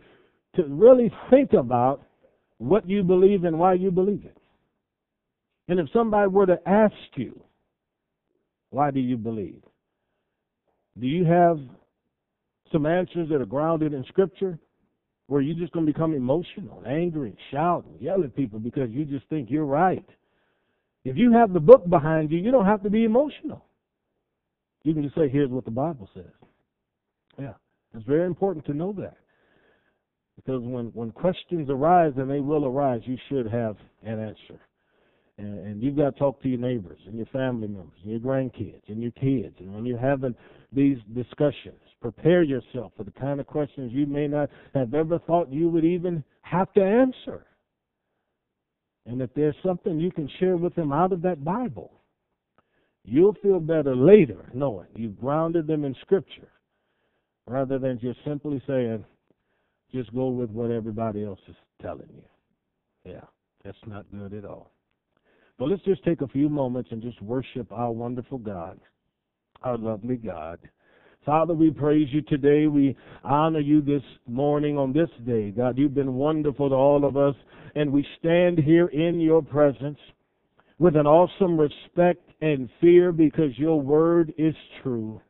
to 0.57 0.65
really 0.65 1.13
think 1.31 1.53
about 1.53 2.03
what 2.59 2.89
you 2.89 3.03
believe 3.03 3.45
and 3.45 3.59
why 3.59 3.75
you 3.75 3.91
believe 3.91 4.25
it. 4.25 4.37
And 5.69 5.79
if 5.79 5.87
somebody 5.93 6.29
were 6.29 6.47
to 6.47 6.59
ask 6.67 6.95
you, 7.15 7.41
why 8.71 8.91
do 8.91 9.01
you 9.01 9.17
believe? 9.17 9.63
Do 10.99 11.07
you 11.07 11.25
have 11.25 11.59
some 12.73 12.87
answers 12.87 13.29
that 13.29 13.41
are 13.41 13.47
grounded 13.47 13.93
in 13.93 14.05
Scripture? 14.09 14.59
Where 15.27 15.41
you're 15.41 15.57
just 15.57 15.73
going 15.73 15.87
to 15.87 15.93
become 15.93 16.15
emotional, 16.15 16.83
angry, 16.87 17.37
shout, 17.51 17.85
and 17.87 18.01
yell 18.01 18.23
at 18.23 18.35
people 18.37 18.59
because 18.59 18.91
you 18.91 19.05
just 19.05 19.29
think 19.29 19.51
you're 19.51 19.65
right. 19.65 20.05
If 21.05 21.17
you 21.17 21.33
have 21.33 21.53
the 21.53 21.61
book 21.61 21.89
behind 21.89 22.31
you, 22.31 22.39
you 22.39 22.51
don't 22.51 22.67
have 22.67 22.83
to 22.83 22.91
be 22.91 23.05
emotional. 23.05 23.65
You 24.83 24.95
can 24.95 25.03
just 25.03 25.17
say, 25.17 25.29
here's 25.29 25.51
what 25.51 25.65
the 25.65 25.71
Bible 25.71 26.09
says. 26.15 26.25
Yeah, 27.39 27.55
it's 27.95 28.07
very 28.07 28.27
important 28.27 28.65
to 28.67 28.75
know 28.75 28.93
that. 28.95 29.17
Because 30.37 30.63
when, 30.63 30.87
when 30.87 31.11
questions 31.11 31.69
arise, 31.71 32.13
and 32.17 32.31
they 32.31 32.41
will 32.41 32.67
arise, 32.67 33.01
you 33.05 33.17
should 33.29 33.51
have 33.51 33.77
an 34.05 34.21
answer. 34.21 34.61
And, 35.39 35.83
you've 35.83 35.97
got 35.97 36.15
to 36.15 36.19
talk 36.19 36.41
to 36.43 36.49
your 36.49 36.59
neighbors 36.59 36.99
and 37.07 37.17
your 37.17 37.27
family 37.27 37.69
members 37.69 37.99
and 38.03 38.11
your 38.11 38.21
grandkids 38.21 38.89
and 38.89 39.03
your 39.03 39.13
kids. 39.13 39.55
And 39.59 39.75
when 39.75 39.85
you're 39.85 39.99
having 39.99 40.35
these 40.73 40.97
discussions, 41.15 41.79
prepare 42.01 42.43
yourself 42.43 42.93
for 42.97 43.05
the 43.05 43.11
kind 43.11 43.41
of 43.41 43.47
questions 43.47 43.93
you 43.93 44.07
may 44.07 44.27
not 44.27 44.49
have 44.75 44.95
ever 44.95 45.19
thought 45.19 45.53
you 45.53 45.69
would 45.69 45.85
even 45.85 46.25
have 46.41 46.73
to 46.73 46.83
answer. 46.83 47.45
And 49.05 49.21
if 49.21 49.31
there's 49.35 49.55
something 49.65 50.01
you 50.01 50.11
can 50.11 50.29
share 50.41 50.57
with 50.57 50.75
them 50.75 50.91
out 50.91 51.13
of 51.13 51.23
that 51.23 51.45
Bible, 51.45 51.93
you'll 53.05 53.37
feel 53.43 53.61
better 53.61 53.95
later 53.95 54.51
knowing 54.55 54.89
you've 54.95 55.21
grounded 55.21 55.67
them 55.67 55.85
in 55.85 55.95
Scripture 56.01 56.49
rather 57.47 57.79
than 57.79 58.01
just 58.01 58.19
simply 58.25 58.61
saying, 58.67 59.05
just 59.93 60.13
go 60.15 60.29
with 60.29 60.51
what 60.51 60.71
everybody 60.71 61.25
else 61.25 61.39
is 61.47 61.55
telling 61.83 62.09
you. 62.15 63.13
Yeah. 63.13 63.21
That's 63.65 63.77
not 63.87 64.07
good 64.13 64.33
at 64.33 64.45
all. 64.45 64.71
But 65.59 65.69
let's 65.69 65.83
just 65.85 66.05
take 66.05 66.21
a 66.21 66.29
few 66.29 66.49
moments 66.49 66.91
and 66.93 67.03
just 67.03 67.21
worship 67.23 67.73
our 67.73 67.91
wonderful 67.91 68.39
God, 68.39 68.79
our 69.63 69.79
lovely 69.79 70.17
God. 70.17 70.59
Father, 71.25 71.55
we 71.55 71.71
praise 71.71 72.09
you 72.13 72.23
today. 72.23 72.67
We 72.67 72.97
honor 73.25 73.61
you 73.61 73.81
this 73.81 74.03
morning 74.29 74.77
on 74.79 74.93
this 74.93 75.09
day. 75.27 75.51
God, 75.51 75.79
you've 75.79 75.95
been 75.95 76.15
wonderful 76.15 76.69
to 76.69 76.75
all 76.75 77.05
of 77.05 77.17
us, 77.17 77.35
and 77.75 77.91
we 77.91 78.07
stand 78.19 78.59
here 78.59 78.87
in 78.89 79.19
your 79.19 79.43
presence 79.43 79.99
with 80.79 80.95
an 80.95 81.07
awesome 81.07 81.59
respect 81.59 82.31
and 82.43 82.69
fear 82.81 83.11
because 83.11 83.59
your 83.59 83.81
word 83.81 84.33
is 84.37 84.55
true. 84.83 85.21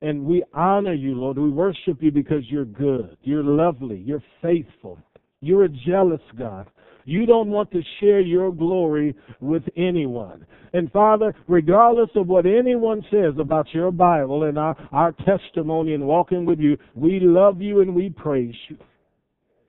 And 0.00 0.24
we 0.24 0.42
honor 0.54 0.94
you, 0.94 1.14
Lord. 1.14 1.38
We 1.38 1.50
worship 1.50 1.98
you 2.00 2.10
because 2.10 2.42
you're 2.48 2.64
good, 2.64 3.16
you're 3.22 3.44
lovely, 3.44 3.98
you're 3.98 4.24
faithful, 4.42 4.98
you're 5.40 5.64
a 5.64 5.68
jealous 5.68 6.20
God. 6.38 6.66
You 7.06 7.24
don't 7.24 7.48
want 7.48 7.70
to 7.70 7.80
share 8.00 8.20
your 8.20 8.52
glory 8.52 9.14
with 9.40 9.62
anyone. 9.76 10.44
And 10.72 10.90
Father, 10.90 11.34
regardless 11.46 12.10
of 12.16 12.26
what 12.26 12.46
anyone 12.46 13.02
says 13.10 13.34
about 13.38 13.66
your 13.72 13.92
Bible 13.92 14.42
and 14.42 14.58
our, 14.58 14.76
our 14.92 15.12
testimony 15.24 15.94
and 15.94 16.06
walking 16.06 16.44
with 16.44 16.58
you, 16.58 16.76
we 16.94 17.20
love 17.20 17.62
you 17.62 17.80
and 17.80 17.94
we 17.94 18.10
praise 18.10 18.56
you. 18.68 18.76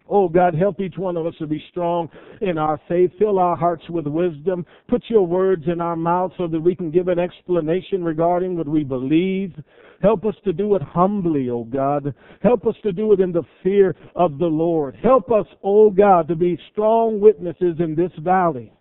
Oh 0.09 0.29
God, 0.29 0.55
help 0.55 0.79
each 0.79 0.97
one 0.97 1.17
of 1.17 1.25
us 1.25 1.33
to 1.39 1.47
be 1.47 1.63
strong 1.71 2.09
in 2.41 2.57
our 2.57 2.79
faith. 2.87 3.11
Fill 3.19 3.39
our 3.39 3.55
hearts 3.55 3.83
with 3.89 4.07
wisdom. 4.07 4.65
Put 4.87 5.03
your 5.07 5.25
words 5.25 5.63
in 5.67 5.81
our 5.81 5.95
mouths 5.95 6.33
so 6.37 6.47
that 6.47 6.59
we 6.59 6.75
can 6.75 6.91
give 6.91 7.07
an 7.07 7.19
explanation 7.19 8.03
regarding 8.03 8.57
what 8.57 8.67
we 8.67 8.83
believe. 8.83 9.53
Help 10.01 10.25
us 10.25 10.35
to 10.45 10.53
do 10.53 10.75
it 10.75 10.81
humbly, 10.81 11.49
oh 11.49 11.63
God. 11.63 12.13
Help 12.41 12.67
us 12.67 12.75
to 12.83 12.91
do 12.91 13.11
it 13.13 13.19
in 13.19 13.31
the 13.31 13.43
fear 13.63 13.95
of 14.15 14.37
the 14.37 14.45
Lord. 14.45 14.95
Help 15.01 15.31
us, 15.31 15.47
oh 15.63 15.89
God, 15.89 16.27
to 16.27 16.35
be 16.35 16.59
strong 16.71 17.19
witnesses 17.19 17.75
in 17.79 17.95
this 17.95 18.11
valley. 18.19 18.71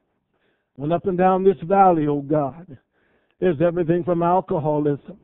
And 0.79 0.93
up 0.93 1.07
and 1.07 1.17
down 1.17 1.43
this 1.43 1.57
valley, 1.65 2.07
oh 2.07 2.21
God, 2.21 2.77
there's 3.41 3.61
everything 3.63 4.05
from 4.05 4.23
alcoholism 4.23 5.19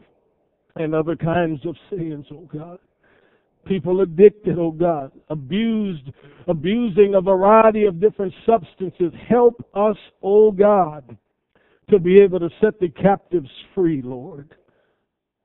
and 0.76 0.94
other 0.94 1.16
kinds 1.16 1.64
of 1.66 1.76
sins, 1.90 2.26
oh 2.32 2.48
God 2.52 2.78
people 3.64 4.00
addicted, 4.00 4.58
oh 4.58 4.70
God, 4.70 5.12
abused, 5.28 6.10
abusing 6.48 7.14
a 7.14 7.20
variety 7.20 7.84
of 7.84 8.00
different 8.00 8.32
substances. 8.46 9.12
Help 9.28 9.64
us, 9.74 9.96
oh 10.22 10.50
God, 10.50 11.16
to 11.90 11.98
be 11.98 12.20
able 12.20 12.40
to 12.40 12.50
set 12.60 12.78
the 12.80 12.88
captives 12.88 13.50
free, 13.74 14.02
Lord. 14.02 14.54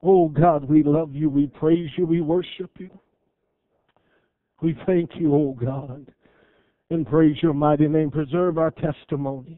Oh 0.04 0.30
God, 0.30 0.66
we 0.70 0.84
love 0.84 1.16
you, 1.16 1.30
we 1.30 1.48
praise 1.48 1.90
you, 1.98 2.06
we 2.06 2.22
worship 2.22 2.72
you. 2.80 2.90
We 4.62 4.78
thank 4.86 5.12
you, 5.16 5.36
oh 5.36 5.58
God, 5.60 6.12
and 6.90 7.06
praise 7.06 7.38
your 7.44 7.54
mighty 7.54 7.88
name. 7.88 8.10
Preserve 8.10 8.58
our 8.58 8.72
testimonies. 8.72 9.58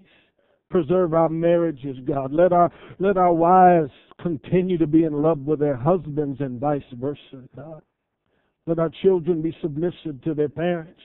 Preserve 0.69 1.13
our 1.13 1.29
marriages, 1.29 1.97
God. 2.05 2.31
Let 2.31 2.53
our 2.53 2.71
let 2.99 3.17
our 3.17 3.33
wives 3.33 3.91
continue 4.21 4.77
to 4.77 4.85
be 4.85 5.03
in 5.03 5.13
love 5.13 5.39
with 5.39 5.59
their 5.59 5.75
husbands 5.75 6.41
and 6.41 6.59
vice 6.59 6.83
versa, 6.93 7.47
God. 7.55 7.81
Let 8.69 8.77
our 8.77 8.91
children 9.01 9.41
be 9.41 9.57
submissive 9.63 10.21
to 10.23 10.35
their 10.35 10.47
parents. 10.47 11.01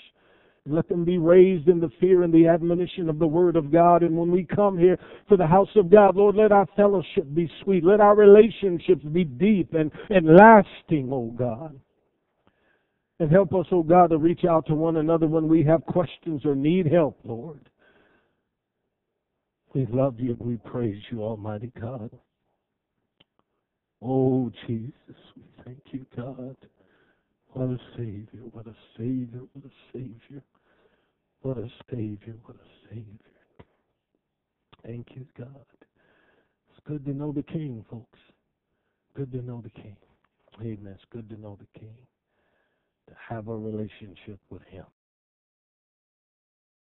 Let 0.67 0.87
them 0.87 1.03
be 1.03 1.17
raised 1.17 1.67
in 1.67 1.81
the 1.81 1.89
fear 1.99 2.23
and 2.23 2.33
the 2.33 2.47
admonition 2.47 3.09
of 3.09 3.19
the 3.19 3.27
Word 3.27 3.57
of 3.57 3.73
God. 3.73 4.03
And 4.03 4.15
when 4.15 4.31
we 4.31 4.45
come 4.45 4.77
here 4.79 4.99
to 5.31 5.37
the 5.39 5.47
house 5.47 5.71
of 5.75 5.91
God, 5.91 6.15
Lord, 6.15 6.37
let 6.37 6.53
our 6.53 6.69
fellowship 6.77 7.25
be 7.33 7.51
sweet. 7.63 7.83
Let 7.83 8.01
our 8.01 8.15
relationships 8.15 9.03
be 9.13 9.25
deep 9.25 9.73
and, 9.73 9.91
and 10.11 10.37
lasting, 10.37 11.09
oh 11.11 11.35
God. 11.35 11.81
And 13.19 13.33
help 13.33 13.55
us, 13.55 13.65
oh 13.73 13.83
God, 13.83 14.09
to 14.09 14.19
reach 14.19 14.45
out 14.45 14.67
to 14.67 14.75
one 14.75 14.99
another 14.99 15.27
when 15.27 15.49
we 15.49 15.63
have 15.65 15.87
questions 15.87 16.43
or 16.45 16.55
need 16.55 16.87
help, 16.93 17.19
Lord. 17.25 17.71
We 19.73 19.87
love 19.87 20.21
you 20.21 20.37
and 20.39 20.41
we 20.41 20.57
praise 20.59 21.03
you, 21.11 21.23
Almighty 21.23 21.73
God. 21.81 22.11
Oh, 24.03 24.53
Jesus, 24.67 24.93
we 25.35 25.43
thank 25.65 25.81
you, 25.93 26.05
God. 26.15 26.57
What 27.55 27.71
a 27.71 27.79
Savior, 27.97 28.43
what 28.53 28.67
a 28.67 28.77
Savior, 28.99 29.43
what 29.55 29.65
a 29.65 29.71
Savior. 29.93 30.43
What 31.43 31.59
a 31.59 31.69
Savior, 31.91 32.37
what 32.45 32.57
a 32.57 32.89
Savior. 32.89 33.19
Thank 34.85 35.09
you, 35.15 35.27
God. 35.39 35.67
It's 36.71 36.81
good 36.87 37.05
to 37.07 37.13
know 37.13 37.33
the 37.33 37.45
King, 37.45 37.85
folks. 37.91 38.19
Good 39.17 39.33
to 39.33 39.43
know 39.43 39.63
the 39.63 39.71
King. 39.71 39.97
Amen. 40.61 40.95
It's 40.95 41.05
good 41.13 41.29
to 41.31 41.41
know 41.41 41.59
the 41.61 41.81
King. 41.81 41.97
To 43.09 43.15
have 43.29 43.49
a 43.49 43.57
relationship 43.57 44.41
with 44.51 44.63
Him. 44.65 44.85